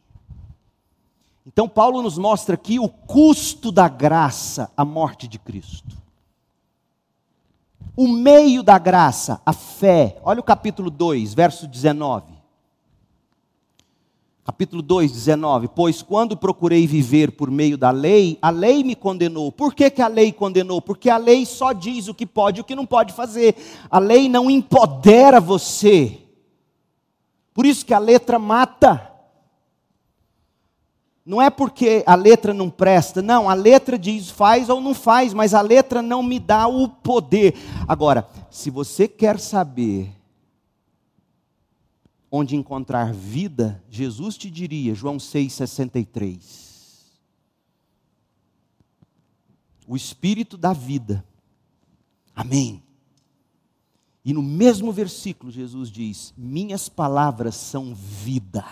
Então, 1.45 1.67
Paulo 1.67 2.01
nos 2.01 2.17
mostra 2.17 2.55
aqui 2.55 2.79
o 2.79 2.87
custo 2.87 3.71
da 3.71 3.87
graça, 3.87 4.71
a 4.77 4.85
morte 4.85 5.27
de 5.27 5.39
Cristo. 5.39 5.97
O 7.95 8.07
meio 8.07 8.63
da 8.63 8.77
graça, 8.77 9.41
a 9.45 9.51
fé. 9.51 10.19
Olha 10.23 10.39
o 10.39 10.43
capítulo 10.43 10.89
2, 10.89 11.33
verso 11.33 11.67
19. 11.67 12.41
Capítulo 14.43 14.81
2, 14.81 15.11
19. 15.11 15.67
Pois 15.67 16.01
quando 16.01 16.37
procurei 16.37 16.85
viver 16.87 17.31
por 17.31 17.49
meio 17.51 17.77
da 17.77 17.91
lei, 17.91 18.37
a 18.41 18.49
lei 18.49 18.83
me 18.83 18.95
condenou. 18.95 19.51
Por 19.51 19.73
que, 19.73 19.89
que 19.89 20.01
a 20.01 20.07
lei 20.07 20.31
condenou? 20.31 20.81
Porque 20.81 21.09
a 21.09 21.17
lei 21.17 21.45
só 21.45 21.73
diz 21.73 22.07
o 22.07 22.13
que 22.13 22.25
pode 22.25 22.59
e 22.59 22.61
o 22.61 22.63
que 22.63 22.75
não 22.75 22.85
pode 22.85 23.13
fazer. 23.13 23.55
A 23.89 23.99
lei 23.99 24.29
não 24.29 24.49
empodera 24.49 25.39
você. 25.39 26.19
Por 27.53 27.65
isso 27.65 27.85
que 27.85 27.93
a 27.93 27.99
letra 27.99 28.39
mata. 28.39 29.10
Não 31.23 31.41
é 31.41 31.49
porque 31.51 32.03
a 32.07 32.15
letra 32.15 32.53
não 32.53 32.69
presta, 32.69 33.21
não, 33.21 33.47
a 33.47 33.53
letra 33.53 33.97
diz 33.97 34.29
faz 34.31 34.69
ou 34.69 34.81
não 34.81 34.93
faz, 34.93 35.33
mas 35.33 35.53
a 35.53 35.61
letra 35.61 36.01
não 36.01 36.23
me 36.23 36.39
dá 36.39 36.67
o 36.67 36.89
poder. 36.89 37.53
Agora, 37.87 38.27
se 38.49 38.71
você 38.71 39.07
quer 39.07 39.39
saber 39.39 40.11
onde 42.31 42.55
encontrar 42.55 43.13
vida, 43.13 43.83
Jesus 43.89 44.35
te 44.35 44.49
diria, 44.49 44.95
João 44.95 45.17
6,63. 45.17 46.39
O 49.87 49.95
Espírito 49.95 50.57
da 50.57 50.73
vida. 50.73 51.23
Amém. 52.35 52.81
E 54.25 54.33
no 54.33 54.41
mesmo 54.41 54.91
versículo, 54.91 55.51
Jesus 55.51 55.91
diz: 55.91 56.33
Minhas 56.37 56.87
palavras 56.87 57.55
são 57.55 57.93
vida 57.93 58.65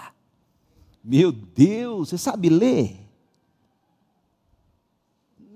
meu 1.10 1.32
Deus, 1.32 2.10
você 2.10 2.20
sabe 2.20 2.50
ler? 2.50 2.96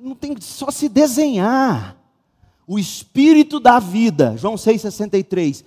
Não 0.01 0.15
tem 0.15 0.35
só 0.41 0.71
se 0.71 0.89
desenhar. 0.89 1.95
O 2.65 2.79
espírito 2.79 3.59
da 3.59 3.77
vida, 3.77 4.35
João 4.35 4.57
6:63. 4.57 5.63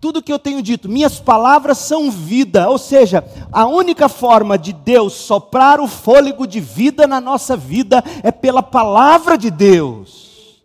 Tudo 0.00 0.20
que 0.20 0.32
eu 0.32 0.40
tenho 0.40 0.60
dito, 0.60 0.88
minhas 0.88 1.20
palavras 1.20 1.78
são 1.78 2.10
vida, 2.10 2.68
ou 2.68 2.78
seja, 2.78 3.24
a 3.52 3.64
única 3.64 4.08
forma 4.08 4.58
de 4.58 4.72
Deus 4.72 5.12
soprar 5.12 5.80
o 5.80 5.86
fôlego 5.86 6.44
de 6.44 6.58
vida 6.58 7.06
na 7.06 7.20
nossa 7.20 7.56
vida 7.56 8.02
é 8.24 8.32
pela 8.32 8.60
palavra 8.60 9.38
de 9.38 9.52
Deus. 9.52 10.60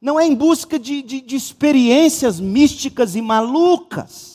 Não 0.00 0.18
é 0.18 0.26
em 0.26 0.34
busca 0.34 0.76
de, 0.76 1.00
de, 1.02 1.20
de 1.20 1.36
experiências 1.36 2.40
místicas 2.40 3.14
e 3.14 3.22
malucas. 3.22 4.31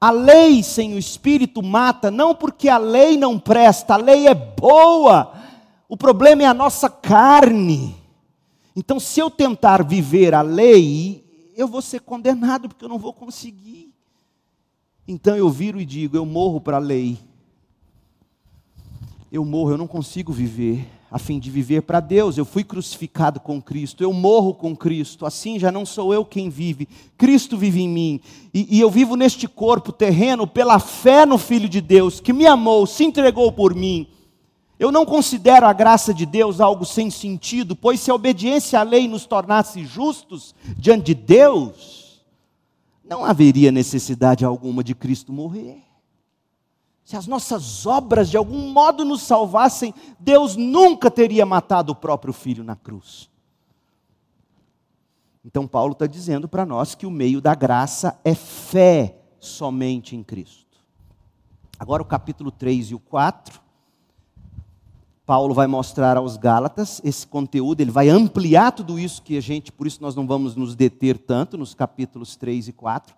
A 0.00 0.10
lei 0.10 0.62
sem 0.62 0.94
o 0.94 0.98
espírito 0.98 1.62
mata, 1.62 2.10
não 2.10 2.34
porque 2.34 2.68
a 2.68 2.78
lei 2.78 3.16
não 3.16 3.38
presta, 3.38 3.94
a 3.94 3.96
lei 3.96 4.26
é 4.26 4.34
boa. 4.34 5.32
O 5.88 5.96
problema 5.96 6.42
é 6.42 6.46
a 6.46 6.54
nossa 6.54 6.90
carne. 6.90 7.96
Então, 8.74 9.00
se 9.00 9.20
eu 9.20 9.30
tentar 9.30 9.82
viver 9.82 10.34
a 10.34 10.42
lei, 10.42 11.24
eu 11.56 11.66
vou 11.66 11.80
ser 11.80 12.00
condenado, 12.00 12.68
porque 12.68 12.84
eu 12.84 12.88
não 12.88 12.98
vou 12.98 13.12
conseguir. 13.12 13.90
Então 15.08 15.36
eu 15.36 15.48
viro 15.48 15.80
e 15.80 15.84
digo: 15.84 16.16
eu 16.16 16.26
morro 16.26 16.60
para 16.60 16.76
a 16.76 16.80
lei. 16.80 17.18
Eu 19.30 19.44
morro, 19.44 19.70
eu 19.70 19.78
não 19.78 19.86
consigo 19.86 20.32
viver 20.32 20.88
a 21.16 21.18
fim 21.18 21.38
de 21.38 21.50
viver 21.50 21.80
para 21.82 21.98
Deus. 21.98 22.36
Eu 22.36 22.44
fui 22.44 22.62
crucificado 22.62 23.40
com 23.40 23.60
Cristo, 23.60 24.02
eu 24.02 24.12
morro 24.12 24.52
com 24.52 24.76
Cristo, 24.76 25.24
assim 25.24 25.58
já 25.58 25.72
não 25.72 25.86
sou 25.86 26.12
eu 26.12 26.24
quem 26.24 26.50
vive, 26.50 26.86
Cristo 27.16 27.56
vive 27.56 27.80
em 27.80 27.88
mim. 27.88 28.20
E, 28.52 28.76
e, 28.76 28.80
eu 28.80 28.90
vivo 28.90 29.16
neste 29.16 29.48
corpo 29.48 29.92
terreno 29.92 30.46
pela 30.46 30.78
fé 30.78 31.24
no 31.24 31.38
Filho 31.38 31.68
de 31.68 31.80
Deus, 31.80 32.20
que 32.20 32.32
me 32.32 32.46
amou, 32.46 32.86
se 32.86 33.02
entregou 33.02 33.50
por 33.50 33.74
mim. 33.74 34.06
Eu 34.78 34.92
não 34.92 35.06
considero 35.06 35.66
a 35.66 35.72
graça 35.72 36.12
de 36.12 36.26
Deus 36.26 36.60
algo 36.60 36.84
sem 36.84 37.10
sentido, 37.10 37.74
pois 37.74 37.98
se 37.98 38.10
a 38.10 38.14
obediência 38.14 38.78
à 38.78 38.82
lei 38.82 39.08
nos 39.08 39.24
tornasse 39.24 39.86
justos 39.86 40.54
diante 40.76 41.06
de 41.06 41.14
Deus, 41.14 42.22
não 43.02 43.24
haveria 43.24 43.72
necessidade 43.72 44.44
alguma 44.44 44.84
de 44.84 44.94
Cristo 44.94 45.32
morrer. 45.32 45.85
Se 47.06 47.16
as 47.16 47.28
nossas 47.28 47.86
obras 47.86 48.28
de 48.28 48.36
algum 48.36 48.72
modo 48.72 49.04
nos 49.04 49.22
salvassem, 49.22 49.94
Deus 50.18 50.56
nunca 50.56 51.08
teria 51.08 51.46
matado 51.46 51.92
o 51.92 51.94
próprio 51.94 52.32
filho 52.32 52.64
na 52.64 52.74
cruz. 52.74 53.30
Então, 55.44 55.68
Paulo 55.68 55.92
está 55.92 56.08
dizendo 56.08 56.48
para 56.48 56.66
nós 56.66 56.96
que 56.96 57.06
o 57.06 57.10
meio 57.10 57.40
da 57.40 57.54
graça 57.54 58.18
é 58.24 58.34
fé 58.34 59.20
somente 59.38 60.16
em 60.16 60.24
Cristo. 60.24 60.80
Agora, 61.78 62.02
o 62.02 62.06
capítulo 62.06 62.50
3 62.50 62.90
e 62.90 62.94
o 62.96 62.98
4. 62.98 63.60
Paulo 65.24 65.54
vai 65.54 65.68
mostrar 65.68 66.16
aos 66.16 66.36
Gálatas 66.36 67.00
esse 67.04 67.24
conteúdo, 67.24 67.80
ele 67.80 67.92
vai 67.92 68.08
ampliar 68.08 68.72
tudo 68.72 68.98
isso 68.98 69.22
que 69.22 69.36
a 69.36 69.40
gente, 69.40 69.70
por 69.70 69.86
isso 69.86 70.02
nós 70.02 70.16
não 70.16 70.26
vamos 70.26 70.56
nos 70.56 70.74
deter 70.74 71.18
tanto 71.18 71.56
nos 71.56 71.72
capítulos 71.72 72.34
3 72.34 72.66
e 72.66 72.72
4 72.72 73.14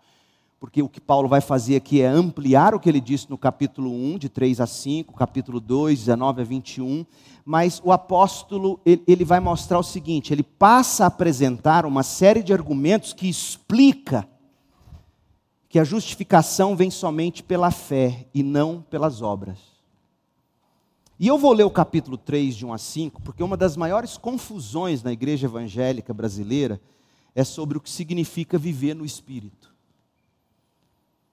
porque 0.60 0.82
o 0.82 0.88
que 0.88 1.00
Paulo 1.00 1.28
vai 1.28 1.40
fazer 1.40 1.76
aqui 1.76 2.00
é 2.00 2.06
ampliar 2.06 2.74
o 2.74 2.80
que 2.80 2.88
ele 2.88 3.00
disse 3.00 3.30
no 3.30 3.38
capítulo 3.38 3.92
1, 3.92 4.18
de 4.18 4.28
3 4.28 4.60
a 4.60 4.66
5, 4.66 5.14
capítulo 5.14 5.60
2, 5.60 6.00
19 6.00 6.40
a 6.40 6.44
21, 6.44 7.06
mas 7.44 7.80
o 7.84 7.92
apóstolo, 7.92 8.80
ele, 8.84 9.24
vai 9.24 9.38
mostrar 9.38 9.78
o 9.78 9.84
seguinte, 9.84 10.32
ele 10.32 10.42
passa 10.42 11.04
a 11.04 11.06
apresentar 11.06 11.86
uma 11.86 12.02
série 12.02 12.42
de 12.42 12.52
argumentos 12.52 13.12
que 13.12 13.28
explica 13.28 14.28
que 15.68 15.78
a 15.78 15.84
justificação 15.84 16.74
vem 16.74 16.90
somente 16.90 17.42
pela 17.42 17.70
fé 17.70 18.26
e 18.34 18.42
não 18.42 18.82
pelas 18.82 19.22
obras. 19.22 19.58
E 21.20 21.26
eu 21.26 21.38
vou 21.38 21.52
ler 21.52 21.64
o 21.64 21.70
capítulo 21.70 22.16
3, 22.16 22.56
de 22.56 22.66
1 22.66 22.72
a 22.72 22.78
5, 22.78 23.22
porque 23.22 23.42
uma 23.42 23.56
das 23.56 23.76
maiores 23.76 24.16
confusões 24.16 25.02
na 25.02 25.12
igreja 25.12 25.46
evangélica 25.46 26.12
brasileira 26.12 26.80
é 27.34 27.44
sobre 27.44 27.78
o 27.78 27.80
que 27.80 27.90
significa 27.90 28.58
viver 28.58 28.94
no 28.94 29.04
Espírito. 29.04 29.67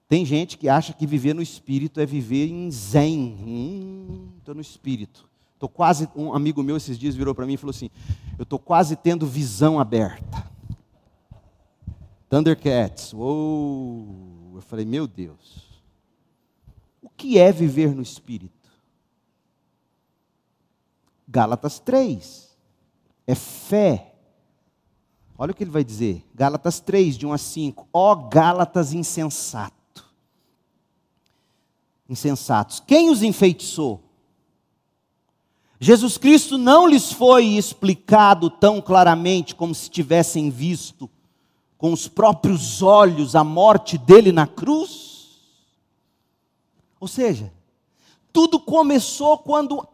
Tem 0.08 0.24
gente 0.26 0.58
que 0.58 0.70
acha 0.70 0.94
que 0.94 1.08
viver 1.08 1.34
no 1.34 1.42
espírito 1.42 2.00
é 2.00 2.06
viver 2.06 2.48
em 2.48 2.70
zen. 2.70 4.32
Estou 4.38 4.54
hum, 4.54 4.56
no 4.56 4.62
espírito. 4.62 5.28
Tô 5.58 5.68
quase, 5.68 6.08
um 6.16 6.34
amigo 6.34 6.62
meu 6.62 6.78
esses 6.78 6.98
dias 6.98 7.16
virou 7.16 7.34
para 7.34 7.46
mim 7.46 7.54
e 7.54 7.58
falou 7.58 7.72
assim: 7.72 7.90
Eu 8.38 8.44
estou 8.44 8.60
quase 8.60 8.96
tendo 8.96 9.26
visão 9.26 9.80
aberta. 9.80 10.52
Thundercats. 12.30 13.14
Uou! 13.14 14.52
Eu 14.56 14.62
falei: 14.62 14.86
Meu 14.86 15.08
Deus. 15.08 15.82
O 17.02 17.10
que 17.10 17.40
é 17.40 17.52
viver 17.52 17.96
no 17.96 18.02
espírito? 18.02 18.54
Gálatas 21.28 21.80
3. 21.80 22.56
é 23.26 23.34
fé. 23.34 24.14
Olha 25.38 25.52
o 25.52 25.56
que 25.56 25.64
ele 25.64 25.72
vai 25.72 25.84
dizer, 25.84 26.26
Gálatas 26.34 26.80
3, 26.80 27.18
de 27.18 27.26
1 27.26 27.34
a 27.34 27.38
5. 27.38 27.88
Ó 27.92 28.16
Gálatas 28.16 28.94
insensato. 28.94 29.75
Insensatos. 32.10 32.80
Quem 32.80 33.10
os 33.10 33.24
enfeitiçou? 33.24 34.02
Jesus 35.80 36.18
Cristo 36.18 36.58
não 36.58 36.88
lhes 36.88 37.12
foi 37.12 37.46
explicado 37.46 38.50
tão 38.50 38.82
claramente 38.82 39.54
como 39.54 39.76
se 39.76 39.90
tivessem 39.90 40.50
visto 40.50 41.10
com 41.78 41.92
os 41.92 42.08
próprios 42.08 42.82
olhos 42.82 43.36
a 43.36 43.44
morte 43.44 43.98
dele 43.98 44.32
na 44.32 44.48
cruz? 44.48 45.16
Ou 47.00 47.08
seja, 47.08 47.54
tudo 48.32 48.60
começou 48.60 49.38
quando 49.38 49.88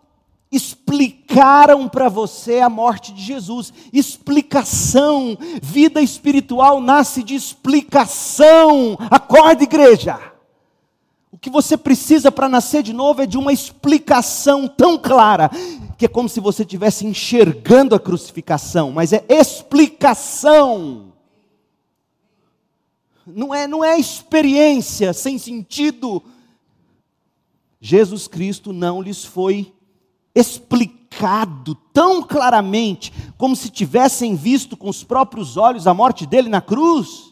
explicaram 0.52 1.88
para 1.90 2.10
você 2.10 2.60
a 2.60 2.70
morte 2.70 3.14
de 3.14 3.22
Jesus. 3.22 3.74
Explicação, 3.92 5.38
vida 5.62 6.02
espiritual 6.02 6.80
nasce 6.80 7.24
de 7.24 7.36
explicação. 7.36 8.98
Acorda, 9.10 9.64
igreja. 9.64 10.31
Que 11.42 11.50
você 11.50 11.76
precisa 11.76 12.32
para 12.32 12.48
nascer 12.48 12.84
de 12.84 12.94
novo 12.94 13.24
é 13.24 13.26
de 13.26 13.38
uma 13.38 13.52
explicação 13.52 14.68
tão 14.68 14.98
clara, 14.98 15.50
que 15.98 16.06
é 16.06 16.08
como 16.08 16.30
se 16.30 16.40
você 16.40 16.62
estivesse 16.62 17.06
enxergando 17.06 17.96
a 17.96 18.00
crucificação, 18.00 18.92
mas 18.92 19.12
é 19.12 19.26
explicação. 19.28 21.12
Não 23.26 23.54
é, 23.54 23.68
não 23.68 23.84
é 23.84 24.00
experiência 24.00 25.12
sem 25.14 25.38
sentido 25.38 26.24
Jesus 27.82 28.28
Cristo 28.28 28.72
não 28.72 29.02
lhes 29.02 29.26
foi 29.26 29.74
explicado 30.36 31.74
tão 31.92 32.22
claramente, 32.22 33.12
como 33.38 33.56
se 33.56 33.70
tivessem 33.70 34.36
visto 34.36 34.78
com 34.78 34.88
os 34.88 35.04
próprios 35.04 35.58
olhos 35.58 35.88
a 35.88 35.94
morte 35.94 36.28
dele 36.28 36.48
na 36.48 36.62
cruz. 36.62 37.31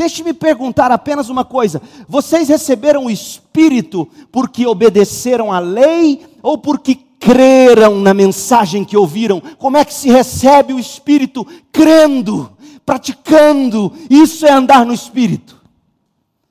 Deixe-me 0.00 0.32
perguntar 0.32 0.90
apenas 0.90 1.28
uma 1.28 1.44
coisa: 1.44 1.82
vocês 2.08 2.48
receberam 2.48 3.04
o 3.04 3.10
Espírito 3.10 4.08
porque 4.32 4.66
obedeceram 4.66 5.52
à 5.52 5.58
lei 5.58 6.26
ou 6.42 6.56
porque 6.56 6.94
creram 6.94 8.00
na 8.00 8.14
mensagem 8.14 8.82
que 8.82 8.96
ouviram? 8.96 9.42
Como 9.58 9.76
é 9.76 9.84
que 9.84 9.92
se 9.92 10.08
recebe 10.08 10.72
o 10.72 10.78
Espírito? 10.78 11.46
Crendo, 11.70 12.50
praticando, 12.86 13.92
isso 14.08 14.46
é 14.46 14.50
andar 14.50 14.86
no 14.86 14.94
Espírito. 14.94 15.60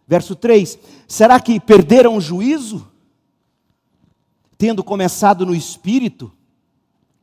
Verso 0.08 0.36
3: 0.36 0.78
Será 1.08 1.40
que 1.40 1.60
perderam 1.60 2.18
o 2.18 2.22
juízo? 2.22 2.88
Tendo 4.60 4.84
começado 4.84 5.44
no 5.44 5.56
espírito? 5.56 6.32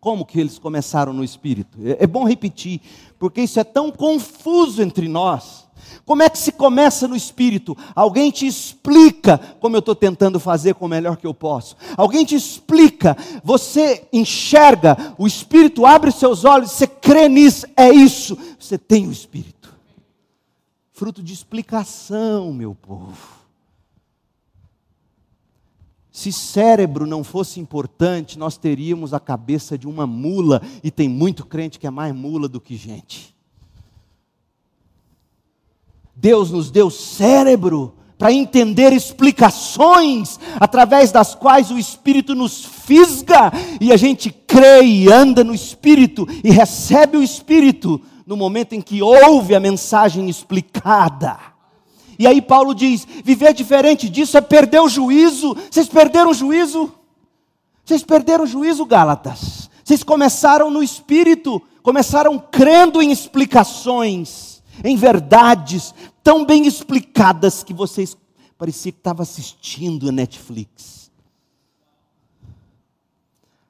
Como 0.01 0.27
que 0.27 0.41
eles 0.41 0.59
começaram 0.59 1.13
no 1.13 1.23
espírito? 1.23 1.79
É, 1.85 2.03
é 2.03 2.07
bom 2.07 2.25
repetir, 2.25 2.81
porque 3.17 3.43
isso 3.43 3.61
é 3.61 3.65
tão 3.65 3.93
confuso 3.93 4.83
entre 4.83 5.07
nós. 5.07 5.66
Como 6.05 6.23
é 6.23 6.29
que 6.29 6.39
se 6.39 6.53
começa 6.53 7.09
no 7.09 7.17
espírito? 7.17 7.77
Alguém 7.95 8.31
te 8.31 8.47
explica, 8.47 9.39
como 9.61 9.77
eu 9.77 9.81
estou 9.81 9.95
tentando 9.95 10.39
fazer 10.39 10.75
com 10.75 10.87
o 10.87 10.89
melhor 10.89 11.17
que 11.17 11.27
eu 11.27 11.35
posso. 11.35 11.77
Alguém 11.97 12.25
te 12.25 12.35
explica, 12.35 13.17
você 13.43 14.07
enxerga, 14.13 15.15
o 15.19 15.27
espírito 15.27 15.85
abre 15.85 16.13
seus 16.13 16.45
olhos, 16.45 16.71
você 16.71 16.87
crê 16.87 17.29
nisso, 17.29 17.67
é 17.77 17.91
isso. 17.91 18.39
Você 18.59 18.79
tem 18.79 19.07
o 19.07 19.13
espírito. 19.13 19.75
Fruto 20.93 21.23
de 21.23 21.35
explicação, 21.35 22.53
meu 22.55 22.75
povo. 22.75 23.37
Se 26.11 26.33
cérebro 26.33 27.07
não 27.07 27.23
fosse 27.23 27.61
importante, 27.61 28.39
nós 28.39 28.57
teríamos 28.57 29.13
a 29.13 29.21
cabeça 29.21 29.77
de 29.77 29.87
uma 29.87 30.07
mula, 30.07 30.63
e 30.83 30.91
tem 30.91 31.11
muito 31.11 31.45
crente 31.45 31.79
que 31.79 31.87
é 31.87 31.91
mais 31.91 32.15
mula 32.15 32.49
do 32.49 32.59
que 32.59 32.75
gente. 32.75 33.36
Deus 36.17 36.51
nos 36.51 36.71
deu 36.71 36.91
cérebro 36.91 37.95
para 38.19 38.33
entender 38.33 38.93
explicações 38.95 40.41
através 40.59 41.13
das 41.13 41.35
quais 41.35 41.71
o 41.71 41.79
Espírito 41.79 42.35
nos 42.35 42.65
fisga 42.65 43.53
e 43.79 43.93
a 43.93 43.97
gente 43.97 44.31
crê 44.31 44.83
e 44.83 45.13
anda 45.13 45.45
no 45.45 45.55
Espírito 45.55 46.27
e 46.43 46.51
recebe 46.51 47.19
o 47.19 47.23
Espírito 47.23 48.01
no 48.27 48.37
momento 48.37 48.73
em 48.73 48.81
que 48.81 49.03
ouve 49.03 49.55
a 49.55 49.61
mensagem 49.61 50.29
explicada. 50.31 51.39
E 52.19 52.27
aí 52.27 52.41
Paulo 52.41 52.75
diz: 52.75 53.07
viver 53.23 53.53
diferente 53.53 54.09
disso 54.09 54.39
é 54.39 54.41
perder 54.41 54.81
o 54.81 54.89
juízo. 54.89 55.55
Vocês 55.71 55.87
perderam 55.87 56.31
o 56.31 56.35
juízo? 56.35 56.93
Vocês 57.85 58.03
perderam 58.03 58.45
o 58.45 58.49
juízo, 58.49 58.85
Gálatas. 58.85 59.71
Vocês 59.85 60.03
começaram 60.03 60.71
no 60.71 60.83
espírito, 60.83 61.63
começaram 61.83 62.39
crendo 62.39 63.01
em 63.01 63.13
explicações, 63.13 64.56
em 64.85 64.97
verdades 64.97 65.95
tão 66.23 66.45
bem 66.45 66.67
explicadas 66.67 67.63
que 67.63 67.75
vocês 67.75 68.17
parecia 68.59 68.93
que 68.93 68.99
estavam 68.99 69.23
assistindo 69.23 70.09
a 70.09 70.13
Netflix. 70.13 71.11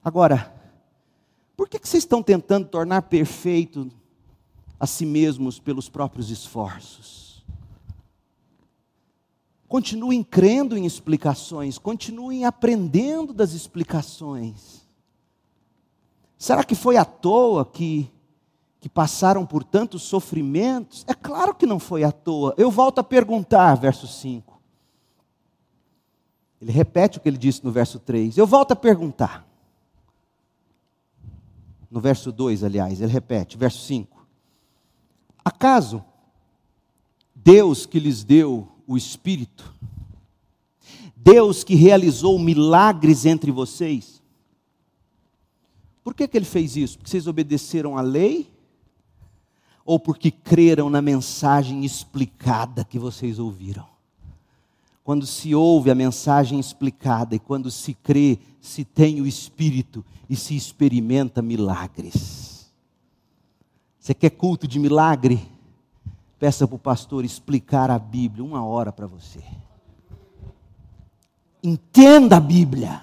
Agora, 0.02 0.54
por 1.56 1.68
que, 1.68 1.78
que 1.78 1.88
vocês 1.88 2.04
estão 2.04 2.22
tentando 2.22 2.68
tornar 2.68 3.02
perfeito 3.02 3.90
a 4.78 4.86
si 4.86 5.04
mesmos 5.04 5.58
pelos 5.58 5.88
próprios 5.88 6.30
esforços? 6.30 7.44
Continuem 9.66 10.22
crendo 10.22 10.76
em 10.76 10.86
explicações, 10.86 11.76
continuem 11.76 12.44
aprendendo 12.44 13.32
das 13.32 13.52
explicações. 13.52 14.86
Será 16.38 16.62
que 16.62 16.74
foi 16.74 16.96
à 16.96 17.04
toa 17.04 17.64
que, 17.64 18.08
que 18.80 18.88
passaram 18.88 19.44
por 19.44 19.64
tantos 19.64 20.02
sofrimentos? 20.02 21.04
É 21.08 21.14
claro 21.14 21.54
que 21.54 21.66
não 21.66 21.78
foi 21.78 22.04
à 22.04 22.12
toa. 22.12 22.54
Eu 22.56 22.70
volto 22.70 22.98
a 22.98 23.04
perguntar, 23.04 23.74
verso 23.74 24.06
5. 24.06 24.60
Ele 26.60 26.72
repete 26.72 27.18
o 27.18 27.20
que 27.20 27.28
ele 27.28 27.38
disse 27.38 27.64
no 27.64 27.70
verso 27.70 27.98
3. 27.98 28.36
Eu 28.36 28.46
volto 28.46 28.72
a 28.72 28.76
perguntar. 28.76 29.46
No 31.90 32.00
verso 32.00 32.32
2, 32.32 32.64
aliás, 32.64 33.00
ele 33.00 33.12
repete, 33.12 33.56
verso 33.56 33.78
5. 33.84 34.26
Acaso 35.44 36.04
Deus 37.34 37.86
que 37.86 38.00
lhes 38.00 38.24
deu 38.24 38.66
o 38.86 38.96
Espírito. 38.96 39.72
Deus 41.14 41.62
que 41.62 41.74
realizou 41.74 42.38
milagres 42.38 43.24
entre 43.24 43.52
vocês. 43.52 44.20
Por 46.02 46.14
que, 46.14 46.26
que 46.26 46.36
ele 46.36 46.44
fez 46.44 46.76
isso? 46.76 46.98
Porque 46.98 47.10
vocês 47.10 47.26
obedeceram 47.26 47.96
à 47.96 48.00
lei? 48.00 48.50
Ou 49.86 50.00
porque 50.00 50.32
creram 50.32 50.90
na 50.90 51.00
mensagem 51.00 51.84
explicada 51.84 52.84
que 52.84 52.98
vocês 52.98 53.38
ouviram? 53.38 53.86
Quando 55.04 55.24
se 55.24 55.54
ouve 55.54 55.88
a 55.88 55.94
mensagem 55.94 56.58
explicada 56.58 57.36
e 57.36 57.38
quando 57.38 57.70
se 57.70 57.94
crê, 57.94 58.40
se 58.60 58.84
tem 58.84 59.20
o 59.20 59.26
Espírito 59.26 60.04
e 60.28 60.34
se 60.34 60.56
experimenta 60.56 61.40
milagres. 61.40 62.68
Você 64.00 64.12
quer 64.12 64.30
culto 64.30 64.66
de 64.66 64.80
milagre? 64.80 65.40
Peça 66.40 66.66
para 66.66 66.74
o 66.74 66.80
pastor 66.80 67.24
explicar 67.24 67.88
a 67.88 67.98
Bíblia 67.98 68.44
uma 68.44 68.64
hora 68.64 68.92
para 68.92 69.06
você. 69.06 69.40
Entenda 71.62 72.38
a 72.38 72.40
Bíblia. 72.40 73.02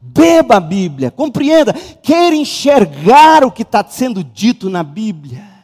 Beba 0.00 0.56
a 0.56 0.60
Bíblia, 0.60 1.10
compreenda, 1.10 1.72
queira 1.72 2.36
enxergar 2.36 3.44
o 3.44 3.50
que 3.50 3.62
está 3.62 3.84
sendo 3.84 4.22
dito 4.22 4.70
na 4.70 4.84
Bíblia. 4.84 5.55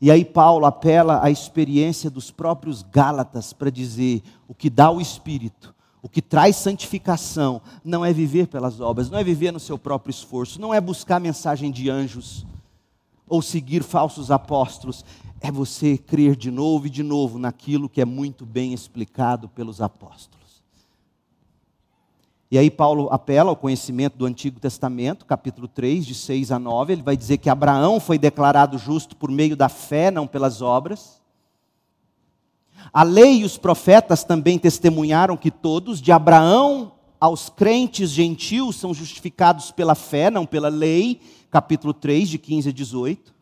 E 0.00 0.10
aí 0.10 0.24
Paulo 0.24 0.66
apela 0.66 1.24
à 1.24 1.30
experiência 1.30 2.10
dos 2.10 2.30
próprios 2.30 2.82
Gálatas 2.82 3.52
para 3.52 3.70
dizer 3.70 4.22
o 4.46 4.54
que 4.54 4.68
dá 4.68 4.90
o 4.90 5.00
Espírito, 5.00 5.74
o 6.02 6.08
que 6.08 6.20
traz 6.20 6.56
santificação, 6.56 7.60
não 7.82 8.04
é 8.04 8.12
viver 8.12 8.46
pelas 8.46 8.80
obras, 8.80 9.10
não 9.10 9.18
é 9.18 9.24
viver 9.24 9.52
no 9.52 9.58
seu 9.58 9.78
próprio 9.78 10.10
esforço, 10.10 10.60
não 10.60 10.72
é 10.72 10.80
buscar 10.80 11.18
mensagem 11.18 11.70
de 11.70 11.88
anjos 11.88 12.46
ou 13.26 13.40
seguir 13.40 13.82
falsos 13.82 14.30
apóstolos, 14.30 15.04
é 15.40 15.50
você 15.50 15.98
crer 15.98 16.36
de 16.36 16.50
novo 16.50 16.86
e 16.86 16.90
de 16.90 17.02
novo 17.02 17.38
naquilo 17.38 17.88
que 17.88 18.00
é 18.00 18.04
muito 18.04 18.44
bem 18.44 18.72
explicado 18.72 19.48
pelos 19.48 19.80
apóstolos. 19.80 20.35
E 22.48 22.56
aí 22.56 22.70
Paulo 22.70 23.08
apela 23.10 23.50
ao 23.50 23.56
conhecimento 23.56 24.16
do 24.16 24.24
Antigo 24.24 24.60
Testamento, 24.60 25.26
capítulo 25.26 25.66
3, 25.66 26.06
de 26.06 26.14
6 26.14 26.52
a 26.52 26.58
9, 26.60 26.92
ele 26.92 27.02
vai 27.02 27.16
dizer 27.16 27.38
que 27.38 27.50
Abraão 27.50 27.98
foi 27.98 28.18
declarado 28.18 28.78
justo 28.78 29.16
por 29.16 29.30
meio 29.30 29.56
da 29.56 29.68
fé, 29.68 30.12
não 30.12 30.28
pelas 30.28 30.62
obras. 30.62 31.20
A 32.92 33.02
lei 33.02 33.40
e 33.40 33.44
os 33.44 33.58
profetas 33.58 34.22
também 34.22 34.60
testemunharam 34.60 35.36
que 35.36 35.50
todos, 35.50 36.00
de 36.00 36.12
Abraão 36.12 36.92
aos 37.18 37.48
crentes 37.48 38.10
gentios, 38.10 38.76
são 38.76 38.94
justificados 38.94 39.72
pela 39.72 39.96
fé, 39.96 40.30
não 40.30 40.46
pela 40.46 40.68
lei, 40.68 41.20
capítulo 41.50 41.92
3, 41.92 42.28
de 42.28 42.38
15 42.38 42.68
a 42.68 42.72
18. 42.72 43.34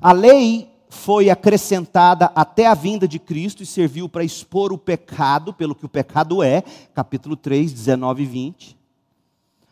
A 0.00 0.10
lei 0.10 0.73
foi 0.94 1.28
acrescentada 1.28 2.30
até 2.34 2.66
a 2.66 2.74
vinda 2.74 3.06
de 3.06 3.18
Cristo 3.18 3.62
e 3.62 3.66
serviu 3.66 4.08
para 4.08 4.24
expor 4.24 4.72
o 4.72 4.78
pecado, 4.78 5.52
pelo 5.52 5.74
que 5.74 5.84
o 5.84 5.88
pecado 5.88 6.42
é, 6.42 6.62
capítulo 6.94 7.36
3, 7.36 7.72
19 7.72 8.22
e 8.22 8.26
20. 8.26 8.76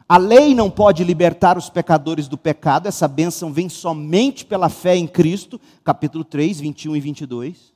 A 0.09 0.18
lei 0.18 0.55
não 0.55 0.70
pode 0.70 1.03
libertar 1.05 1.57
os 1.57 1.70
pecadores 1.70 2.29
do 2.29 2.37
pecado, 2.37 2.87
essa 2.87 3.09
bênção 3.09 3.53
vem 3.53 3.68
somente 3.68 4.45
pela 4.45 4.68
fé 4.68 4.97
em 4.97 5.07
Cristo, 5.07 5.61
capítulo 5.83 6.25
3, 6.25 6.61
21 6.61 6.97
e 6.97 7.01
22. 7.01 7.73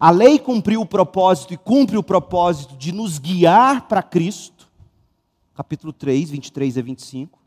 A 0.00 0.10
lei 0.10 0.38
cumpriu 0.38 0.80
o 0.80 0.86
propósito 0.86 1.52
e 1.52 1.58
cumpre 1.58 1.98
o 1.98 2.02
propósito 2.02 2.76
de 2.76 2.92
nos 2.92 3.18
guiar 3.18 3.88
para 3.88 4.02
Cristo, 4.02 4.70
capítulo 5.54 5.92
3, 5.92 6.30
23 6.30 6.78
a 6.78 6.82
25. 6.82 7.41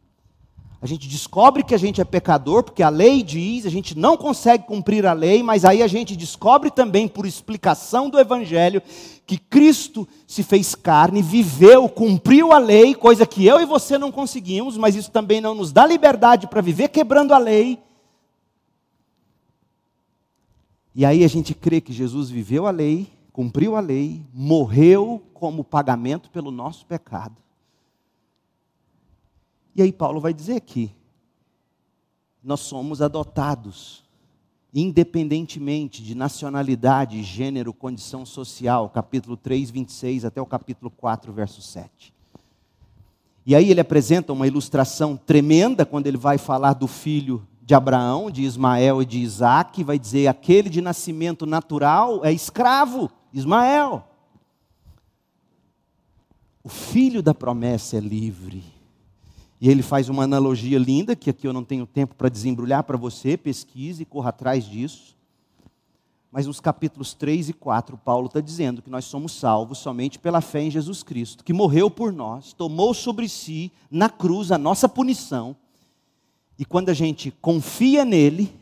A 0.82 0.88
gente 0.88 1.08
descobre 1.08 1.64
que 1.64 1.74
a 1.74 1.78
gente 1.78 2.02
é 2.02 2.04
pecador, 2.04 2.64
porque 2.64 2.84
a 2.84 2.90
lei 2.90 3.24
diz, 3.24 3.66
a 3.66 3.70
gente 3.70 3.98
não 3.98 4.18
consegue 4.18 4.66
cumprir 4.66 5.06
a 5.06 5.14
lei, 5.14 5.42
mas 5.42 5.66
aí 5.66 5.82
a 5.82 5.88
gente 5.88 6.16
descobre 6.16 6.70
também, 6.70 7.08
por 7.08 7.26
explicação 7.26 8.10
do 8.10 8.20
Evangelho, 8.20 8.82
que 9.26 9.38
Cristo 9.38 10.08
se 10.28 10.44
fez 10.44 10.76
carne, 10.76 11.22
viveu, 11.22 11.90
cumpriu 11.90 12.52
a 12.52 12.58
lei, 12.58 12.94
coisa 12.94 13.26
que 13.26 13.46
eu 13.46 13.60
e 13.60 13.66
você 13.66 13.98
não 13.98 14.12
conseguimos, 14.12 14.78
mas 14.78 14.96
isso 14.96 15.10
também 15.10 15.42
não 15.42 15.56
nos 15.56 15.72
dá 15.72 15.86
liberdade 15.88 16.48
para 16.48 16.62
viver 16.62 16.90
quebrando 16.90 17.34
a 17.34 17.38
lei. 17.38 17.80
E 20.94 21.04
aí 21.06 21.24
a 21.24 21.28
gente 21.28 21.54
crê 21.54 21.82
que 21.82 21.92
Jesus 21.92 22.30
viveu 22.30 22.68
a 22.68 22.72
lei, 22.72 23.08
cumpriu 23.34 23.76
a 23.76 23.80
lei, 23.80 24.22
morreu 24.34 25.22
como 25.34 25.64
pagamento 25.64 26.30
pelo 26.30 26.52
nosso 26.52 26.86
pecado. 26.86 27.45
E 29.76 29.82
aí 29.82 29.92
Paulo 29.92 30.22
vai 30.22 30.34
dizer 30.34 30.62
que 30.62 30.90
nós 32.42 32.62
somos 32.62 33.02
adotados, 33.02 34.06
independentemente 34.74 36.02
de 36.02 36.16
nacionalidade, 36.16 37.22
gênero, 37.24 37.74
condição 37.74 38.26
social, 38.26 38.90
capítulo 38.90 39.36
3, 39.36 39.72
26 39.72 40.24
até 40.24 40.42
o 40.42 40.46
capítulo 40.46 40.90
4, 40.90 41.34
verso 41.34 41.62
7. 41.62 42.14
E 43.46 43.54
aí 43.54 43.70
ele 43.70 43.82
apresenta 43.82 44.32
uma 44.32 44.48
ilustração 44.48 45.18
tremenda 45.18 45.86
quando 45.86 46.08
ele 46.08 46.18
vai 46.18 46.38
falar 46.38 46.74
do 46.74 46.88
filho 46.88 47.46
de 47.62 47.74
Abraão, 47.74 48.32
de 48.32 48.44
Ismael 48.44 49.02
e 49.02 49.06
de 49.06 49.20
Isaac, 49.20 49.84
vai 49.84 50.00
dizer: 50.00 50.28
aquele 50.28 50.70
de 50.70 50.82
nascimento 50.82 51.46
natural 51.46 52.24
é 52.24 52.32
escravo, 52.32 53.12
Ismael. 53.34 54.08
O 56.64 56.70
filho 56.70 57.22
da 57.22 57.34
promessa 57.34 57.98
é 57.98 58.00
livre. 58.00 58.75
E 59.66 59.68
ele 59.68 59.82
faz 59.82 60.09
uma 60.09 60.22
analogia 60.26 60.78
linda, 60.78 61.16
que 61.16 61.28
aqui 61.28 61.47
eu 61.47 61.51
não 61.51 61.63
tenho 61.63 61.88
tempo 61.88 62.13
para 62.13 62.30
desembrulhar 62.30 62.84
para 62.84 62.95
você, 62.95 63.36
pesquise 63.36 64.03
e 64.03 64.05
corra 64.05 64.30
atrás 64.30 64.63
disso. 64.63 65.18
Mas 66.32 66.45
nos 66.45 66.59
capítulos 66.59 67.16
3 67.16 67.49
e 67.49 67.53
4, 67.53 67.97
Paulo 67.97 68.28
está 68.28 68.39
dizendo 68.39 68.80
que 68.80 68.91
nós 68.91 69.05
somos 69.05 69.32
salvos 69.32 69.80
somente 69.80 70.20
pela 70.20 70.39
fé 70.39 70.61
em 70.61 70.70
Jesus 70.70 71.01
Cristo, 71.01 71.43
que 71.43 71.51
morreu 71.51 71.89
por 71.89 72.13
nós, 72.13 72.53
tomou 72.53 72.93
sobre 72.93 73.28
si, 73.28 73.72
na 73.89 74.07
cruz, 74.07 74.51
a 74.51 74.57
nossa 74.59 74.88
punição. 74.88 75.55
E 76.59 76.63
quando 76.63 76.89
a 76.89 76.93
gente 76.93 77.32
confia 77.32 78.05
nele, 78.05 78.55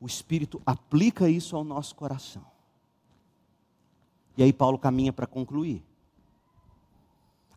o 0.00 0.06
Espírito 0.06 0.62
aplica 0.64 1.28
isso 1.28 1.56
ao 1.56 1.64
nosso 1.64 1.96
coração. 1.96 2.44
E 4.36 4.44
aí 4.44 4.52
Paulo 4.52 4.78
caminha 4.78 5.12
para 5.12 5.26
concluir. 5.26 5.82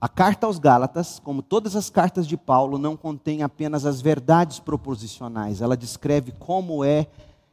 A 0.04 0.10
carta 0.10 0.46
aos 0.46 0.60
Gálatas, 0.60 1.18
como 1.18 1.42
todas 1.42 1.78
as 1.78 1.90
cartas 1.90 2.28
de 2.28 2.36
Paulo, 2.36 2.78
não 2.78 2.98
contém 2.98 3.42
apenas 3.42 3.86
as 3.86 4.02
verdades 4.02 4.60
proposicionais, 4.60 5.62
ela 5.62 5.78
descreve 5.78 6.34
como 6.34 6.84
é 6.84 7.08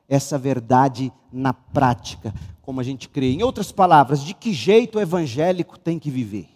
essa 0.08 0.36
verdade 0.36 1.12
na 1.32 1.54
prática, 1.54 2.34
como 2.60 2.80
a 2.80 2.82
gente 2.82 3.08
crê. 3.08 3.30
Em 3.30 3.44
outras 3.44 3.70
palavras, 3.70 4.20
de 4.24 4.34
que 4.34 4.52
jeito 4.52 4.98
o 4.98 5.00
evangélico 5.00 5.78
tem 5.78 5.96
que 5.96 6.10
viver? 6.10 6.48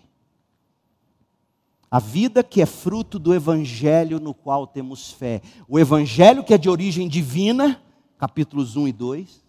A 1.88 2.00
vida 2.00 2.42
que 2.42 2.60
é 2.60 2.66
fruto 2.66 3.16
do 3.16 3.32
evangelho 3.32 4.18
no 4.18 4.34
qual 4.34 4.66
temos 4.66 5.12
fé. 5.12 5.42
O 5.68 5.78
evangelho 5.78 6.42
que 6.42 6.52
é 6.52 6.58
de 6.58 6.68
origem 6.68 7.06
divina, 7.06 7.80
capítulos 8.18 8.74
1 8.74 8.88
e 8.88 8.92
2. 8.92 9.44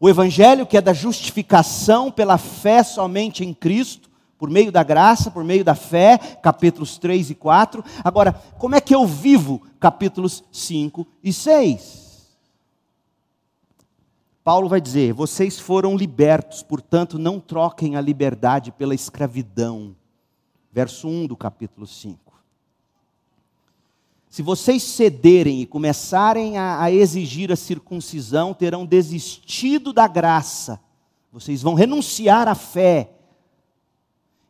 O 0.00 0.08
evangelho 0.08 0.66
que 0.66 0.76
é 0.76 0.80
da 0.80 0.92
justificação 0.92 2.10
pela 2.10 2.38
fé 2.38 2.82
somente 2.82 3.44
em 3.44 3.54
Cristo 3.54 4.12
por 4.44 4.50
meio 4.50 4.70
da 4.70 4.82
graça, 4.82 5.30
por 5.30 5.42
meio 5.42 5.64
da 5.64 5.74
fé, 5.74 6.18
capítulos 6.18 6.98
3 6.98 7.30
e 7.30 7.34
4. 7.34 7.82
Agora, 8.04 8.34
como 8.58 8.74
é 8.74 8.80
que 8.80 8.94
eu 8.94 9.06
vivo? 9.06 9.62
Capítulos 9.80 10.44
5 10.52 11.06
e 11.22 11.32
6. 11.32 12.28
Paulo 14.44 14.68
vai 14.68 14.82
dizer: 14.82 15.14
Vocês 15.14 15.58
foram 15.58 15.96
libertos, 15.96 16.62
portanto, 16.62 17.18
não 17.18 17.40
troquem 17.40 17.96
a 17.96 18.02
liberdade 18.02 18.70
pela 18.70 18.94
escravidão. 18.94 19.96
Verso 20.70 21.08
1 21.08 21.28
do 21.28 21.38
capítulo 21.38 21.86
5. 21.86 22.18
Se 24.28 24.42
vocês 24.42 24.82
cederem 24.82 25.62
e 25.62 25.66
começarem 25.66 26.58
a, 26.58 26.82
a 26.82 26.92
exigir 26.92 27.50
a 27.50 27.56
circuncisão, 27.56 28.52
terão 28.52 28.84
desistido 28.84 29.90
da 29.90 30.06
graça, 30.06 30.78
vocês 31.32 31.62
vão 31.62 31.72
renunciar 31.72 32.46
à 32.46 32.54
fé 32.54 33.13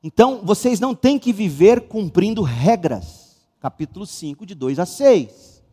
então, 0.07 0.43
vocês 0.45 0.79
não 0.79 0.95
têm 0.95 1.19
que 1.19 1.33
viver 1.33 1.89
cumprindo 1.89 2.43
regras. 2.43 3.41
Capítulo 3.59 4.05
5, 4.05 4.45
de 4.45 4.55
2 4.55 4.79
a 4.79 4.85
6. 4.85 5.65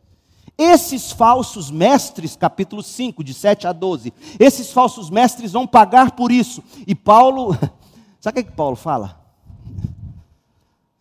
Esses 0.58 1.12
falsos 1.12 1.70
mestres, 1.70 2.38
capítulo 2.38 2.82
5, 2.82 3.26
de 3.26 3.34
7 3.34 3.68
a 3.68 3.74
12, 3.74 4.14
esses 4.40 4.72
falsos 4.72 5.10
mestres 5.10 5.52
vão 5.52 5.68
pagar 5.68 6.12
por 6.12 6.32
isso. 6.32 6.64
E 6.88 6.96
Paulo, 6.96 7.52
sabe 8.22 8.40
o 8.40 8.44
que, 8.44 8.50
que 8.52 8.56
Paulo 8.56 8.78
fala? 8.78 9.22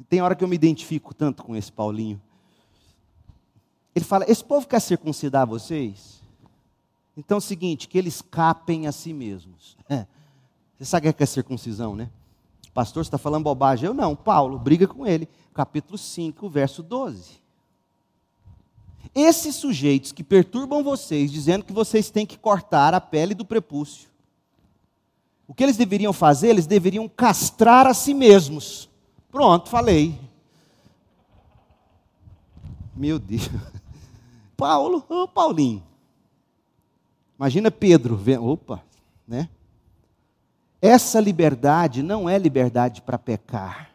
Tem 0.09 0.20
hora 0.20 0.35
que 0.35 0.43
eu 0.43 0.49
me 0.49 0.57
identifico 0.57 1.14
tanto 1.14 1.45
com 1.45 1.55
esse 1.55 1.70
Paulinho. 1.70 2.20
Ele 3.95 4.05
fala: 4.05 4.28
Esse 4.28 4.43
povo 4.45 4.66
quer 4.66 4.81
circuncidar 4.81 5.47
vocês? 5.47 6.20
Então 7.16 7.37
é 7.37 7.39
o 7.39 7.41
seguinte: 7.41 7.87
que 7.87 7.97
eles 7.97 8.20
capem 8.20 8.89
a 8.89 8.93
si 8.93 9.12
mesmos. 9.12 9.76
Você 10.76 10.85
sabe 10.85 11.09
o 11.09 11.14
que 11.14 11.22
é 11.22 11.26
circuncisão, 11.26 11.95
né? 11.95 12.11
Pastor, 12.72 13.04
você 13.04 13.08
está 13.08 13.18
falando 13.18 13.44
bobagem? 13.44 13.86
Eu 13.86 13.94
não. 13.94 14.14
Paulo, 14.14 14.58
briga 14.58 14.86
com 14.86 15.06
ele. 15.06 15.28
Capítulo 15.52 15.98
5, 15.98 16.48
verso 16.48 16.82
12. 16.82 17.40
Esses 19.14 19.56
sujeitos 19.56 20.12
que 20.12 20.22
perturbam 20.22 20.84
vocês, 20.84 21.32
dizendo 21.32 21.64
que 21.64 21.72
vocês 21.72 22.10
têm 22.10 22.24
que 22.24 22.38
cortar 22.38 22.94
a 22.94 23.00
pele 23.00 23.34
do 23.34 23.44
prepúcio, 23.44 24.08
o 25.48 25.54
que 25.54 25.64
eles 25.64 25.76
deveriam 25.76 26.12
fazer? 26.12 26.50
Eles 26.50 26.66
deveriam 26.66 27.08
castrar 27.08 27.84
a 27.86 27.92
si 27.92 28.14
mesmos. 28.14 28.88
Pronto, 29.32 29.68
falei. 29.68 30.16
Meu 32.94 33.18
Deus. 33.18 33.50
Paulo, 34.56 35.04
ô 35.08 35.26
Paulinho. 35.26 35.82
Imagina 37.36 37.70
Pedro, 37.70 38.20
opa, 38.40 38.80
né? 39.26 39.48
Essa 40.81 41.20
liberdade 41.20 42.03
não 42.03 42.28
é 42.28 42.39
liberdade 42.39 43.03
para 43.03 43.18
pecar, 43.18 43.91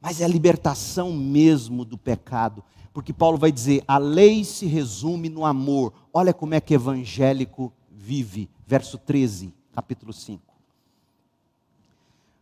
mas 0.00 0.20
é 0.20 0.24
a 0.24 0.28
libertação 0.28 1.12
mesmo 1.12 1.84
do 1.84 1.96
pecado. 1.96 2.62
Porque 2.92 3.12
Paulo 3.12 3.38
vai 3.38 3.52
dizer: 3.52 3.82
a 3.86 3.98
lei 3.98 4.44
se 4.44 4.66
resume 4.66 5.28
no 5.28 5.44
amor. 5.44 5.92
Olha 6.12 6.34
como 6.34 6.54
é 6.54 6.60
que 6.60 6.74
evangélico 6.74 7.72
vive. 7.90 8.50
Verso 8.66 8.98
13, 8.98 9.54
capítulo 9.72 10.12
5. 10.12 10.42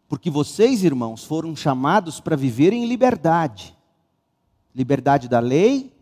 Porque 0.09 0.31
vocês, 0.31 0.85
irmãos, 0.85 1.25
foram 1.25 1.55
chamados 1.57 2.21
para 2.21 2.37
viver 2.37 2.73
em 2.73 2.87
liberdade 2.87 3.77
liberdade 4.75 5.29
da 5.29 5.39
lei, 5.39 5.93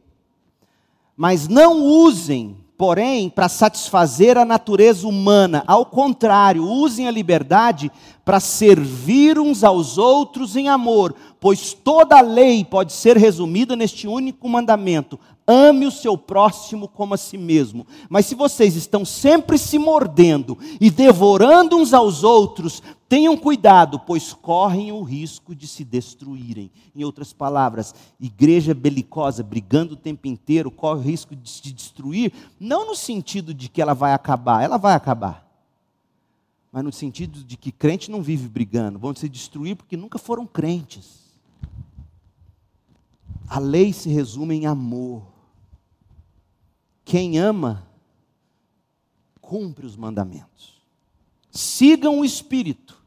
mas 1.17 1.49
não 1.49 1.83
usem 1.83 2.60
porém, 2.81 3.28
para 3.28 3.47
satisfazer 3.47 4.39
a 4.39 4.45
natureza 4.47 5.07
humana. 5.07 5.62
Ao 5.66 5.85
contrário, 5.85 6.64
usem 6.64 7.07
a 7.07 7.11
liberdade 7.11 7.93
para 8.24 8.41
servir 8.41 9.39
uns 9.39 9.62
aos 9.62 9.99
outros 9.99 10.57
em 10.57 10.66
amor, 10.66 11.14
pois 11.39 11.74
toda 11.74 12.16
a 12.16 12.22
lei 12.22 12.64
pode 12.64 12.95
ser 12.95 13.18
resumida 13.18 13.76
neste 13.76 14.09
único 14.09 14.49
mandamento: 14.49 15.20
ame 15.51 15.84
o 15.84 15.90
seu 15.90 16.16
próximo 16.16 16.86
como 16.86 17.14
a 17.14 17.16
si 17.16 17.36
mesmo. 17.36 17.84
Mas 18.09 18.26
se 18.26 18.36
vocês 18.36 18.76
estão 18.76 19.05
sempre 19.05 19.59
se 19.59 19.78
mordendo 19.78 20.57
e 20.80 20.88
devorando 20.90 21.76
uns 21.76 21.92
aos 21.92 22.22
outros, 22.22 22.80
tenham 23.09 23.36
cuidado, 23.36 23.98
pois 23.98 24.32
correm 24.32 24.92
o 24.92 25.03
risco 25.03 25.53
de 25.53 25.66
se 25.66 25.84
destruírem. 25.84 26.70
Em 26.94 27.03
outras 27.03 27.32
palavras, 27.32 27.92
igreja 28.20 28.72
belicosa, 28.72 29.42
brigando 29.42 29.94
o 29.94 29.96
tempo 29.96 30.28
inteiro, 30.28 30.70
corre 30.70 31.01
o 31.01 31.05
risco 31.05 31.34
de 31.34 31.51
se 31.51 31.72
destruir, 31.72 32.32
não 32.61 32.86
no 32.86 32.94
sentido 32.94 33.53
de 33.53 33.68
que 33.68 33.82
ela 33.82 33.94
vai 33.94 34.12
acabar, 34.12 34.62
ela 34.62 34.76
vai 34.76 34.94
acabar. 34.94 35.51
Mas 36.70 36.84
no 36.84 36.92
sentido 36.92 37.42
de 37.42 37.57
que 37.57 37.72
crente 37.72 38.09
não 38.09 38.22
vive 38.22 38.48
brigando, 38.48 39.01
vão 39.01 39.12
se 39.16 39.28
destruir 39.28 39.74
porque 39.74 39.96
nunca 39.96 40.16
foram 40.16 40.46
crentes. 40.46 41.18
A 43.48 43.59
lei 43.59 43.92
se 43.92 44.09
resume 44.09 44.55
em 44.55 44.66
amor. 44.66 45.39
Quem 47.11 47.41
ama, 47.41 47.89
cumpre 49.41 49.85
os 49.85 49.97
mandamentos. 49.97 50.81
Sigam 51.51 52.21
o 52.21 52.25
Espírito. 52.25 53.03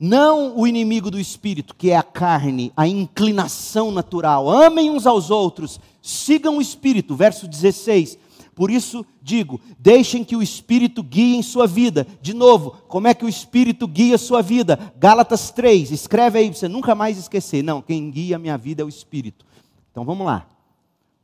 não 0.00 0.56
o 0.58 0.66
inimigo 0.66 1.10
do 1.10 1.20
espírito, 1.20 1.74
que 1.74 1.90
é 1.90 1.96
a 1.98 2.02
carne, 2.02 2.72
a 2.74 2.88
inclinação 2.88 3.90
natural. 3.90 4.48
Amem 4.48 4.88
uns 4.88 5.06
aos 5.06 5.30
outros, 5.30 5.78
sigam 6.00 6.56
o 6.56 6.62
espírito. 6.62 7.14
Verso 7.14 7.46
16. 7.46 8.18
Por 8.54 8.70
isso 8.70 9.04
digo: 9.20 9.60
deixem 9.78 10.24
que 10.24 10.34
o 10.34 10.42
Espírito 10.42 11.02
guie 11.02 11.36
em 11.36 11.42
sua 11.42 11.66
vida. 11.66 12.06
De 12.22 12.32
novo, 12.32 12.70
como 12.88 13.06
é 13.06 13.12
que 13.12 13.26
o 13.26 13.28
Espírito 13.28 13.86
guia 13.86 14.16
sua 14.16 14.40
vida? 14.40 14.94
Gálatas 14.96 15.50
3, 15.50 15.90
escreve 15.90 16.38
aí 16.38 16.48
você 16.48 16.68
nunca 16.68 16.94
mais 16.94 17.18
esquecer. 17.18 17.62
Não, 17.62 17.82
quem 17.82 18.10
guia 18.10 18.36
a 18.36 18.38
minha 18.38 18.56
vida 18.56 18.80
é 18.80 18.84
o 18.86 18.88
Espírito. 18.88 19.44
Então 19.90 20.06
vamos 20.06 20.26
lá. 20.26 20.55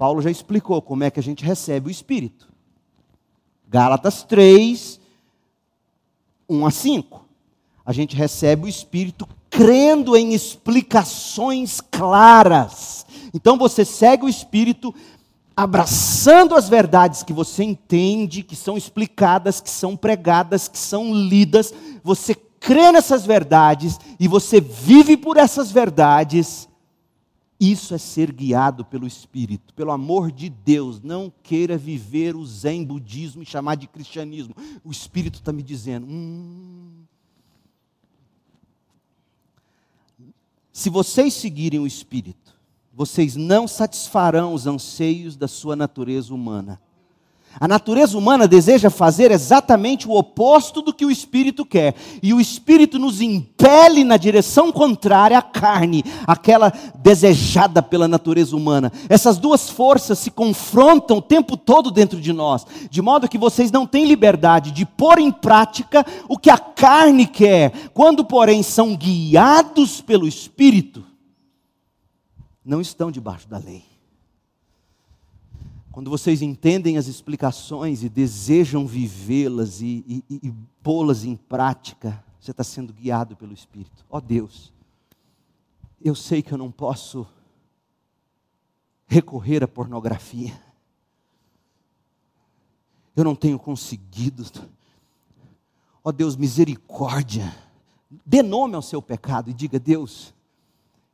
Paulo 0.03 0.21
já 0.21 0.33
explicou 0.33 0.83
como 0.83 1.05
é 1.05 1.13
que 1.13 1.21
a 1.21 1.23
gente 1.23 1.45
recebe 1.45 1.87
o 1.87 1.91
Espírito. 1.91 2.49
Gálatas 3.69 4.25
3, 4.25 4.99
1 6.49 6.67
a 6.67 6.71
5. 6.73 7.25
A 7.87 7.93
gente 7.93 8.17
recebe 8.17 8.65
o 8.65 8.69
Espírito 8.69 9.29
crendo 9.49 10.17
em 10.17 10.35
explicações 10.35 11.81
claras. 11.81 13.07
Então 13.33 13.57
você 13.57 13.85
segue 13.85 14.25
o 14.25 14.29
Espírito 14.29 14.93
abraçando 15.57 16.57
as 16.57 16.69
verdades 16.69 17.23
que 17.23 17.33
você 17.33 17.63
entende, 17.63 18.43
que 18.43 18.57
são 18.57 18.77
explicadas, 18.77 19.61
que 19.61 19.71
são 19.71 19.97
pregadas, 19.97 20.67
que 20.67 20.79
são 20.79 21.15
lidas, 21.15 21.73
você 22.03 22.35
crê 22.35 22.91
nessas 22.91 23.25
verdades 23.25 24.01
e 24.19 24.27
você 24.27 24.61
vive 24.61 25.17
por 25.17 25.37
essas 25.37 25.71
verdades. 25.71 26.69
Isso 27.65 27.95
é 27.95 27.99
ser 27.99 28.33
guiado 28.33 28.85
pelo 28.85 29.07
Espírito. 29.07 29.73
Pelo 29.75 29.93
amor 29.93 30.33
de 30.33 30.49
Deus, 30.49 31.01
não 31.01 31.33
queira 31.45 31.79
viver 31.79 32.35
o 32.35 32.45
Zen 32.45 32.85
budismo 32.85 33.41
e 33.41 33.47
chamar 33.47 33.77
de 33.77 33.87
cristianismo. 33.87 34.53
O 34.83 34.91
Espírito 34.91 35.37
está 35.37 35.53
me 35.53 35.63
dizendo. 35.63 36.05
Hum. 36.11 37.05
Se 40.73 40.91
vocês 40.91 41.35
seguirem 41.35 41.79
o 41.79 41.87
Espírito, 41.87 42.53
vocês 42.93 43.37
não 43.37 43.69
satisfarão 43.69 44.55
os 44.55 44.67
anseios 44.67 45.37
da 45.37 45.47
sua 45.47 45.77
natureza 45.77 46.35
humana. 46.35 46.81
A 47.61 47.69
natureza 47.69 48.17
humana 48.17 48.49
deseja 48.49 48.91
fazer 48.91 49.31
exatamente 49.31 50.09
o 50.09 50.13
oposto 50.13 50.83
do 50.83 50.93
que 50.93 51.05
o 51.05 51.11
espírito 51.11 51.65
quer, 51.65 51.95
e 52.23 52.33
o 52.35 52.41
espírito 52.41 52.99
nos 52.99 53.21
impele 53.21 54.05
na 54.05 54.17
direção 54.17 54.73
contrária 54.73 55.39
à 55.39 55.43
carne, 55.43 56.05
aquela 56.27 56.73
desejada 56.97 57.83
pela 57.83 58.09
natureza 58.09 58.57
humana. 58.57 58.93
Essas 59.09 59.39
duas 59.39 59.71
forças 59.71 60.19
se 60.19 60.31
confrontam 60.31 61.19
o 61.19 61.23
tempo 61.23 61.57
todo 61.57 61.91
dentro 61.91 62.21
de 62.21 62.33
nós, 62.33 62.67
de 62.91 63.01
modo 63.01 63.29
que 63.29 63.39
vocês 63.39 63.71
não 63.71 63.87
têm 63.87 64.07
liberdade 64.07 64.71
de 64.71 64.85
pôr 64.85 65.19
em 65.19 65.31
prática 65.31 66.05
o 66.29 66.39
que 66.39 66.51
a 66.51 66.59
carne 66.59 67.27
quer, 67.27 67.73
quando, 67.95 68.25
porém, 68.25 68.63
são 68.63 68.97
guiados 68.97 70.01
pelo 70.01 70.27
espírito 70.27 71.13
não 72.65 72.81
estão 72.81 73.11
debaixo 73.11 73.49
da 73.49 73.59
lei. 73.59 73.92
Quando 75.93 76.09
vocês 76.09 76.41
entendem 76.41 76.97
as 76.97 77.07
explicações 77.07 78.03
e 78.03 78.09
desejam 78.09 78.87
vivê-las 78.87 79.83
e, 79.83 80.03
e, 80.09 80.25
e 80.43 80.53
pô-las 80.83 81.23
em 81.23 81.37
prática, 81.37 82.25
você 82.41 82.51
está 82.51 82.65
sendo 82.65 82.95
guiado 82.95 83.37
pelo 83.37 83.53
Espírito. 83.53 84.03
Ó 84.09 84.17
oh 84.17 84.21
Deus, 84.21 84.73
eu 86.03 86.15
sei 86.15 86.43
que 86.43 86.51
eu 86.51 86.57
não 86.57 86.73
posso 86.73 87.27
recorrer 89.07 89.63
à 89.63 89.69
pornografia. 89.69 90.59
Eu 93.15 93.23
não 93.23 93.37
tenho 93.37 93.59
conseguido. 93.59 94.45
Ó 96.03 96.09
oh 96.09 96.13
Deus, 96.13 96.37
misericórdia. 96.37 97.55
Dê 98.25 98.43
nome 98.43 98.75
ao 98.75 98.83
seu 98.83 99.03
pecado 99.03 99.51
e 99.51 99.53
diga: 99.53 99.79
Deus, 99.79 100.33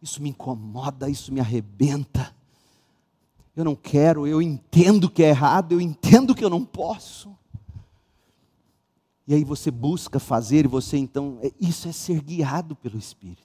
isso 0.00 0.22
me 0.22 0.30
incomoda, 0.30 1.10
isso 1.10 1.32
me 1.32 1.40
arrebenta. 1.40 2.37
Eu 3.58 3.64
não 3.64 3.74
quero, 3.74 4.24
eu 4.24 4.40
entendo 4.40 5.10
que 5.10 5.20
é 5.20 5.30
errado, 5.30 5.72
eu 5.72 5.80
entendo 5.80 6.32
que 6.32 6.44
eu 6.44 6.48
não 6.48 6.64
posso. 6.64 7.36
E 9.26 9.34
aí 9.34 9.42
você 9.42 9.68
busca 9.68 10.20
fazer, 10.20 10.64
e 10.64 10.68
você 10.68 10.96
então, 10.96 11.40
é, 11.42 11.50
isso 11.60 11.88
é 11.88 11.92
ser 11.92 12.20
guiado 12.20 12.76
pelo 12.76 12.96
Espírito. 12.96 13.42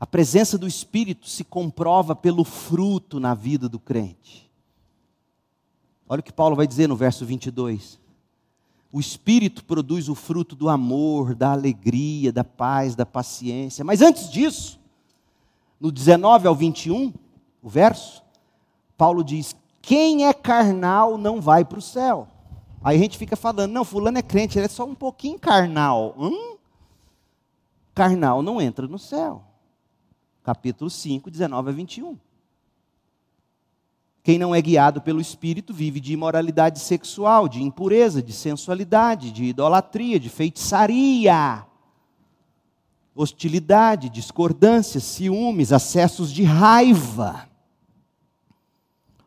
A 0.00 0.06
presença 0.06 0.56
do 0.56 0.66
Espírito 0.66 1.28
se 1.28 1.44
comprova 1.44 2.16
pelo 2.16 2.42
fruto 2.42 3.20
na 3.20 3.34
vida 3.34 3.68
do 3.68 3.78
crente. 3.78 4.50
Olha 6.08 6.20
o 6.20 6.22
que 6.24 6.32
Paulo 6.32 6.56
vai 6.56 6.66
dizer 6.66 6.88
no 6.88 6.96
verso 6.96 7.26
22. 7.26 8.00
O 8.90 8.98
Espírito 8.98 9.62
produz 9.62 10.08
o 10.08 10.14
fruto 10.14 10.56
do 10.56 10.70
amor, 10.70 11.34
da 11.34 11.52
alegria, 11.52 12.32
da 12.32 12.44
paz, 12.44 12.94
da 12.94 13.04
paciência. 13.04 13.84
Mas 13.84 14.00
antes 14.00 14.30
disso, 14.30 14.80
no 15.78 15.92
19 15.92 16.48
ao 16.48 16.54
21, 16.54 17.12
o 17.64 17.68
verso, 17.70 18.22
Paulo 18.94 19.24
diz: 19.24 19.56
Quem 19.80 20.26
é 20.26 20.34
carnal 20.34 21.16
não 21.16 21.40
vai 21.40 21.64
para 21.64 21.78
o 21.78 21.82
céu. 21.82 22.28
Aí 22.82 22.98
a 22.98 23.00
gente 23.00 23.16
fica 23.16 23.34
falando: 23.34 23.72
Não, 23.72 23.86
Fulano 23.86 24.18
é 24.18 24.22
crente, 24.22 24.58
ele 24.58 24.66
é 24.66 24.68
só 24.68 24.84
um 24.84 24.94
pouquinho 24.94 25.38
carnal. 25.38 26.14
Hum? 26.18 26.58
Carnal 27.94 28.42
não 28.42 28.60
entra 28.60 28.86
no 28.86 28.98
céu. 28.98 29.42
Capítulo 30.42 30.90
5, 30.90 31.30
19 31.30 31.70
a 31.70 31.72
21. 31.72 32.18
Quem 34.22 34.38
não 34.38 34.54
é 34.54 34.60
guiado 34.60 35.00
pelo 35.00 35.20
Espírito 35.20 35.72
vive 35.72 36.00
de 36.00 36.12
imoralidade 36.12 36.80
sexual, 36.80 37.48
de 37.48 37.62
impureza, 37.62 38.22
de 38.22 38.32
sensualidade, 38.32 39.30
de 39.30 39.44
idolatria, 39.44 40.20
de 40.20 40.28
feitiçaria, 40.28 41.64
hostilidade, 43.14 44.10
discordâncias, 44.10 45.02
ciúmes, 45.04 45.72
acessos 45.72 46.30
de 46.30 46.42
raiva. 46.42 47.53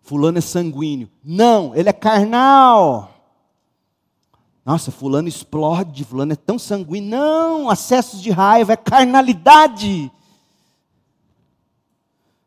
Fulano 0.08 0.40
é 0.40 0.42
sanguíneo. 0.42 1.08
Não, 1.24 1.76
ele 1.76 1.90
é 1.90 1.94
carnal. 1.94 3.14
Nossa, 4.66 4.90
fulano 4.90 5.28
explode, 5.28 6.04
fulano 6.04 6.34
é 6.34 6.36
tão 6.36 6.58
sanguíneo. 6.58 7.12
Não, 7.12 7.70
acessos 7.70 8.20
de 8.22 8.32
raiva 8.32 8.74
é 8.74 8.78
carnalidade 8.78 10.12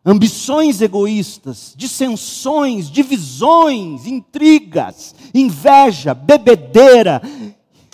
ambições 0.05 0.81
egoístas, 0.81 1.75
dissensões, 1.77 2.91
divisões, 2.91 4.07
intrigas, 4.07 5.15
inveja, 5.35 6.15
bebedeira. 6.15 7.21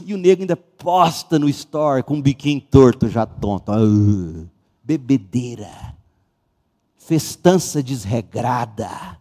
E 0.05 0.15
o 0.15 0.19
nego 0.19 0.43
ainda 0.43 0.57
posta 0.57 1.39
no 1.39 1.49
store 1.49 2.03
com 2.03 2.15
um 2.15 2.23
biquinho 2.23 2.61
torto, 2.61 3.09
já 3.09 3.27
tonto. 3.27 3.73
Uh, 3.73 4.49
bebedeira, 4.83 5.95
festança 6.97 7.83
desregrada, 7.83 9.19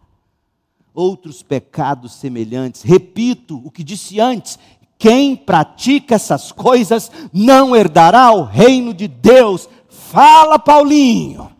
outros 0.96 1.42
pecados 1.42 2.14
semelhantes. 2.14 2.82
Repito 2.82 3.60
o 3.64 3.70
que 3.70 3.84
disse 3.84 4.18
antes: 4.18 4.58
quem 4.98 5.36
pratica 5.36 6.14
essas 6.14 6.50
coisas 6.50 7.12
não 7.32 7.76
herdará 7.76 8.32
o 8.32 8.42
reino 8.42 8.94
de 8.94 9.06
Deus. 9.06 9.68
Fala, 9.88 10.58
Paulinho. 10.58 11.54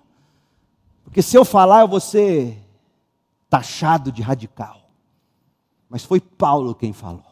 Porque 1.04 1.20
se 1.20 1.36
eu 1.36 1.44
falar, 1.44 1.82
eu 1.82 1.88
vou 1.88 2.00
ser 2.00 2.58
taxado 3.48 4.10
de 4.10 4.22
radical. 4.22 4.90
Mas 5.88 6.04
foi 6.04 6.20
Paulo 6.20 6.74
quem 6.74 6.92
falou. 6.92 7.24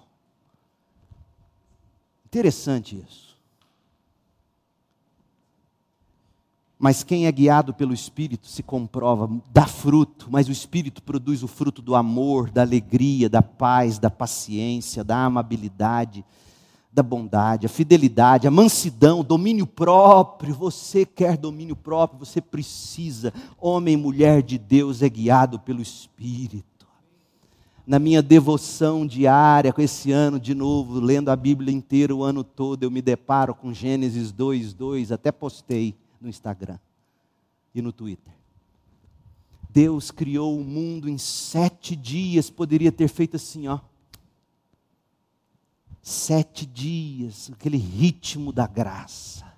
Interessante 2.26 3.02
isso. 3.06 3.23
Mas 6.84 7.02
quem 7.02 7.24
é 7.24 7.32
guiado 7.32 7.72
pelo 7.72 7.94
Espírito 7.94 8.46
se 8.46 8.62
comprova, 8.62 9.26
dá 9.50 9.66
fruto, 9.66 10.28
mas 10.30 10.50
o 10.50 10.52
Espírito 10.52 11.02
produz 11.02 11.42
o 11.42 11.48
fruto 11.48 11.80
do 11.80 11.94
amor, 11.94 12.50
da 12.50 12.60
alegria, 12.60 13.26
da 13.26 13.40
paz, 13.40 13.98
da 13.98 14.10
paciência, 14.10 15.02
da 15.02 15.24
amabilidade, 15.24 16.22
da 16.92 17.02
bondade, 17.02 17.64
a 17.64 17.70
fidelidade, 17.70 18.46
a 18.46 18.50
mansidão, 18.50 19.20
o 19.20 19.24
domínio 19.24 19.66
próprio. 19.66 20.54
Você 20.56 21.06
quer 21.06 21.38
domínio 21.38 21.74
próprio, 21.74 22.18
você 22.18 22.38
precisa. 22.38 23.32
Homem 23.58 23.94
e 23.94 23.96
mulher 23.96 24.42
de 24.42 24.58
Deus 24.58 25.00
é 25.00 25.08
guiado 25.08 25.58
pelo 25.58 25.80
Espírito. 25.80 26.86
Na 27.86 27.98
minha 27.98 28.20
devoção 28.20 29.06
diária, 29.06 29.72
com 29.72 29.80
esse 29.80 30.12
ano 30.12 30.38
de 30.38 30.54
novo, 30.54 31.00
lendo 31.00 31.30
a 31.30 31.36
Bíblia 31.36 31.74
inteira 31.74 32.14
o 32.14 32.22
ano 32.22 32.44
todo, 32.44 32.82
eu 32.82 32.90
me 32.90 33.00
deparo 33.00 33.54
com 33.54 33.72
Gênesis 33.72 34.30
2, 34.30 34.74
2, 34.74 35.12
até 35.12 35.32
postei 35.32 35.94
no 36.24 36.30
Instagram 36.30 36.78
e 37.74 37.80
no 37.80 37.92
Twitter. 37.92 38.34
Deus 39.70 40.10
criou 40.10 40.58
o 40.58 40.64
mundo 40.64 41.08
em 41.08 41.18
sete 41.18 41.94
dias, 41.94 42.50
poderia 42.50 42.90
ter 42.90 43.08
feito 43.08 43.36
assim, 43.36 43.68
ó 43.68 43.80
Sete 46.06 46.66
dias, 46.66 47.50
aquele 47.50 47.78
ritmo 47.78 48.52
da 48.52 48.66
graça. 48.66 49.50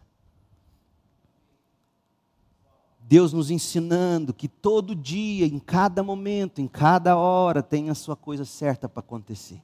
Deus 3.01 3.32
nos 3.32 3.51
ensinando 3.51 4.32
que 4.32 4.47
todo 4.47 4.94
dia, 4.94 5.44
em 5.44 5.59
cada 5.59 6.05
momento, 6.05 6.60
em 6.60 6.68
cada 6.68 7.16
hora, 7.16 7.64
tem 7.64 7.90
a 7.90 7.97
sua 7.97 8.14
coisa 8.14 8.44
certa 8.44 8.88
para 8.88 9.01
acontecer. 9.01 9.60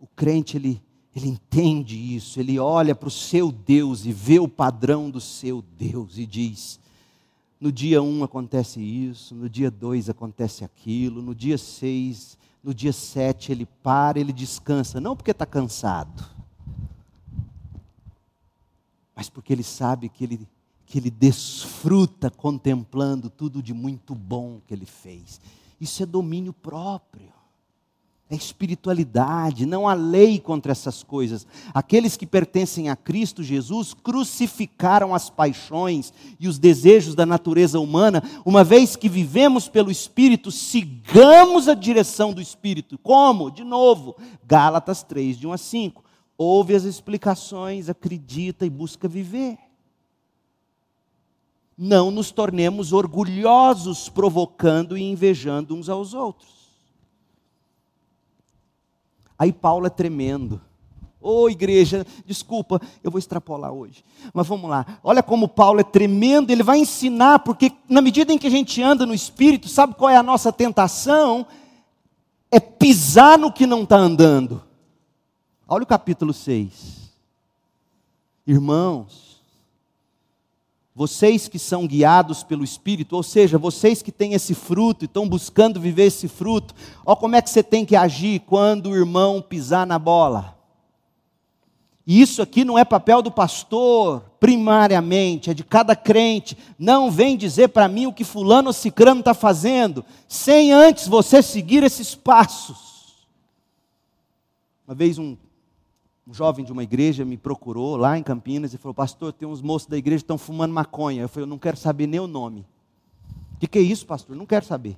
O 0.00 0.06
crente, 0.08 0.56
ele, 0.56 0.82
ele 1.14 1.28
entende 1.28 1.96
isso, 1.96 2.38
ele 2.38 2.58
olha 2.58 2.94
para 2.94 3.08
o 3.08 3.10
seu 3.10 3.50
Deus 3.50 4.04
e 4.04 4.12
vê 4.12 4.38
o 4.38 4.48
padrão 4.48 5.10
do 5.10 5.20
seu 5.20 5.60
Deus 5.60 6.18
e 6.18 6.24
diz: 6.24 6.78
no 7.60 7.72
dia 7.72 8.00
um 8.00 8.22
acontece 8.22 8.80
isso, 8.80 9.34
no 9.34 9.48
dia 9.48 9.70
dois 9.70 10.08
acontece 10.08 10.64
aquilo, 10.64 11.20
no 11.20 11.34
dia 11.34 11.58
seis, 11.58 12.38
no 12.62 12.72
dia 12.72 12.92
sete 12.92 13.50
ele 13.50 13.66
para, 13.82 14.20
ele 14.20 14.32
descansa, 14.32 15.00
não 15.00 15.16
porque 15.16 15.32
está 15.32 15.44
cansado, 15.44 16.24
mas 19.14 19.28
porque 19.28 19.52
ele 19.52 19.64
sabe 19.64 20.08
que 20.08 20.22
ele, 20.22 20.48
que 20.86 20.96
ele 20.96 21.10
desfruta 21.10 22.30
contemplando 22.30 23.28
tudo 23.28 23.60
de 23.60 23.74
muito 23.74 24.14
bom 24.14 24.60
que 24.64 24.72
ele 24.72 24.86
fez. 24.86 25.40
Isso 25.80 26.04
é 26.04 26.06
domínio 26.06 26.52
próprio 26.52 27.39
é 28.30 28.36
espiritualidade, 28.36 29.66
não 29.66 29.88
há 29.88 29.92
lei 29.92 30.38
contra 30.38 30.70
essas 30.70 31.02
coisas. 31.02 31.44
Aqueles 31.74 32.16
que 32.16 32.24
pertencem 32.24 32.88
a 32.88 32.94
Cristo 32.94 33.42
Jesus 33.42 33.92
crucificaram 33.92 35.12
as 35.12 35.28
paixões 35.28 36.12
e 36.38 36.46
os 36.46 36.56
desejos 36.56 37.16
da 37.16 37.26
natureza 37.26 37.80
humana, 37.80 38.22
uma 38.44 38.62
vez 38.62 38.94
que 38.94 39.08
vivemos 39.08 39.68
pelo 39.68 39.90
Espírito, 39.90 40.52
sigamos 40.52 41.66
a 41.66 41.74
direção 41.74 42.32
do 42.32 42.40
Espírito. 42.40 42.96
Como? 42.98 43.50
De 43.50 43.64
novo, 43.64 44.14
Gálatas 44.46 45.02
3, 45.02 45.36
de 45.36 45.48
1 45.48 45.52
a 45.52 45.58
5. 45.58 46.04
Ouve 46.38 46.76
as 46.76 46.84
explicações, 46.84 47.88
acredita 47.88 48.64
e 48.64 48.70
busca 48.70 49.08
viver. 49.08 49.58
Não 51.76 52.12
nos 52.12 52.30
tornemos 52.30 52.92
orgulhosos, 52.92 54.08
provocando 54.08 54.96
e 54.96 55.02
invejando 55.02 55.74
uns 55.74 55.88
aos 55.88 56.14
outros. 56.14 56.59
Aí 59.40 59.54
Paulo 59.54 59.86
é 59.86 59.90
tremendo. 59.90 60.60
Ô 61.18 61.44
oh, 61.44 61.48
igreja, 61.48 62.06
desculpa, 62.26 62.78
eu 63.02 63.10
vou 63.10 63.18
extrapolar 63.18 63.72
hoje. 63.72 64.04
Mas 64.34 64.46
vamos 64.46 64.68
lá. 64.68 64.98
Olha 65.02 65.22
como 65.22 65.48
Paulo 65.48 65.80
é 65.80 65.82
tremendo, 65.82 66.50
ele 66.50 66.62
vai 66.62 66.78
ensinar, 66.78 67.38
porque 67.38 67.72
na 67.88 68.02
medida 68.02 68.34
em 68.34 68.36
que 68.36 68.46
a 68.46 68.50
gente 68.50 68.82
anda 68.82 69.06
no 69.06 69.14
Espírito, 69.14 69.66
sabe 69.66 69.94
qual 69.94 70.10
é 70.10 70.16
a 70.16 70.22
nossa 70.22 70.52
tentação? 70.52 71.46
É 72.50 72.60
pisar 72.60 73.38
no 73.38 73.50
que 73.50 73.64
não 73.64 73.84
está 73.84 73.96
andando. 73.96 74.62
Olha 75.66 75.84
o 75.84 75.86
capítulo 75.86 76.34
6. 76.34 77.10
Irmãos, 78.46 79.29
vocês 80.94 81.48
que 81.48 81.58
são 81.58 81.86
guiados 81.86 82.42
pelo 82.42 82.64
Espírito, 82.64 83.14
ou 83.16 83.22
seja, 83.22 83.56
vocês 83.56 84.02
que 84.02 84.10
têm 84.10 84.34
esse 84.34 84.54
fruto 84.54 85.04
e 85.04 85.06
estão 85.06 85.28
buscando 85.28 85.80
viver 85.80 86.04
esse 86.04 86.26
fruto, 86.26 86.74
olha 87.06 87.16
como 87.16 87.36
é 87.36 87.42
que 87.42 87.48
você 87.48 87.62
tem 87.62 87.84
que 87.86 87.94
agir 87.94 88.40
quando 88.40 88.90
o 88.90 88.96
irmão 88.96 89.40
pisar 89.40 89.86
na 89.86 89.98
bola. 89.98 90.58
E 92.06 92.20
isso 92.20 92.42
aqui 92.42 92.64
não 92.64 92.76
é 92.76 92.84
papel 92.84 93.22
do 93.22 93.30
pastor, 93.30 94.22
primariamente, 94.40 95.50
é 95.50 95.54
de 95.54 95.62
cada 95.62 95.94
crente. 95.94 96.58
Não 96.76 97.08
vem 97.08 97.36
dizer 97.36 97.68
para 97.68 97.86
mim 97.86 98.06
o 98.06 98.12
que 98.12 98.24
fulano 98.24 98.68
ou 98.68 98.72
cicrano 98.72 99.20
está 99.20 99.32
fazendo, 99.32 100.04
sem 100.26 100.72
antes 100.72 101.06
você 101.06 101.40
seguir 101.40 101.84
esses 101.84 102.16
passos. 102.16 103.28
Uma 104.88 104.94
vez 104.96 105.18
um 105.18 105.36
um 106.30 106.34
jovem 106.34 106.64
de 106.64 106.70
uma 106.70 106.84
igreja 106.84 107.24
me 107.24 107.36
procurou 107.36 107.96
lá 107.96 108.16
em 108.16 108.22
Campinas 108.22 108.72
e 108.72 108.78
falou: 108.78 108.94
Pastor, 108.94 109.32
tem 109.32 109.48
uns 109.48 109.60
moços 109.60 109.88
da 109.88 109.98
igreja 109.98 110.18
que 110.18 110.24
estão 110.24 110.38
fumando 110.38 110.72
maconha. 110.72 111.22
Eu 111.22 111.28
falei: 111.28 111.42
Eu 111.42 111.48
não 111.48 111.58
quero 111.58 111.76
saber 111.76 112.06
nem 112.06 112.20
o 112.20 112.28
nome. 112.28 112.64
O 113.56 113.58
que, 113.58 113.66
que 113.66 113.78
é 113.80 113.82
isso, 113.82 114.06
pastor? 114.06 114.36
Não 114.36 114.46
quero 114.46 114.64
saber. 114.64 114.96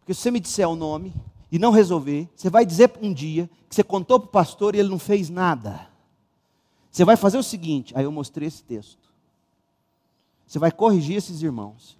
Porque 0.00 0.12
se 0.12 0.20
você 0.20 0.30
me 0.30 0.38
disser 0.38 0.68
o 0.68 0.76
nome 0.76 1.14
e 1.50 1.58
não 1.58 1.72
resolver, 1.72 2.28
você 2.36 2.50
vai 2.50 2.66
dizer 2.66 2.92
um 3.00 3.10
dia 3.10 3.48
que 3.66 3.74
você 3.74 3.82
contou 3.82 4.20
para 4.20 4.28
o 4.28 4.30
pastor 4.30 4.74
e 4.74 4.80
ele 4.80 4.90
não 4.90 4.98
fez 4.98 5.30
nada. 5.30 5.88
Você 6.90 7.02
vai 7.02 7.16
fazer 7.16 7.38
o 7.38 7.42
seguinte: 7.42 7.96
aí 7.96 8.04
eu 8.04 8.12
mostrei 8.12 8.46
esse 8.46 8.62
texto. 8.62 9.08
Você 10.46 10.58
vai 10.58 10.70
corrigir 10.70 11.16
esses 11.16 11.40
irmãos. 11.40 11.98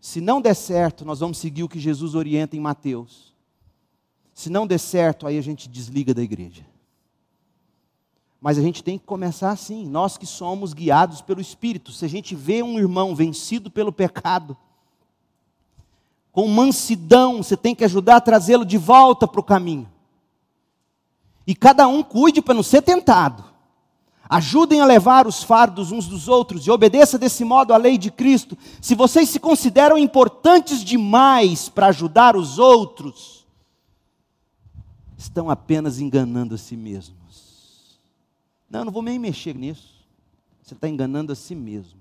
Se 0.00 0.18
não 0.18 0.40
der 0.40 0.54
certo, 0.54 1.04
nós 1.04 1.20
vamos 1.20 1.36
seguir 1.36 1.62
o 1.62 1.68
que 1.68 1.78
Jesus 1.78 2.14
orienta 2.14 2.56
em 2.56 2.60
Mateus. 2.60 3.33
Se 4.34 4.50
não 4.50 4.66
der 4.66 4.78
certo, 4.78 5.26
aí 5.26 5.38
a 5.38 5.42
gente 5.42 5.68
desliga 5.68 6.12
da 6.12 6.20
igreja. 6.20 6.66
Mas 8.40 8.58
a 8.58 8.60
gente 8.60 8.84
tem 8.84 8.98
que 8.98 9.06
começar 9.06 9.50
assim, 9.50 9.86
nós 9.86 10.18
que 10.18 10.26
somos 10.26 10.74
guiados 10.74 11.22
pelo 11.22 11.40
Espírito. 11.40 11.92
Se 11.92 12.04
a 12.04 12.08
gente 12.08 12.34
vê 12.34 12.62
um 12.62 12.78
irmão 12.78 13.14
vencido 13.14 13.70
pelo 13.70 13.90
pecado, 13.90 14.54
com 16.30 16.46
mansidão, 16.48 17.42
você 17.42 17.56
tem 17.56 17.74
que 17.74 17.84
ajudar 17.84 18.16
a 18.16 18.20
trazê-lo 18.20 18.66
de 18.66 18.76
volta 18.76 19.26
para 19.26 19.40
o 19.40 19.44
caminho. 19.44 19.88
E 21.46 21.54
cada 21.54 21.86
um 21.86 22.02
cuide 22.02 22.42
para 22.42 22.54
não 22.54 22.62
ser 22.62 22.82
tentado. 22.82 23.44
Ajudem 24.28 24.80
a 24.80 24.84
levar 24.84 25.26
os 25.26 25.42
fardos 25.42 25.92
uns 25.92 26.06
dos 26.06 26.28
outros 26.28 26.66
e 26.66 26.70
obedeça 26.70 27.16
desse 27.16 27.44
modo 27.44 27.72
a 27.72 27.76
lei 27.76 27.96
de 27.96 28.10
Cristo. 28.10 28.58
Se 28.80 28.94
vocês 28.94 29.28
se 29.28 29.38
consideram 29.38 29.96
importantes 29.96 30.82
demais 30.82 31.68
para 31.68 31.86
ajudar 31.86 32.36
os 32.36 32.58
outros, 32.58 33.33
estão 35.24 35.50
apenas 35.50 35.98
enganando 35.98 36.54
a 36.54 36.58
si 36.58 36.76
mesmos. 36.76 37.98
Não, 38.68 38.80
eu 38.80 38.84
não 38.86 38.92
vou 38.92 39.02
nem 39.02 39.18
mexer 39.18 39.54
nisso. 39.54 39.94
Você 40.62 40.74
está 40.74 40.88
enganando 40.88 41.32
a 41.32 41.34
si 41.34 41.54
mesmo. 41.54 42.00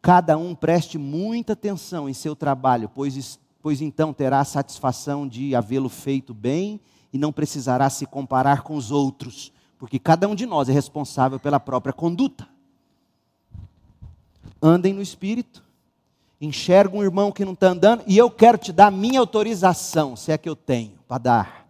Cada 0.00 0.36
um 0.36 0.54
preste 0.54 0.98
muita 0.98 1.52
atenção 1.52 2.08
em 2.08 2.14
seu 2.14 2.36
trabalho, 2.36 2.88
pois, 2.88 3.38
pois 3.60 3.80
então 3.80 4.12
terá 4.12 4.40
a 4.40 4.44
satisfação 4.44 5.26
de 5.26 5.54
havê-lo 5.54 5.88
feito 5.88 6.32
bem 6.32 6.80
e 7.12 7.18
não 7.18 7.32
precisará 7.32 7.90
se 7.90 8.06
comparar 8.06 8.62
com 8.62 8.76
os 8.76 8.90
outros, 8.90 9.52
porque 9.78 9.98
cada 9.98 10.28
um 10.28 10.34
de 10.34 10.46
nós 10.46 10.68
é 10.68 10.72
responsável 10.72 11.40
pela 11.40 11.58
própria 11.58 11.92
conduta. 11.92 12.48
Andem 14.62 14.92
no 14.92 15.02
espírito, 15.02 15.62
enxerga 16.40 16.96
um 16.96 17.02
irmão 17.02 17.32
que 17.32 17.44
não 17.44 17.52
está 17.52 17.68
andando 17.68 18.04
e 18.06 18.16
eu 18.16 18.30
quero 18.30 18.58
te 18.58 18.72
dar 18.72 18.92
minha 18.92 19.18
autorização, 19.18 20.14
se 20.14 20.30
é 20.30 20.38
que 20.38 20.48
eu 20.48 20.54
tenho 20.54 20.95
para 21.06 21.18
dar. 21.18 21.66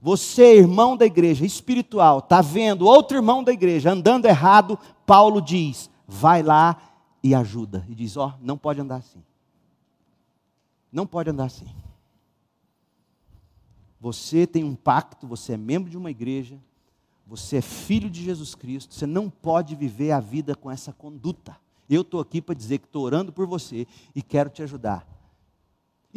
Você, 0.00 0.58
irmão 0.58 0.96
da 0.96 1.06
igreja 1.06 1.44
espiritual, 1.44 2.18
está 2.18 2.40
vendo 2.40 2.86
outro 2.86 3.16
irmão 3.16 3.42
da 3.42 3.52
igreja 3.52 3.90
andando 3.90 4.26
errado, 4.26 4.78
Paulo 5.04 5.40
diz: 5.40 5.90
vai 6.06 6.42
lá 6.42 6.80
e 7.22 7.34
ajuda. 7.34 7.84
E 7.88 7.94
diz: 7.94 8.16
ó, 8.16 8.28
oh, 8.28 8.44
não 8.44 8.56
pode 8.56 8.80
andar 8.80 8.96
assim. 8.96 9.22
Não 10.92 11.06
pode 11.06 11.30
andar 11.30 11.46
assim. 11.46 11.66
Você 14.00 14.46
tem 14.46 14.62
um 14.62 14.74
pacto, 14.74 15.26
você 15.26 15.54
é 15.54 15.56
membro 15.56 15.90
de 15.90 15.96
uma 15.96 16.10
igreja, 16.10 16.58
você 17.26 17.56
é 17.56 17.62
filho 17.62 18.08
de 18.08 18.22
Jesus 18.22 18.54
Cristo, 18.54 18.94
você 18.94 19.06
não 19.06 19.28
pode 19.28 19.74
viver 19.74 20.12
a 20.12 20.20
vida 20.20 20.54
com 20.54 20.70
essa 20.70 20.92
conduta. 20.92 21.56
Eu 21.88 22.02
estou 22.02 22.20
aqui 22.20 22.40
para 22.40 22.54
dizer 22.54 22.78
que 22.78 22.86
estou 22.86 23.02
orando 23.02 23.32
por 23.32 23.46
você 23.46 23.86
e 24.14 24.22
quero 24.22 24.50
te 24.50 24.62
ajudar. 24.62 25.06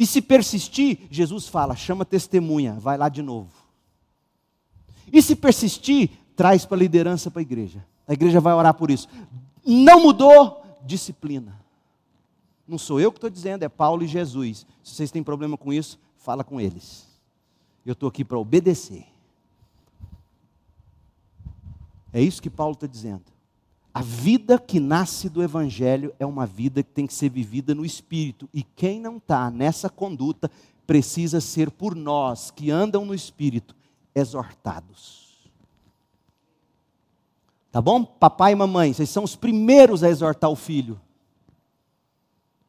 E 0.00 0.06
se 0.06 0.22
persistir, 0.22 1.06
Jesus 1.10 1.46
fala: 1.46 1.76
chama 1.76 2.06
testemunha, 2.06 2.72
vai 2.80 2.96
lá 2.96 3.10
de 3.10 3.20
novo. 3.20 3.52
E 5.12 5.20
se 5.20 5.36
persistir, 5.36 6.08
traz 6.34 6.64
para 6.64 6.78
a 6.78 6.78
liderança 6.78 7.30
para 7.30 7.40
a 7.40 7.42
igreja. 7.42 7.84
A 8.08 8.14
igreja 8.14 8.40
vai 8.40 8.54
orar 8.54 8.72
por 8.72 8.90
isso. 8.90 9.06
Não 9.62 10.00
mudou, 10.00 10.64
disciplina. 10.86 11.60
Não 12.66 12.78
sou 12.78 12.98
eu 12.98 13.12
que 13.12 13.18
estou 13.18 13.28
dizendo, 13.28 13.62
é 13.62 13.68
Paulo 13.68 14.02
e 14.02 14.06
Jesus. 14.06 14.66
Se 14.82 14.94
vocês 14.94 15.10
têm 15.10 15.22
problema 15.22 15.58
com 15.58 15.70
isso, 15.70 16.00
fala 16.16 16.42
com 16.42 16.58
eles. 16.58 17.06
Eu 17.84 17.92
estou 17.92 18.08
aqui 18.08 18.24
para 18.24 18.38
obedecer. 18.38 19.04
É 22.10 22.22
isso 22.22 22.40
que 22.40 22.48
Paulo 22.48 22.72
está 22.72 22.86
dizendo. 22.86 23.24
A 23.92 24.02
vida 24.02 24.58
que 24.58 24.78
nasce 24.78 25.28
do 25.28 25.42
Evangelho 25.42 26.14
é 26.18 26.24
uma 26.24 26.46
vida 26.46 26.82
que 26.82 26.90
tem 26.90 27.06
que 27.06 27.14
ser 27.14 27.28
vivida 27.28 27.74
no 27.74 27.84
Espírito. 27.84 28.48
E 28.54 28.62
quem 28.62 29.00
não 29.00 29.16
está 29.16 29.50
nessa 29.50 29.90
conduta 29.90 30.50
precisa 30.86 31.40
ser 31.40 31.70
por 31.70 31.94
nós, 31.94 32.50
que 32.50 32.70
andam 32.70 33.04
no 33.04 33.14
Espírito, 33.14 33.74
exortados. 34.14 35.50
Tá 37.72 37.80
bom? 37.80 38.04
Papai 38.04 38.52
e 38.52 38.56
mamãe, 38.56 38.92
vocês 38.92 39.10
são 39.10 39.24
os 39.24 39.36
primeiros 39.36 40.02
a 40.02 40.08
exortar 40.08 40.50
o 40.50 40.56
filho. 40.56 41.00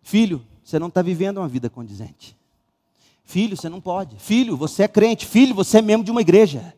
Filho, 0.01 0.45
você 0.63 0.79
não 0.79 0.87
está 0.87 1.01
vivendo 1.01 1.37
uma 1.37 1.47
vida 1.47 1.69
condizente. 1.69 2.37
Filho, 3.23 3.55
você 3.55 3.69
não 3.69 3.79
pode. 3.79 4.17
Filho, 4.17 4.57
você 4.57 4.83
é 4.83 4.87
crente. 4.87 5.25
Filho, 5.25 5.55
você 5.55 5.77
é 5.77 5.81
membro 5.81 6.05
de 6.05 6.11
uma 6.11 6.21
igreja. 6.21 6.75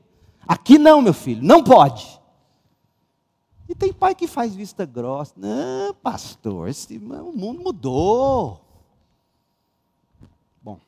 Aqui 0.47 0.77
não, 0.77 1.01
meu 1.01 1.13
filho, 1.13 1.41
não 1.41 1.63
pode. 1.63 2.19
E 3.67 3.73
tem 3.73 3.93
pai 3.93 4.13
que 4.13 4.27
faz 4.27 4.53
vista 4.53 4.85
grossa. 4.85 5.33
Não, 5.37 5.93
pastor, 5.93 6.67
esse, 6.67 6.97
o 6.97 7.31
mundo 7.31 7.61
mudou. 7.63 8.61
Bom, 10.61 10.79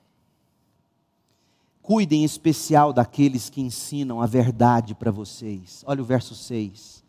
cuidem 1.82 2.22
em 2.22 2.26
especial 2.26 2.92
daqueles 2.92 3.50
que 3.50 3.62
ensinam 3.62 4.22
a 4.22 4.26
verdade 4.26 4.94
para 4.94 5.12
vocês. 5.12 5.84
Olha 5.88 6.02
o 6.02 6.06
verso 6.06 6.36
6. 6.36 7.04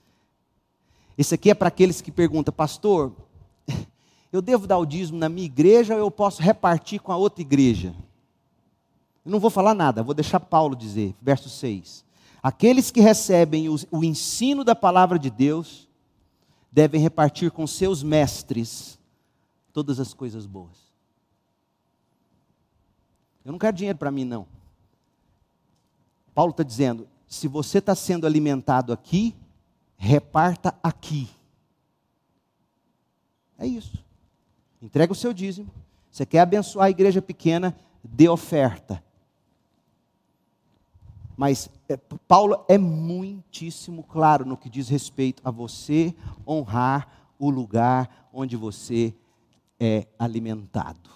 Esse 1.19 1.35
aqui 1.35 1.51
é 1.51 1.55
para 1.55 1.69
aqueles 1.69 2.01
que 2.01 2.13
perguntam, 2.13 2.55
pastor, 2.55 3.13
eu 4.33 4.41
devo 4.43 4.67
dar 4.67 4.79
o 4.79 4.87
dízimo 4.87 5.19
na 5.19 5.29
minha 5.29 5.47
igreja 5.47 5.95
ou 5.95 6.01
eu 6.01 6.11
posso 6.11 6.43
repartir 6.43 7.01
com 7.01 7.11
a 7.11 7.17
outra 7.17 7.41
igreja? 7.41 7.95
Eu 9.25 9.33
não 9.33 9.41
vou 9.41 9.51
falar 9.51 9.75
nada, 9.75 10.05
vou 10.05 10.15
deixar 10.15 10.39
Paulo 10.39 10.77
dizer, 10.77 11.17
verso 11.21 11.49
6. 11.49 12.06
Aqueles 12.47 12.93
que 12.93 13.01
recebem 13.01 13.69
o, 13.69 14.05
ensino 14.05 14.63
da 14.63 14.77
palavra 14.77 15.19
de 15.19 15.29
Deus 15.29 15.89
devem 16.71 17.01
repartir 17.01 17.51
com 17.51 17.67
seus 17.67 18.05
mestres 18.05 19.01
todas 19.73 19.99
as 19.99 20.15
coisas 20.15 20.47
boas. 20.47 20.77
Eu 23.45 23.51
não 23.51 23.59
quero 23.59 23.77
dinheiro 23.77 23.99
para 23.99 24.13
mim, 24.13 24.25
não. 24.25 24.47
Paulo 26.33 26.53
está 26.53 26.63
dizendo: 26.63 27.09
se 27.27 27.49
você 27.49 27.79
está 27.79 27.97
sendo 27.97 28.29
alimentado 28.29 28.93
aqui, 28.93 29.35
reparta 29.97 30.73
aqui. 30.81 31.29
É 33.59 33.67
isso. 33.67 34.05
Entrega 34.81 35.13
o 35.13 35.17
seu 35.17 35.33
dízimo. 35.33 35.69
Você 36.13 36.25
quer 36.25 36.39
abençoar 36.39 36.87
a 36.87 36.91
igreja 36.91 37.21
pequena, 37.21 37.77
dê 38.05 38.29
oferta. 38.29 39.03
Mas 41.37 41.69
é, 41.89 41.97
Paulo 41.97 42.65
é 42.69 42.79
muitíssimo 42.79 44.03
claro 44.03 44.45
no 44.45 44.57
que 44.57 44.71
diz 44.71 44.89
respeito 44.89 45.43
a 45.45 45.51
você 45.51 46.15
honrar 46.47 47.09
o 47.39 47.51
lugar 47.51 48.29
onde 48.33 48.57
você 48.57 49.15
é 49.79 50.07
alimentado. 50.19 51.11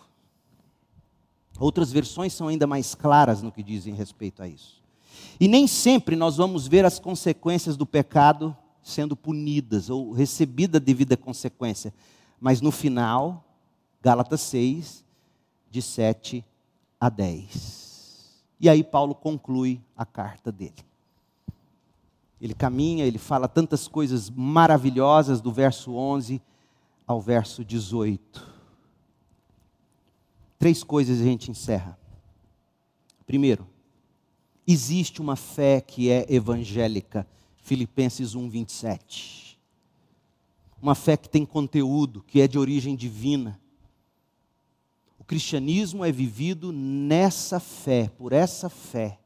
Outras 1.58 1.90
versões 1.92 2.32
são 2.32 2.48
ainda 2.48 2.66
mais 2.66 2.94
claras 2.94 3.42
no 3.42 3.52
que 3.52 3.62
dizem 3.62 3.94
respeito 3.94 4.42
a 4.42 4.48
isso. 4.48 4.80
E 5.38 5.48
nem 5.48 5.66
sempre 5.66 6.16
nós 6.16 6.36
vamos 6.36 6.66
ver 6.66 6.84
as 6.84 6.98
consequências 6.98 7.76
do 7.76 7.86
pecado 7.86 8.56
sendo 8.82 9.16
punidas 9.16 9.90
ou 9.90 10.12
recebida 10.12 10.78
a 10.78 10.80
devida 10.80 11.16
consequência. 11.16 11.92
Mas 12.40 12.60
no 12.60 12.70
final, 12.70 13.44
Gálatas 14.02 14.40
6, 14.42 15.04
de 15.70 15.82
7 15.82 16.44
a 16.98 17.08
10. 17.08 17.79
E 18.60 18.68
aí 18.68 18.84
Paulo 18.84 19.14
conclui 19.14 19.80
a 19.96 20.04
carta 20.04 20.52
dele. 20.52 20.84
Ele 22.38 22.52
caminha, 22.52 23.06
ele 23.06 23.18
fala 23.18 23.48
tantas 23.48 23.88
coisas 23.88 24.28
maravilhosas 24.28 25.40
do 25.40 25.50
verso 25.50 25.94
11 25.94 26.42
ao 27.06 27.20
verso 27.20 27.64
18. 27.64 28.48
Três 30.58 30.84
coisas 30.84 31.20
a 31.20 31.24
gente 31.24 31.50
encerra. 31.50 31.98
Primeiro, 33.26 33.66
existe 34.66 35.20
uma 35.20 35.36
fé 35.36 35.80
que 35.80 36.10
é 36.10 36.26
evangélica, 36.28 37.26
Filipenses 37.62 38.34
1, 38.34 38.48
27. 38.50 39.58
Uma 40.82 40.94
fé 40.94 41.16
que 41.16 41.28
tem 41.28 41.46
conteúdo, 41.46 42.22
que 42.22 42.40
é 42.40 42.48
de 42.48 42.58
origem 42.58 42.94
divina 42.94 43.58
cristianismo 45.30 46.04
é 46.04 46.10
vivido 46.10 46.72
nessa 46.72 47.60
fé, 47.60 48.10
por 48.18 48.32
essa 48.32 48.68
fé. 48.68 49.16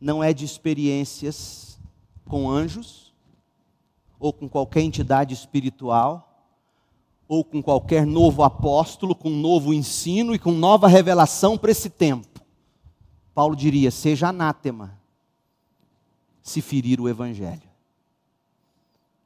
Não 0.00 0.22
é 0.22 0.32
de 0.32 0.44
experiências 0.44 1.80
com 2.26 2.48
anjos, 2.48 3.12
ou 4.20 4.32
com 4.32 4.48
qualquer 4.48 4.82
entidade 4.82 5.34
espiritual, 5.34 6.46
ou 7.26 7.44
com 7.44 7.60
qualquer 7.60 8.06
novo 8.06 8.44
apóstolo, 8.44 9.16
com 9.16 9.30
novo 9.30 9.74
ensino 9.74 10.32
e 10.32 10.38
com 10.38 10.52
nova 10.52 10.86
revelação 10.86 11.58
para 11.58 11.72
esse 11.72 11.90
tempo. 11.90 12.40
Paulo 13.34 13.56
diria: 13.56 13.90
seja 13.90 14.28
anátema 14.28 14.96
se 16.40 16.62
ferir 16.62 17.00
o 17.00 17.08
evangelho. 17.08 17.68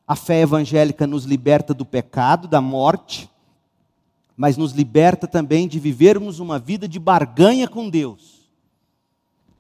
A 0.09 0.17
fé 0.17 0.41
evangélica 0.41 1.07
nos 1.07 1.27
liberta 1.27 1.75
do 1.75 1.85
pecado, 1.85 2.49
da 2.49 2.63
morte, 2.63 3.29
mas 4.37 4.57
nos 4.57 4.73
liberta 4.73 5.27
também 5.27 5.67
de 5.67 5.81
vivermos 5.81 6.39
uma 6.39 6.59
vida 6.59 6.87
de 6.87 6.99
barganha 6.99 7.67
com 7.67 7.89
Deus. 7.89 8.51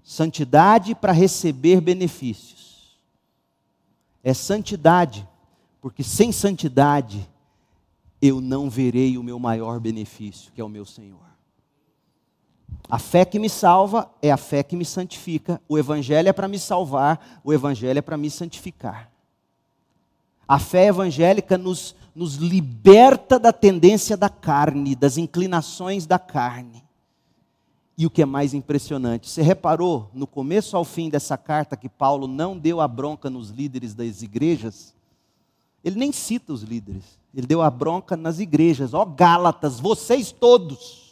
Santidade 0.04 0.94
para 0.94 1.12
receber 1.12 1.80
benefícios. 1.80 2.98
É 4.22 4.34
santidade, 4.34 5.26
porque 5.80 6.02
sem 6.02 6.30
santidade 6.30 7.28
eu 8.20 8.40
não 8.40 8.68
verei 8.68 9.16
o 9.16 9.22
meu 9.22 9.38
maior 9.38 9.80
benefício, 9.80 10.52
que 10.52 10.60
é 10.60 10.64
o 10.64 10.68
meu 10.68 10.84
Senhor. 10.84 11.26
A 12.88 12.98
fé 12.98 13.24
que 13.24 13.38
me 13.38 13.48
salva 13.48 14.10
é 14.20 14.30
a 14.30 14.36
fé 14.36 14.62
que 14.62 14.76
me 14.76 14.84
santifica. 14.84 15.60
O 15.68 15.78
Evangelho 15.78 16.28
é 16.28 16.32
para 16.32 16.48
me 16.48 16.58
salvar, 16.58 17.40
o 17.42 17.52
Evangelho 17.52 17.98
é 17.98 18.02
para 18.02 18.16
me 18.16 18.30
santificar. 18.30 19.10
A 20.48 20.58
fé 20.58 20.86
evangélica 20.86 21.58
nos, 21.58 21.94
nos 22.14 22.36
liberta 22.36 23.38
da 23.38 23.52
tendência 23.52 24.16
da 24.16 24.28
carne, 24.28 24.94
das 24.94 25.16
inclinações 25.16 26.06
da 26.06 26.18
carne. 26.18 26.84
E 27.98 28.04
o 28.04 28.10
que 28.10 28.20
é 28.20 28.26
mais 28.26 28.52
impressionante, 28.52 29.30
você 29.30 29.40
reparou 29.40 30.10
no 30.12 30.26
começo 30.26 30.76
ao 30.76 30.84
fim 30.84 31.08
dessa 31.08 31.38
carta 31.38 31.76
que 31.76 31.88
Paulo 31.88 32.26
não 32.26 32.56
deu 32.56 32.80
a 32.80 32.86
bronca 32.86 33.30
nos 33.30 33.48
líderes 33.48 33.94
das 33.94 34.20
igrejas? 34.20 34.94
Ele 35.82 35.98
nem 35.98 36.12
cita 36.12 36.52
os 36.52 36.62
líderes, 36.62 37.04
ele 37.34 37.46
deu 37.46 37.62
a 37.62 37.70
bronca 37.70 38.16
nas 38.16 38.38
igrejas. 38.38 38.92
Ó 38.92 39.04
Gálatas, 39.04 39.80
vocês 39.80 40.30
todos. 40.30 41.06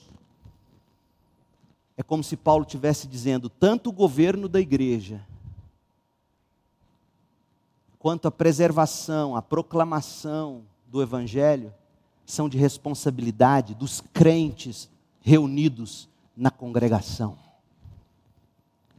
É 1.97 2.03
como 2.03 2.23
se 2.23 2.37
Paulo 2.37 2.65
estivesse 2.65 3.07
dizendo: 3.07 3.49
tanto 3.49 3.89
o 3.89 3.93
governo 3.93 4.49
da 4.49 4.61
igreja, 4.61 5.25
quanto 8.05 8.29
à 8.29 8.31
preservação, 8.31 9.35
à 9.35 9.41
proclamação 9.41 10.61
do 10.89 11.01
Evangelho, 11.01 11.73
são 12.27 12.51
de 12.51 12.59
responsabilidade 12.59 13.75
dos 13.75 14.03
crentes 14.13 14.91
reunidos 15.23 16.07
na 16.37 16.51
congregação. 16.51 17.35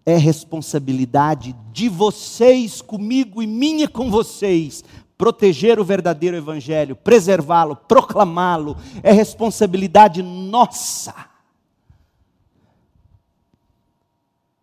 É 0.03 0.17
responsabilidade 0.17 1.55
de 1.71 1.87
vocês 1.87 2.81
comigo 2.81 3.43
e 3.43 3.45
minha 3.45 3.87
com 3.87 4.09
vocês 4.09 4.83
proteger 5.15 5.79
o 5.79 5.85
verdadeiro 5.85 6.35
Evangelho, 6.35 6.95
preservá-lo, 6.95 7.75
proclamá-lo, 7.75 8.75
é 9.03 9.11
responsabilidade 9.11 10.23
nossa. 10.23 11.13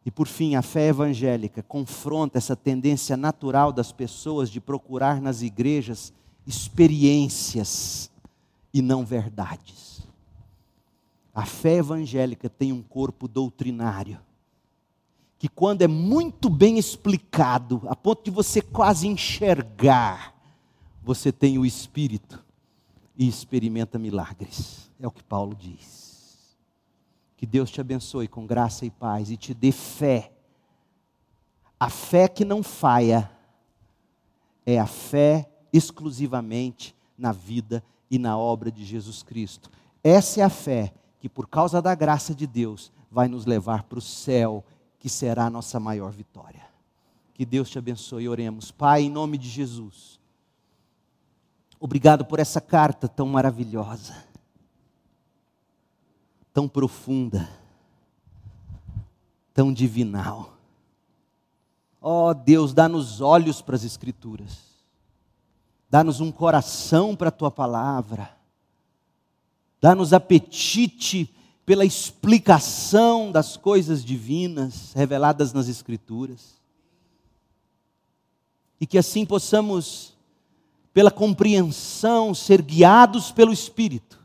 E 0.05 0.11
por 0.11 0.27
fim, 0.27 0.57
a 0.57 0.63
fé 0.63 0.89
evangélica 0.89 1.63
confronta 1.63 2.39
essa 2.39 2.57
tendência 2.57 3.17
natural 3.17 3.73
das 3.73 3.93
pessoas 3.93 4.51
de 4.51 4.61
procurar 4.61 5.21
nas 5.21 5.43
igrejas 5.43 6.13
experiências 6.47 8.11
e 8.75 8.83
não 8.83 9.05
verdades. 9.05 10.03
A 11.35 11.47
fé 11.47 11.77
evangélica 11.77 12.49
tem 12.49 12.73
um 12.73 12.83
corpo 12.83 13.29
doutrinário, 13.29 14.19
que 15.39 15.49
quando 15.49 15.83
é 15.83 15.89
muito 15.89 16.51
bem 16.51 16.79
explicado, 16.79 17.83
a 17.87 17.97
ponto 17.97 18.25
de 18.25 18.31
você 18.31 18.61
quase 18.61 19.07
enxergar, 19.07 20.35
você 21.03 21.33
tem 21.33 21.59
o 21.59 21.67
Espírito 21.67 22.45
e 23.17 23.27
experimenta 23.27 23.99
milagres. 23.99 24.91
É 25.01 25.07
o 25.07 25.11
que 25.11 25.23
Paulo 25.23 25.55
diz. 25.55 26.02
Que 27.43 27.47
Deus 27.47 27.73
te 27.73 27.81
abençoe 27.81 28.29
com 28.29 28.47
graça 28.47 28.87
e 28.87 28.91
paz 28.91 29.29
e 29.29 29.37
te 29.37 29.53
dê 29.53 29.73
fé. 29.73 30.31
A 31.79 31.91
fé 31.91 32.29
que 32.29 32.45
não 32.45 32.63
falha 32.63 33.29
é 34.65 34.79
a 34.79 34.87
fé 34.87 35.51
exclusivamente 35.73 36.95
na 37.19 37.33
vida 37.33 37.83
e 38.09 38.17
na 38.17 38.39
obra 38.39 38.71
de 38.71 38.85
Jesus 38.85 39.25
Cristo. 39.25 39.69
Essa 40.05 40.41
é 40.41 40.45
a 40.45 40.49
fé 40.49 40.95
que, 41.19 41.29
por 41.29 41.49
causa 41.49 41.83
da 41.83 41.97
graça 41.97 42.33
de 42.33 42.47
Deus, 42.47 42.93
vai 43.11 43.27
nos 43.27 43.45
levar 43.45 43.83
para 43.83 43.99
o 43.99 44.03
céu, 44.03 44.65
que 45.01 45.09
será 45.09 45.47
a 45.47 45.51
nossa 45.51 45.81
maior 45.81 46.13
vitória. 46.13 46.63
Que 47.35 47.45
Deus 47.45 47.69
te 47.69 47.77
abençoe. 47.77 48.29
Oremos. 48.29 48.71
Pai, 48.71 49.03
em 49.03 49.11
nome 49.11 49.37
de 49.37 49.49
Jesus. 49.49 50.21
Obrigado 51.81 52.25
por 52.25 52.39
essa 52.39 52.61
carta 52.61 53.09
tão 53.09 53.27
maravilhosa 53.27 54.31
tão 56.53 56.69
profunda, 56.69 57.49
tão 59.55 59.73
divinal. 59.73 60.57
Ó 62.01 62.31
oh, 62.31 62.35
Deus, 62.35 62.75
dá-nos 62.75 63.21
olhos 63.21 63.63
para 63.63 63.77
as 63.77 63.85
Escrituras, 63.85 64.59
dá-nos 65.89 66.21
um 66.21 66.33
coração 66.33 67.15
para 67.17 67.29
a 67.29 67.33
tua 67.33 67.51
palavra, 67.51 68.37
dá-nos 69.81 70.13
apetite 70.13 71.33
pela 71.65 71.85
explicação 71.85 73.31
das 73.31 73.57
coisas 73.57 74.05
divinas 74.05 74.93
reveladas 74.95 75.53
nas 75.53 75.69
Escrituras, 75.69 76.61
e 78.81 78.87
que 78.87 78.99
assim 78.99 79.25
possamos, 79.25 80.13
pela 80.93 81.11
compreensão, 81.11 82.35
ser 82.35 82.61
guiados 82.61 83.31
pelo 83.31 83.53
Espírito 83.53 84.22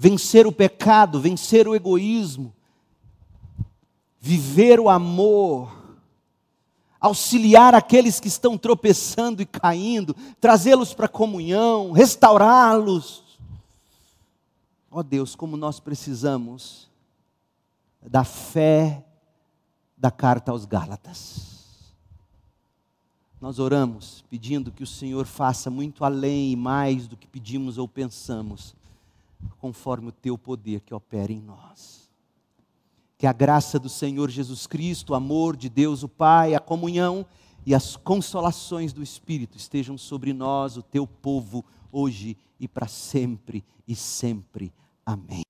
vencer 0.00 0.46
o 0.46 0.52
pecado, 0.52 1.20
vencer 1.20 1.66
o 1.66 1.74
egoísmo, 1.74 2.54
viver 4.20 4.78
o 4.78 4.88
amor, 4.88 5.76
auxiliar 7.00 7.74
aqueles 7.74 8.20
que 8.20 8.28
estão 8.28 8.56
tropeçando 8.56 9.42
e 9.42 9.46
caindo, 9.46 10.14
trazê-los 10.40 10.94
para 10.94 11.06
a 11.06 11.08
comunhão, 11.08 11.90
restaurá-los. 11.90 13.24
Ó 14.88 15.00
oh 15.00 15.02
Deus, 15.02 15.34
como 15.34 15.56
nós 15.56 15.80
precisamos 15.80 16.88
da 18.00 18.22
fé 18.22 19.04
da 19.96 20.12
carta 20.12 20.52
aos 20.52 20.64
Gálatas. 20.64 21.92
Nós 23.40 23.58
oramos 23.58 24.24
pedindo 24.30 24.70
que 24.70 24.84
o 24.84 24.86
Senhor 24.86 25.26
faça 25.26 25.68
muito 25.68 26.04
além 26.04 26.52
e 26.52 26.56
mais 26.56 27.08
do 27.08 27.16
que 27.16 27.26
pedimos 27.26 27.78
ou 27.78 27.88
pensamos, 27.88 28.76
conforme 29.58 30.08
o 30.08 30.12
teu 30.12 30.36
poder 30.36 30.80
que 30.80 30.94
opera 30.94 31.32
em 31.32 31.40
nós. 31.40 32.10
Que 33.16 33.26
a 33.26 33.32
graça 33.32 33.78
do 33.78 33.88
Senhor 33.88 34.30
Jesus 34.30 34.66
Cristo, 34.66 35.12
o 35.12 35.16
amor 35.16 35.56
de 35.56 35.68
Deus 35.68 36.02
o 36.02 36.08
Pai, 36.08 36.54
a 36.54 36.60
comunhão 36.60 37.26
e 37.66 37.74
as 37.74 37.96
consolações 37.96 38.92
do 38.92 39.02
Espírito 39.02 39.56
estejam 39.56 39.98
sobre 39.98 40.32
nós, 40.32 40.76
o 40.76 40.82
teu 40.82 41.06
povo, 41.06 41.64
hoje 41.90 42.36
e 42.58 42.68
para 42.68 42.86
sempre 42.86 43.64
e 43.86 43.94
sempre. 43.94 44.72
Amém. 45.04 45.47